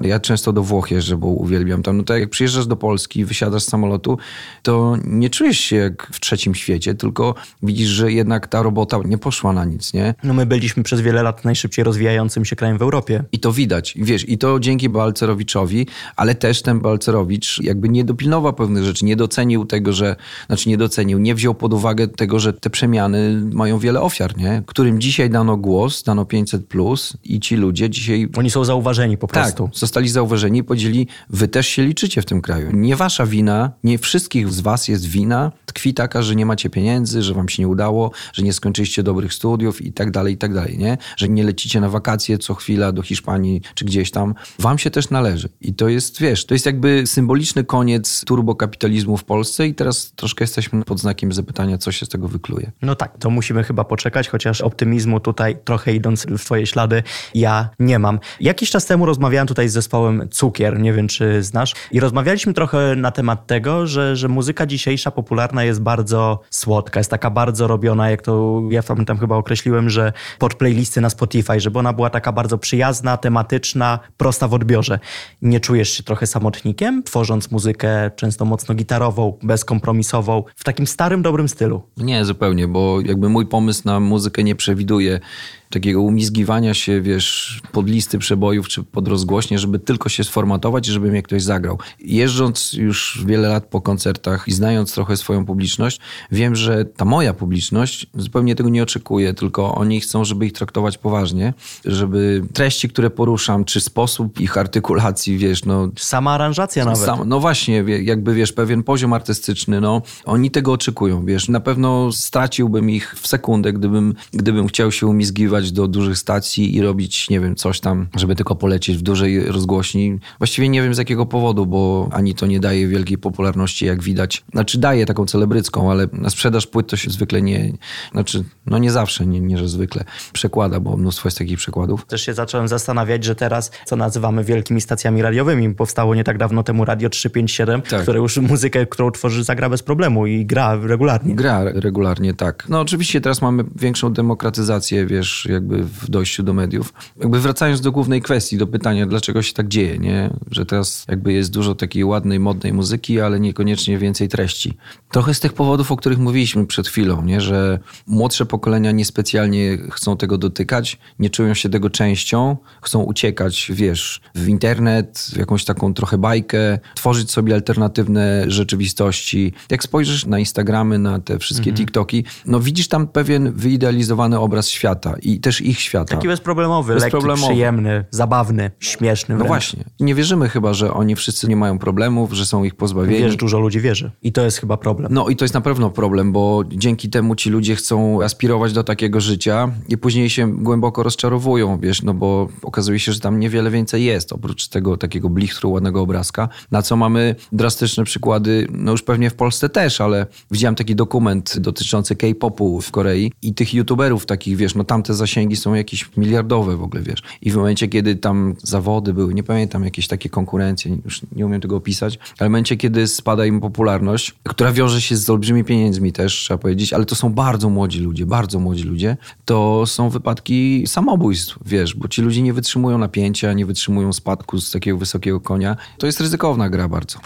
ja 0.00 0.20
często 0.20 0.52
do 0.52 0.62
Włoch 0.62 0.90
jeżdżę, 0.90 1.16
bo 1.16 1.26
uwielbiam 1.26 1.82
tam. 1.82 1.96
No 1.96 2.02
to 2.02 2.16
jak 2.16 2.30
przyjeżdżasz 2.30 2.66
do 2.66 2.76
Polski, 2.76 3.24
wysiadasz 3.24 3.62
z 3.62 3.68
samolotu, 3.68 4.18
to 4.62 4.96
nie 5.04 5.30
czujesz 5.30 5.58
się 5.60 5.76
jak 5.76 6.08
w 6.12 6.20
trzecim 6.20 6.54
świecie, 6.54 6.94
tylko 6.94 7.34
widzisz, 7.62 7.88
że 7.88 8.12
jednak 8.12 8.46
ta 8.46 8.62
robota 8.62 8.98
nie 9.04 9.18
poszła 9.18 9.52
na 9.52 9.64
nic, 9.64 9.92
nie? 9.92 10.14
No 10.22 10.34
my 10.34 10.46
byliśmy 10.46 10.82
przez 10.82 11.00
wiele 11.00 11.22
lat 11.22 11.44
najszybciej 11.44 11.84
rozwijającym 11.84 12.44
się 12.44 12.56
krajem 12.56 12.78
w 12.78 12.82
Europie. 12.82 13.24
I 13.32 13.38
to 13.38 13.52
widać, 13.52 13.94
wiesz, 13.96 14.28
i 14.28 14.38
to 14.38 14.60
dzięki 14.60 14.88
Balcerowiczowi, 14.88 15.86
ale 16.16 16.34
też 16.34 16.62
ten 16.62 16.80
Balcerowicz 16.80 17.60
jakby 17.62 17.88
nie 17.88 18.04
dopilnował 18.04 18.52
pewnych 18.52 18.84
rzeczy, 18.84 19.04
nie 19.04 19.16
docenił 19.16 19.64
tego, 19.64 19.92
że, 19.92 20.16
znaczy 20.46 20.68
nie 20.68 20.76
docenił, 20.76 21.18
nie 21.18 21.34
wziął 21.34 21.54
pod 21.54 21.74
uwagę 21.74 22.08
tego, 22.08 22.38
że 22.38 22.52
te 22.52 22.70
przemiany 22.70 23.40
mają 23.52 23.78
wiele 23.78 24.00
ofiar, 24.00 24.36
nie? 24.36 24.62
Którym 24.66 25.00
dzisiaj 25.00 25.30
dano 25.30 25.56
głos, 25.56 26.02
dano 26.02 26.24
500+, 26.24 26.62
plus 26.62 27.16
i 27.24 27.40
ci 27.40 27.56
ludzie 27.56 27.90
dzisiaj... 27.90 28.28
Oni 28.36 28.50
są 28.50 28.64
zauważeni 28.64 29.18
po 29.18 29.26
tak, 29.26 29.42
prostu. 29.42 29.64
Tak, 29.64 29.76
zostali 29.88 30.08
zauważeni 30.08 30.58
i 30.58 30.64
podzieli, 30.64 31.06
wy 31.30 31.48
też 31.48 31.68
się 31.68 31.82
liczycie 31.82 32.22
w 32.22 32.24
tym 32.24 32.40
kraju. 32.40 32.70
Nie 32.72 32.96
wasza 32.96 33.26
wina, 33.26 33.72
nie 33.84 33.98
wszystkich 33.98 34.48
z 34.48 34.60
was 34.60 34.88
jest 34.88 35.06
wina. 35.06 35.52
Tkwi 35.66 35.94
taka, 35.94 36.22
że 36.22 36.36
nie 36.36 36.46
macie 36.46 36.70
pieniędzy, 36.70 37.22
że 37.22 37.34
wam 37.34 37.48
się 37.48 37.62
nie 37.62 37.68
udało, 37.68 38.10
że 38.32 38.42
nie 38.42 38.52
skończyliście 38.52 39.02
dobrych 39.02 39.34
studiów 39.34 39.82
i 39.82 39.92
tak 39.92 40.10
dalej, 40.10 40.34
i 40.34 40.36
tak 40.36 40.54
dalej, 40.54 40.78
nie? 40.78 40.98
Że 41.16 41.28
nie 41.28 41.44
lecicie 41.44 41.80
na 41.80 41.88
wakacje 41.88 42.38
co 42.38 42.54
chwila 42.54 42.92
do 42.92 43.02
Hiszpanii 43.02 43.62
czy 43.74 43.84
gdzieś 43.84 44.10
tam. 44.10 44.34
Wam 44.58 44.78
się 44.78 44.90
też 44.90 45.10
należy. 45.10 45.48
I 45.60 45.74
to 45.74 45.88
jest, 45.88 46.20
wiesz, 46.20 46.46
to 46.46 46.54
jest 46.54 46.66
jakby 46.66 47.02
symboliczny 47.06 47.64
koniec 47.64 48.24
turbokapitalizmu 48.24 49.16
w 49.16 49.24
Polsce 49.24 49.66
i 49.66 49.74
teraz 49.74 50.12
troszkę 50.16 50.42
jesteśmy 50.42 50.84
pod 50.84 51.00
znakiem 51.00 51.32
zapytania, 51.32 51.78
co 51.78 51.92
się 51.92 52.06
z 52.06 52.08
tego 52.08 52.28
wykluje. 52.28 52.72
No 52.82 52.94
tak, 52.94 53.18
to 53.18 53.30
musimy 53.30 53.64
chyba 53.64 53.84
poczekać, 53.84 54.28
chociaż 54.28 54.60
optymizmu 54.60 55.20
tutaj 55.20 55.56
trochę 55.64 55.94
idąc 55.94 56.26
w 56.26 56.44
twoje 56.44 56.66
ślady 56.66 57.02
ja 57.34 57.68
nie 57.78 57.98
mam. 57.98 58.18
Jakiś 58.40 58.70
czas 58.70 58.86
temu 58.86 59.06
rozmawiałem 59.06 59.46
tutaj 59.48 59.68
z 59.68 59.72
zespołem 59.78 60.28
Cukier, 60.30 60.80
nie 60.80 60.92
wiem 60.92 61.08
czy 61.08 61.42
znasz. 61.42 61.74
I 61.90 62.00
rozmawialiśmy 62.00 62.54
trochę 62.54 62.96
na 62.96 63.10
temat 63.10 63.46
tego, 63.46 63.86
że, 63.86 64.16
że 64.16 64.28
muzyka 64.28 64.66
dzisiejsza 64.66 65.10
popularna 65.10 65.64
jest 65.64 65.82
bardzo 65.82 66.40
słodka, 66.50 67.00
jest 67.00 67.10
taka 67.10 67.30
bardzo 67.30 67.66
robiona, 67.66 68.10
jak 68.10 68.22
to 68.22 68.62
ja 68.70 68.82
pamiętam 68.82 69.18
chyba 69.18 69.36
określiłem, 69.36 69.90
że 69.90 70.12
pod 70.38 70.54
playlisty 70.54 71.00
na 71.00 71.10
Spotify, 71.10 71.60
żeby 71.60 71.78
ona 71.78 71.92
była 71.92 72.10
taka 72.10 72.32
bardzo 72.32 72.58
przyjazna, 72.58 73.16
tematyczna, 73.16 73.98
prosta 74.16 74.48
w 74.48 74.54
odbiorze. 74.54 74.98
Nie 75.42 75.60
czujesz 75.60 75.90
się 75.90 76.02
trochę 76.02 76.26
samotnikiem, 76.26 77.02
tworząc 77.02 77.50
muzykę 77.50 78.10
często 78.16 78.44
mocno 78.44 78.74
gitarową, 78.74 79.38
bezkompromisową, 79.42 80.44
w 80.56 80.64
takim 80.64 80.86
starym, 80.86 81.22
dobrym 81.22 81.48
stylu? 81.48 81.82
Nie, 81.96 82.24
zupełnie, 82.24 82.68
bo 82.68 83.00
jakby 83.00 83.28
mój 83.28 83.46
pomysł 83.46 83.82
na 83.84 84.00
muzykę 84.00 84.44
nie 84.44 84.54
przewiduje 84.54 85.20
takiego 85.70 86.02
umizgiwania 86.02 86.74
się, 86.74 87.00
wiesz, 87.00 87.60
pod 87.72 87.88
listy 87.88 88.18
przebojów 88.18 88.68
czy 88.68 88.82
pod 88.82 89.08
rozgłośnie, 89.08 89.58
żeby 89.58 89.78
tylko 89.78 90.08
się 90.08 90.24
sformatować 90.24 90.88
i 90.88 90.92
żeby 90.92 91.10
mnie 91.10 91.22
ktoś 91.22 91.42
zagrał. 91.42 91.78
Jeżdżąc 92.00 92.72
już 92.72 93.24
wiele 93.26 93.48
lat 93.48 93.66
po 93.66 93.80
koncertach 93.80 94.48
i 94.48 94.52
znając 94.52 94.94
trochę 94.94 95.16
swoją 95.16 95.46
publiczność, 95.46 96.00
wiem, 96.32 96.56
że 96.56 96.84
ta 96.84 97.04
moja 97.04 97.34
publiczność 97.34 98.06
zupełnie 98.14 98.54
tego 98.54 98.68
nie 98.68 98.82
oczekuje, 98.82 99.34
tylko 99.34 99.74
oni 99.74 100.00
chcą, 100.00 100.24
żeby 100.24 100.46
ich 100.46 100.52
traktować 100.52 100.98
poważnie, 100.98 101.54
żeby 101.84 102.42
treści, 102.52 102.88
które 102.88 103.10
poruszam, 103.10 103.64
czy 103.64 103.80
sposób 103.80 104.40
ich 104.40 104.58
artykulacji, 104.58 105.38
wiesz, 105.38 105.64
no... 105.64 105.88
Sama 105.98 106.30
aranżacja 106.32 106.84
nawet. 106.84 107.00
Sam, 107.00 107.28
no 107.28 107.40
właśnie, 107.40 107.84
jakby, 108.02 108.34
wiesz, 108.34 108.52
pewien 108.52 108.82
poziom 108.82 109.12
artystyczny, 109.12 109.80
no, 109.80 110.02
oni 110.24 110.50
tego 110.50 110.72
oczekują, 110.72 111.24
wiesz. 111.24 111.48
Na 111.48 111.60
pewno 111.60 112.12
straciłbym 112.12 112.90
ich 112.90 113.14
w 113.20 113.26
sekundę, 113.26 113.72
gdybym, 113.72 114.14
gdybym 114.32 114.68
chciał 114.68 114.92
się 114.92 115.06
umizgiwać 115.06 115.57
do 115.66 115.88
dużych 115.88 116.18
stacji 116.18 116.76
i 116.76 116.82
robić, 116.82 117.30
nie 117.30 117.40
wiem, 117.40 117.56
coś 117.56 117.80
tam, 117.80 118.08
żeby 118.16 118.36
tylko 118.36 118.54
polecieć 118.56 118.96
w 118.96 119.02
dużej 119.02 119.44
rozgłośni. 119.44 120.18
Właściwie 120.38 120.68
nie 120.68 120.82
wiem 120.82 120.94
z 120.94 120.98
jakiego 120.98 121.26
powodu, 121.26 121.66
bo 121.66 122.08
ani 122.12 122.34
to 122.34 122.46
nie 122.46 122.60
daje 122.60 122.88
wielkiej 122.88 123.18
popularności, 123.18 123.86
jak 123.86 124.02
widać. 124.02 124.44
Znaczy 124.52 124.78
daje 124.78 125.06
taką 125.06 125.26
celebrycką, 125.26 125.90
ale 125.90 126.08
na 126.12 126.30
sprzedaż 126.30 126.66
płyt 126.66 126.86
to 126.86 126.96
się 126.96 127.10
zwykle 127.10 127.42
nie, 127.42 127.72
znaczy, 128.12 128.44
no 128.66 128.78
nie 128.78 128.90
zawsze, 128.90 129.26
nie, 129.26 129.40
nie 129.40 129.58
że 129.58 129.68
zwykle 129.68 130.04
przekłada, 130.32 130.80
bo 130.80 130.96
mnóstwo 130.96 131.28
jest 131.28 131.38
takich 131.38 131.58
przykładów. 131.58 132.06
Też 132.06 132.22
się 132.22 132.34
zacząłem 132.34 132.68
zastanawiać, 132.68 133.24
że 133.24 133.34
teraz, 133.34 133.70
co 133.84 133.96
nazywamy 133.96 134.44
wielkimi 134.44 134.80
stacjami 134.80 135.22
radiowymi, 135.22 135.74
powstało 135.74 136.14
nie 136.14 136.24
tak 136.24 136.38
dawno 136.38 136.62
temu 136.62 136.84
Radio 136.84 137.08
357, 137.08 137.82
tak. 137.82 138.02
które 138.02 138.18
już 138.18 138.36
muzykę, 138.36 138.86
którą 138.86 139.10
tworzy, 139.10 139.44
zagra 139.44 139.68
bez 139.68 139.82
problemu 139.82 140.26
i 140.26 140.46
gra 140.46 140.78
regularnie. 140.82 141.34
Gra 141.34 141.64
regularnie, 141.64 142.34
tak. 142.34 142.66
No 142.68 142.80
oczywiście 142.80 143.20
teraz 143.20 143.42
mamy 143.42 143.64
większą 143.76 144.12
demokratyzację, 144.12 145.06
wiesz, 145.06 145.47
jakby 145.52 145.84
w 145.84 146.10
dojściu 146.10 146.42
do 146.42 146.54
mediów. 146.54 146.92
Jakby 147.20 147.40
wracając 147.40 147.80
do 147.80 147.92
głównej 147.92 148.22
kwestii, 148.22 148.58
do 148.58 148.66
pytania, 148.66 149.06
dlaczego 149.06 149.42
się 149.42 149.52
tak 149.52 149.68
dzieje, 149.68 149.98
nie? 149.98 150.30
Że 150.50 150.66
teraz 150.66 151.04
jakby 151.08 151.32
jest 151.32 151.50
dużo 151.50 151.74
takiej 151.74 152.04
ładnej, 152.04 152.40
modnej 152.40 152.72
muzyki, 152.72 153.20
ale 153.20 153.40
niekoniecznie 153.40 153.98
więcej 153.98 154.28
treści. 154.28 154.76
Trochę 155.10 155.34
z 155.34 155.40
tych 155.40 155.52
powodów, 155.52 155.92
o 155.92 155.96
których 155.96 156.18
mówiliśmy 156.18 156.66
przed 156.66 156.88
chwilą, 156.88 157.24
nie? 157.24 157.40
Że 157.40 157.78
młodsze 158.06 158.46
pokolenia 158.46 158.92
niespecjalnie 158.92 159.78
chcą 159.90 160.16
tego 160.16 160.38
dotykać, 160.38 160.98
nie 161.18 161.30
czują 161.30 161.54
się 161.54 161.68
tego 161.68 161.90
częścią, 161.90 162.56
chcą 162.82 163.02
uciekać, 163.02 163.72
wiesz, 163.74 164.20
w 164.34 164.48
internet, 164.48 165.30
w 165.32 165.36
jakąś 165.36 165.64
taką 165.64 165.94
trochę 165.94 166.18
bajkę, 166.18 166.78
tworzyć 166.94 167.30
sobie 167.30 167.54
alternatywne 167.54 168.44
rzeczywistości. 168.48 169.52
Jak 169.70 169.82
spojrzysz 169.82 170.26
na 170.26 170.38
Instagramy, 170.38 170.98
na 170.98 171.20
te 171.20 171.38
wszystkie 171.38 171.70
mhm. 171.70 171.76
TikToki, 171.76 172.24
no 172.46 172.60
widzisz 172.60 172.88
tam 172.88 173.06
pewien 173.06 173.52
wyidealizowany 173.52 174.38
obraz 174.38 174.68
świata 174.68 175.14
i 175.22 175.37
też 175.40 175.60
ich 175.60 175.80
świata. 175.80 176.14
Taki 176.16 176.28
bezproblemowy, 176.28 176.94
bezproblemowy. 176.94 177.40
lekki, 177.40 177.54
przyjemny, 177.54 178.04
zabawny, 178.10 178.70
śmieszny. 178.80 179.34
No 179.36 179.44
właśnie. 179.44 179.84
Nie 180.00 180.14
wierzymy 180.14 180.48
chyba, 180.48 180.74
że 180.74 180.94
oni 180.94 181.16
wszyscy 181.16 181.48
nie 181.48 181.56
mają 181.56 181.78
problemów, 181.78 182.32
że 182.32 182.46
są 182.46 182.64
ich 182.64 182.74
pozbawieni. 182.74 183.22
Wiesz, 183.22 183.36
dużo 183.36 183.58
ludzi 183.58 183.80
wierzy. 183.80 184.10
I 184.22 184.32
to 184.32 184.44
jest 184.44 184.58
chyba 184.58 184.76
problem. 184.76 185.12
No 185.14 185.28
i 185.28 185.36
to 185.36 185.44
jest 185.44 185.54
na 185.54 185.60
pewno 185.60 185.90
problem, 185.90 186.32
bo 186.32 186.64
dzięki 186.68 187.10
temu 187.10 187.34
ci 187.34 187.50
ludzie 187.50 187.76
chcą 187.76 188.22
aspirować 188.22 188.72
do 188.72 188.84
takiego 188.84 189.20
życia 189.20 189.70
i 189.88 189.98
później 189.98 190.30
się 190.30 190.52
głęboko 190.52 191.02
rozczarowują, 191.02 191.78
wiesz, 191.78 192.02
no 192.02 192.14
bo 192.14 192.48
okazuje 192.62 192.98
się, 192.98 193.12
że 193.12 193.20
tam 193.20 193.40
niewiele 193.40 193.70
więcej 193.70 194.04
jest, 194.04 194.32
oprócz 194.32 194.68
tego 194.68 194.96
takiego 194.96 195.28
blichtru, 195.28 195.70
ładnego 195.70 196.00
obrazka, 196.00 196.48
na 196.70 196.82
co 196.82 196.96
mamy 196.96 197.34
drastyczne 197.52 198.04
przykłady, 198.04 198.66
no 198.70 198.92
już 198.92 199.02
pewnie 199.02 199.30
w 199.30 199.34
Polsce 199.34 199.68
też, 199.68 200.00
ale 200.00 200.26
widziałem 200.50 200.74
taki 200.74 200.94
dokument 200.94 201.58
dotyczący 201.58 202.16
K-popu 202.16 202.80
w 202.80 202.90
Korei 202.90 203.32
i 203.42 203.54
tych 203.54 203.74
youtuberów 203.74 204.26
takich, 204.26 204.56
wiesz, 204.56 204.74
no 204.74 204.84
tamte 204.84 205.14
za 205.14 205.26
zasięgi 205.28 205.56
są 205.56 205.74
jakieś 205.74 206.16
miliardowe 206.16 206.76
w 206.76 206.82
ogóle, 206.82 207.02
wiesz. 207.02 207.22
I 207.42 207.50
w 207.50 207.56
momencie, 207.56 207.88
kiedy 207.88 208.16
tam 208.16 208.54
zawody 208.62 209.14
były, 209.14 209.34
nie 209.34 209.42
pamiętam, 209.42 209.84
jakieś 209.84 210.06
takie 210.06 210.28
konkurencje, 210.28 210.98
już 211.04 211.20
nie 211.36 211.46
umiem 211.46 211.60
tego 211.60 211.76
opisać, 211.76 212.18
ale 212.38 212.48
w 212.48 212.50
momencie, 212.50 212.76
kiedy 212.76 213.06
spada 213.06 213.46
im 213.46 213.60
popularność, 213.60 214.34
która 214.44 214.72
wiąże 214.72 215.00
się 215.00 215.16
z 215.16 215.30
olbrzymimi 215.30 215.64
pieniędzmi 215.64 216.12
też, 216.12 216.34
trzeba 216.34 216.58
powiedzieć, 216.58 216.92
ale 216.92 217.04
to 217.04 217.14
są 217.14 217.32
bardzo 217.32 217.68
młodzi 217.68 218.00
ludzie, 218.00 218.26
bardzo 218.26 218.58
młodzi 218.58 218.84
ludzie, 218.84 219.16
to 219.44 219.86
są 219.86 220.10
wypadki 220.10 220.84
samobójstw, 220.86 221.58
wiesz, 221.66 221.94
bo 221.94 222.08
ci 222.08 222.22
ludzie 222.22 222.42
nie 222.42 222.52
wytrzymują 222.52 222.98
napięcia, 222.98 223.52
nie 223.52 223.66
wytrzymują 223.66 224.12
spadku 224.12 224.58
z 224.58 224.70
takiego 224.70 224.98
wysokiego 224.98 225.40
konia. 225.40 225.76
To 225.98 226.06
jest 226.06 226.20
ryzykowna 226.20 226.70
gra 226.70 226.88
bardzo. 226.88 227.18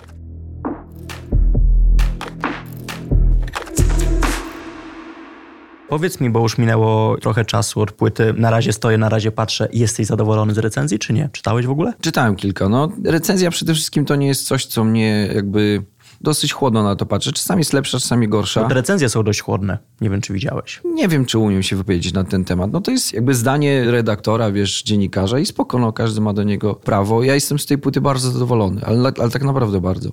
Powiedz 5.92 6.20
mi, 6.20 6.30
bo 6.30 6.40
już 6.40 6.58
minęło 6.58 7.16
trochę 7.18 7.44
czasu 7.44 7.80
od 7.80 7.92
płyty. 7.92 8.34
Na 8.36 8.50
razie 8.50 8.72
stoję, 8.72 8.98
na 8.98 9.08
razie 9.08 9.32
patrzę. 9.32 9.68
Jesteś 9.72 10.06
zadowolony 10.06 10.54
z 10.54 10.58
recenzji, 10.58 10.98
czy 10.98 11.12
nie? 11.12 11.28
Czytałeś 11.32 11.66
w 11.66 11.70
ogóle? 11.70 11.92
Czytałem 12.00 12.36
kilka. 12.36 12.68
No, 12.68 12.88
recenzja 13.04 13.50
przede 13.50 13.74
wszystkim 13.74 14.04
to 14.04 14.16
nie 14.16 14.26
jest 14.26 14.46
coś, 14.46 14.66
co 14.66 14.84
mnie 14.84 15.28
jakby 15.34 15.82
dosyć 16.20 16.52
chłodno 16.52 16.82
na 16.82 16.96
to 16.96 17.06
patrzę. 17.06 17.32
Czasami 17.32 17.60
jest 17.60 17.72
lepsza, 17.72 17.98
czasami 17.98 18.28
gorsza. 18.28 18.68
Te 18.68 18.74
recenzje 18.74 19.08
są 19.08 19.22
dość 19.22 19.40
chłodne. 19.40 19.78
Nie 20.00 20.10
wiem, 20.10 20.20
czy 20.20 20.32
widziałeś. 20.32 20.80
Nie 20.84 21.08
wiem, 21.08 21.26
czy 21.26 21.38
umiem 21.38 21.62
się 21.62 21.76
wypowiedzieć 21.76 22.12
na 22.12 22.24
ten 22.24 22.44
temat. 22.44 22.72
No 22.72 22.80
to 22.80 22.90
jest 22.90 23.12
jakby 23.12 23.34
zdanie 23.34 23.90
redaktora, 23.90 24.52
wiesz, 24.52 24.82
dziennikarza 24.82 25.38
i 25.38 25.46
spoko, 25.46 25.78
no 25.78 25.92
każdy 25.92 26.20
ma 26.20 26.32
do 26.32 26.42
niego 26.42 26.74
prawo. 26.74 27.22
Ja 27.22 27.34
jestem 27.34 27.58
z 27.58 27.66
tej 27.66 27.78
płyty 27.78 28.00
bardzo 28.00 28.30
zadowolony, 28.30 28.80
ale, 28.84 29.12
ale 29.18 29.30
tak 29.30 29.42
naprawdę 29.42 29.80
bardzo. 29.80 30.10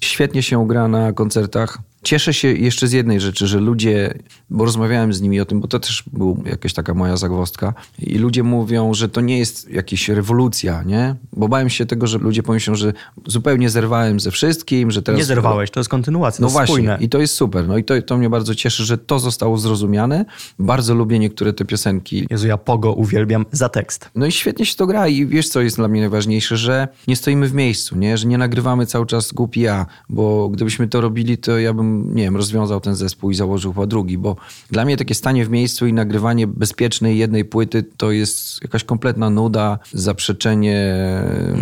Świetnie 0.00 0.42
się 0.42 0.68
gra 0.68 0.88
na 0.88 1.12
koncertach 1.12 1.78
Cieszę 2.02 2.34
się 2.34 2.48
jeszcze 2.48 2.88
z 2.88 2.92
jednej 2.92 3.20
rzeczy, 3.20 3.46
że 3.46 3.60
ludzie, 3.60 4.14
bo 4.50 4.64
rozmawiałem 4.64 5.12
z 5.12 5.20
nimi 5.20 5.40
o 5.40 5.44
tym, 5.44 5.60
bo 5.60 5.68
to 5.68 5.78
też 5.78 6.04
była 6.12 6.36
jakaś 6.46 6.72
taka 6.72 6.94
moja 6.94 7.16
zagwozdka 7.16 7.74
i 7.98 8.18
ludzie 8.18 8.42
mówią, 8.42 8.94
że 8.94 9.08
to 9.08 9.20
nie 9.20 9.38
jest 9.38 9.70
jakaś 9.70 10.08
rewolucja, 10.08 10.82
nie? 10.82 11.14
Bo 11.32 11.48
bałem 11.48 11.70
się 11.70 11.86
tego, 11.86 12.06
że 12.06 12.18
ludzie 12.18 12.42
pomyślą, 12.42 12.74
że 12.74 12.92
zupełnie 13.26 13.70
zerwałem 13.70 14.20
ze 14.20 14.30
wszystkim, 14.30 14.90
że 14.90 15.02
teraz... 15.02 15.18
Nie 15.18 15.24
zerwałeś, 15.24 15.70
to 15.70 15.80
jest 15.80 15.90
kontynuacja, 15.90 16.42
No 16.42 16.48
to 16.48 16.52
właśnie 16.52 16.74
spójne. 16.74 16.98
i 17.00 17.08
to 17.08 17.18
jest 17.18 17.34
super. 17.34 17.68
No 17.68 17.78
i 17.78 17.84
to, 17.84 18.02
to 18.02 18.18
mnie 18.18 18.30
bardzo 18.30 18.54
cieszy, 18.54 18.84
że 18.84 18.98
to 18.98 19.18
zostało 19.18 19.58
zrozumiane. 19.58 20.24
Bardzo 20.58 20.94
lubię 20.94 21.18
niektóre 21.18 21.52
te 21.52 21.64
piosenki. 21.64 22.26
Jezu, 22.30 22.46
ja 22.46 22.56
Pogo 22.56 22.92
uwielbiam 22.92 23.46
za 23.52 23.68
tekst. 23.68 24.10
No 24.14 24.26
i 24.26 24.32
świetnie 24.32 24.66
się 24.66 24.76
to 24.76 24.86
gra 24.86 25.08
i 25.08 25.26
wiesz, 25.26 25.48
co 25.48 25.60
jest 25.60 25.76
dla 25.76 25.88
mnie 25.88 26.00
najważniejsze, 26.00 26.56
że 26.56 26.88
nie 27.08 27.16
stoimy 27.16 27.48
w 27.48 27.54
miejscu, 27.54 27.96
nie? 27.96 28.18
Że 28.18 28.26
nie 28.26 28.38
nagrywamy 28.38 28.86
cały 28.86 29.06
czas 29.06 29.32
głupi 29.32 29.60
ja, 29.60 29.86
bo 30.08 30.48
gdybyśmy 30.48 30.88
to 30.88 31.00
robili, 31.00 31.38
to 31.38 31.58
ja 31.58 31.74
bym, 31.74 31.87
nie 32.14 32.22
wiem, 32.22 32.36
rozwiązał 32.36 32.80
ten 32.80 32.94
zespół 32.94 33.30
i 33.30 33.34
założył 33.34 33.72
chyba 33.72 33.86
drugi, 33.86 34.18
bo 34.18 34.36
dla 34.70 34.84
mnie 34.84 34.96
takie 34.96 35.14
stanie 35.14 35.44
w 35.44 35.50
miejscu 35.50 35.86
i 35.86 35.92
nagrywanie 35.92 36.46
bezpiecznej 36.46 37.18
jednej 37.18 37.44
płyty 37.44 37.84
to 37.96 38.10
jest 38.10 38.62
jakaś 38.62 38.84
kompletna 38.84 39.30
nuda, 39.30 39.78
zaprzeczenie, 39.92 40.94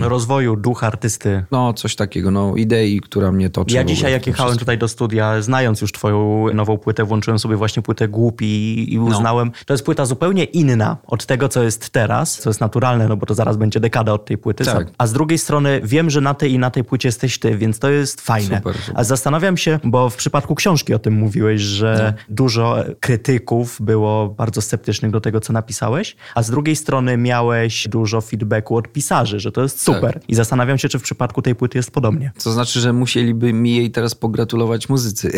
Rozwoju 0.01 0.57
ducha 0.57 0.87
artysty. 0.87 1.45
no 1.51 1.73
coś 1.73 1.97
takiego, 1.97 2.31
no 2.31 2.57
idei, 2.57 3.01
która 3.01 3.33
mnie 3.33 3.51
toczy. 3.51 3.75
Ja 3.75 3.85
dzisiaj, 3.85 4.13
jak 4.13 4.27
jechałem 4.27 4.51
wszystkim. 4.51 4.65
tutaj 4.65 4.79
do 4.79 4.89
studia, 4.89 5.43
znając 5.43 5.81
już 5.81 5.93
twoją 5.93 6.47
nową 6.55 6.79
płytę, 6.79 7.05
włączyłem 7.05 7.39
sobie 7.39 7.57
właśnie 7.57 7.83
płytę 7.83 8.09
Głupi 8.09 8.95
i 8.95 8.99
uznałem, 8.99 9.53
to 9.67 9.75
jest 9.75 9.85
płyta 9.85 10.05
zupełnie 10.05 10.45
inna 10.45 10.97
od 11.07 11.27
tego, 11.27 11.49
co 11.49 11.63
jest 11.63 11.91
teraz, 11.91 12.39
co 12.39 12.51
jest 12.51 12.61
naturalne, 12.61 13.09
no 13.09 13.17
bo 13.17 13.27
to 13.27 13.35
zaraz 13.35 13.57
będzie 13.57 13.81
dekada 13.81 14.13
od 14.13 14.25
tej 14.25 14.39
płyty. 14.39 14.65
Tak. 14.65 14.91
A 14.99 15.07
z 15.07 15.13
drugiej 15.13 15.39
strony 15.39 15.81
wiem, 15.85 16.11
że 16.11 16.21
na 16.21 16.35
tej 16.35 16.53
i 16.53 16.59
na 16.59 16.71
tej 16.71 16.85
płycie 16.85 17.09
jesteś 17.09 17.39
ty, 17.39 17.57
więc 17.57 17.79
to 17.79 17.91
jest 17.91 18.21
fajne. 18.21 18.57
Super, 18.57 18.77
super. 18.77 18.95
A 18.95 19.05
zastanawiam 19.05 19.57
się, 19.57 19.81
bo 19.85 20.11
w 20.17 20.19
przypadku 20.19 20.55
książki 20.55 20.95
o 20.95 20.99
tym 20.99 21.15
mówiłeś, 21.15 21.61
że 21.61 22.15
No. 22.17 22.23
dużo 22.29 22.77
krytyków 23.01 23.77
było 23.81 24.29
bardzo 24.29 24.63
sceptycznych 24.63 25.11
do 25.11 25.21
tego, 25.21 25.41
co 25.41 25.53
napisałeś, 25.53 26.17
a 26.35 26.43
z 26.43 26.51
drugiej 26.51 26.77
strony 26.77 27.17
miałeś 27.17 27.89
dużo 27.89 28.21
feedbacku 28.21 28.77
od 28.77 28.89
pisarzy, 28.89 29.41
że 29.41 29.53
to 29.53 29.63
jest 29.63 29.83
super. 29.83 30.13
Tak. 30.15 30.23
I 30.29 30.35
zastanawiam 30.35 30.79
się, 30.79 30.89
czy 30.89 30.99
w 30.99 31.03
przypadku 31.03 31.43
tej 31.43 31.55
płyty 31.55 31.79
jest 31.79 31.91
podobnie. 31.91 32.33
To 32.45 32.53
znaczy, 32.53 32.81
że 32.81 32.93
musieliby 32.93 33.53
mi 33.53 33.77
jej 33.77 33.91
teraz 33.91 34.15
pogratulować 34.15 34.89
muzycy. 34.89 35.33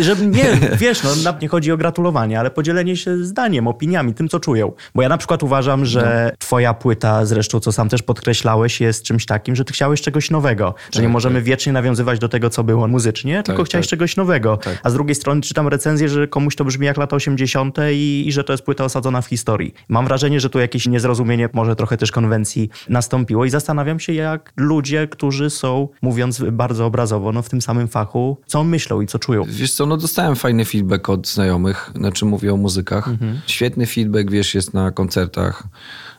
Że 0.00 0.16
nie, 0.16 0.44
wiesz, 0.80 1.02
no 1.24 1.32
nie 1.42 1.48
chodzi 1.48 1.72
o 1.72 1.76
gratulowanie, 1.76 2.40
ale 2.40 2.50
podzielenie 2.50 2.96
się 2.96 3.24
zdaniem, 3.24 3.68
opiniami, 3.68 4.14
tym, 4.14 4.28
co 4.28 4.40
czują. 4.40 4.72
Bo 4.94 5.02
ja 5.02 5.08
na 5.08 5.18
przykład 5.18 5.42
uważam, 5.42 5.84
że 5.86 6.30
No. 6.32 6.36
twoja 6.38 6.74
płyta, 6.74 7.26
zresztą 7.26 7.60
co 7.60 7.72
sam 7.72 7.88
też 7.88 8.02
podkreślałeś, 8.02 8.80
jest 8.80 9.02
czymś 9.02 9.26
takim, 9.26 9.56
że 9.56 9.64
ty 9.64 9.72
chciałeś 9.72 10.00
czegoś 10.00 10.30
nowego. 10.30 10.74
Że 10.92 11.00
nie 11.00 11.06
Tak, 11.06 11.12
możemy 11.12 11.42
wiecznie 11.42 11.72
nawiązywać 11.72 12.18
do 12.18 12.28
tego, 12.28 12.50
co 12.50 12.64
było 12.64 12.88
muzycznie, 12.88 13.42
tylko 13.42 13.64
chciałeś 13.64 13.86
tak. 13.86 13.90
Czegoś 14.06 14.16
nowego. 14.16 14.56
Tak. 14.56 14.80
A 14.82 14.90
z 14.90 14.94
drugiej 14.94 15.14
strony 15.14 15.40
czytam 15.40 15.68
recenzję, 15.68 16.08
że 16.08 16.28
komuś 16.28 16.56
to 16.56 16.64
brzmi 16.64 16.86
jak 16.86 16.96
lata 16.96 17.16
80. 17.16 17.76
I, 17.92 18.24
i 18.26 18.32
że 18.32 18.44
to 18.44 18.52
jest 18.52 18.64
płyta 18.64 18.84
osadzona 18.84 19.22
w 19.22 19.26
historii. 19.26 19.74
Mam 19.88 20.06
wrażenie, 20.06 20.40
że 20.40 20.50
tu 20.50 20.58
jakieś 20.58 20.86
niezrozumienie, 20.86 21.48
może 21.52 21.76
trochę 21.76 21.96
też 21.96 22.12
konwencji 22.12 22.70
nastąpiło 22.88 23.44
i 23.44 23.50
zastanawiam 23.50 24.00
się, 24.00 24.12
jak 24.12 24.52
ludzie, 24.56 25.08
którzy 25.08 25.50
są, 25.50 25.88
mówiąc 26.02 26.42
bardzo 26.52 26.86
obrazowo, 26.86 27.32
no 27.32 27.42
w 27.42 27.48
tym 27.48 27.62
samym 27.62 27.88
fachu, 27.88 28.36
co 28.46 28.64
myślą 28.64 29.00
i 29.00 29.06
co 29.06 29.18
czują. 29.18 29.44
Wiesz 29.48 29.72
co, 29.72 29.86
no 29.86 29.96
dostałem 29.96 30.36
fajny 30.36 30.64
feedback 30.64 31.08
od 31.08 31.28
znajomych, 31.28 31.90
znaczy 31.96 32.24
mówię 32.24 32.54
o 32.54 32.56
muzykach. 32.56 33.10
Świetny 33.46 33.86
feedback, 33.86 34.30
wiesz, 34.30 34.54
jest 34.54 34.74
na 34.74 34.90
koncertach. 34.90 35.62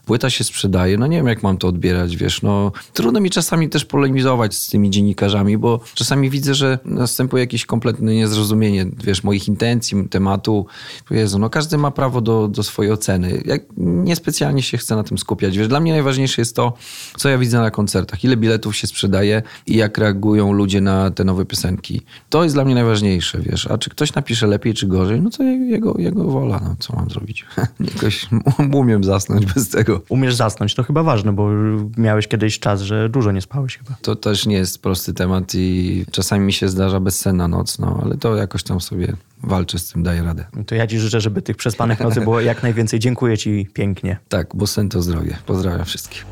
Płyta 0.08 0.30
się 0.30 0.44
sprzedaje, 0.44 0.98
no 0.98 1.08
nie 1.08 1.18
wiem 1.18 1.28
jak 1.28 1.44
mam 1.44 1.58
to 1.58 1.68
odbierać, 1.68 2.18
wiesz, 2.18 2.42
no 2.42 2.72
trudno 2.94 3.20
mi 3.20 3.30
czasami 3.30 3.70
też 3.70 3.86
polemizować 3.86 4.56
z 4.56 4.68
tymi 4.68 4.90
dziennikarzami, 4.90 5.58
bo 5.58 5.80
czasami 5.94 6.30
widzę, 6.30 6.56
że 6.56 6.80
następuje 6.86 7.44
jakieś 7.44 7.66
kompletne 7.66 8.16
niezrozumienie, 8.16 8.86
wiesz, 9.04 9.24
moich 9.24 9.48
intencji, 9.48 10.10
tematu. 10.10 10.66
Jezu, 11.12 11.40
no 11.40 11.50
każdy 11.50 11.78
ma 11.78 11.92
prawo 11.92 12.22
do, 12.22 12.48
do 12.48 12.64
swojej 12.64 12.92
oceny. 12.92 13.44
Ja 13.46 13.56
niespecjalnie 13.78 14.62
się 14.62 14.78
chcę 14.78 14.96
na 14.96 15.04
tym 15.04 15.18
skupiać, 15.18 15.58
wiesz, 15.58 15.68
dla 15.68 15.80
mnie 15.80 15.92
najważniejsze 15.92 16.42
jest 16.42 16.56
to, 16.56 16.74
co 17.18 17.30
ja 17.30 17.38
widzę 17.38 17.60
na 17.60 17.72
koncertach, 17.72 18.24
ile 18.24 18.38
biletów 18.38 18.76
się 18.76 18.88
sprzedaje 18.88 19.44
i 19.66 19.76
jak 19.76 19.98
reagują 19.98 20.54
ludzie 20.54 20.82
na 20.82 21.12
te 21.12 21.24
nowe 21.24 21.46
piosenki. 21.46 22.02
To 22.30 22.44
jest 22.44 22.56
dla 22.56 22.66
mnie 22.66 22.76
najważniejsze, 22.76 23.42
wiesz, 23.42 23.68
a 23.68 23.78
czy 23.78 23.90
ktoś 23.90 24.14
napisze 24.14 24.48
lepiej 24.48 24.74
czy 24.74 24.88
gorzej, 24.88 25.22
no 25.22 25.30
to 25.30 25.44
jego, 25.44 25.96
jego 25.98 26.24
wola, 26.24 26.62
no 26.64 26.76
co 26.80 26.96
mam 26.96 27.10
zrobić? 27.10 27.46
Jakoś 27.96 28.28
umiem 28.74 29.04
zasnąć 29.04 29.46
bez 29.46 29.70
tego. 29.70 29.97
Umiesz 30.10 30.36
zasnąć, 30.36 30.76
to 30.76 30.84
chyba 30.84 31.04
ważne, 31.04 31.34
bo 31.34 31.50
miałeś 31.98 32.28
kiedyś 32.28 32.60
czas, 32.60 32.82
że 32.82 33.10
dużo 33.10 33.32
nie 33.32 33.42
spałeś 33.42 33.78
chyba. 33.78 33.98
To 34.02 34.16
też 34.16 34.46
nie 34.46 34.56
jest 34.56 34.82
prosty 34.82 35.14
temat 35.14 35.56
i 35.56 36.06
czasami 36.12 36.46
mi 36.46 36.54
się 36.54 36.70
zdarza 36.70 37.00
bezsenna 37.00 37.48
noc, 37.48 37.80
no 37.80 38.00
ale 38.04 38.18
to 38.18 38.36
jakoś 38.36 38.64
tam 38.64 38.82
sobie 38.82 39.14
walczę 39.44 39.80
z 39.80 39.92
tym, 39.92 40.04
daję 40.04 40.24
radę. 40.24 40.46
To 40.66 40.76
ja 40.76 40.88
ci 40.88 41.00
życzę, 41.00 41.22
żeby 41.22 41.42
tych 41.42 41.58
przespanych 41.58 42.00
nocy 42.00 42.22
było 42.22 42.42
jak 42.42 42.64
najwięcej. 42.64 43.00
Dziękuję 43.00 43.38
ci 43.38 43.68
pięknie. 43.74 44.18
Tak, 44.30 44.56
bo 44.56 44.68
sen 44.68 44.90
to 44.90 45.02
zdrowie. 45.02 45.38
Pozdrawiam 45.46 45.86
wszystkich. 45.86 46.26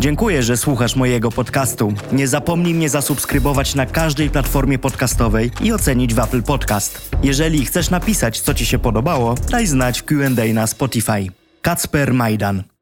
Dziękuję, 0.00 0.42
że 0.42 0.56
słuchasz 0.56 0.96
mojego 0.96 1.30
podcastu. 1.30 1.92
Nie 2.12 2.28
zapomnij 2.28 2.74
mnie 2.74 2.88
zasubskrybować 2.88 3.74
na 3.74 3.86
każdej 3.86 4.30
platformie 4.30 4.78
podcastowej 4.78 5.50
i 5.62 5.72
ocenić 5.72 6.14
w 6.14 6.18
Apple 6.18 6.42
Podcast. 6.42 7.10
Jeżeli 7.22 7.66
chcesz 7.66 7.90
napisać, 7.90 8.40
co 8.40 8.54
ci 8.54 8.66
się 8.66 8.78
podobało, 8.78 9.34
daj 9.50 9.66
znać 9.66 10.00
w 10.00 10.04
Q&A 10.04 10.54
na 10.54 10.66
Spotify. 10.66 11.43
Kacper 11.64 12.12
Majdan. 12.12 12.73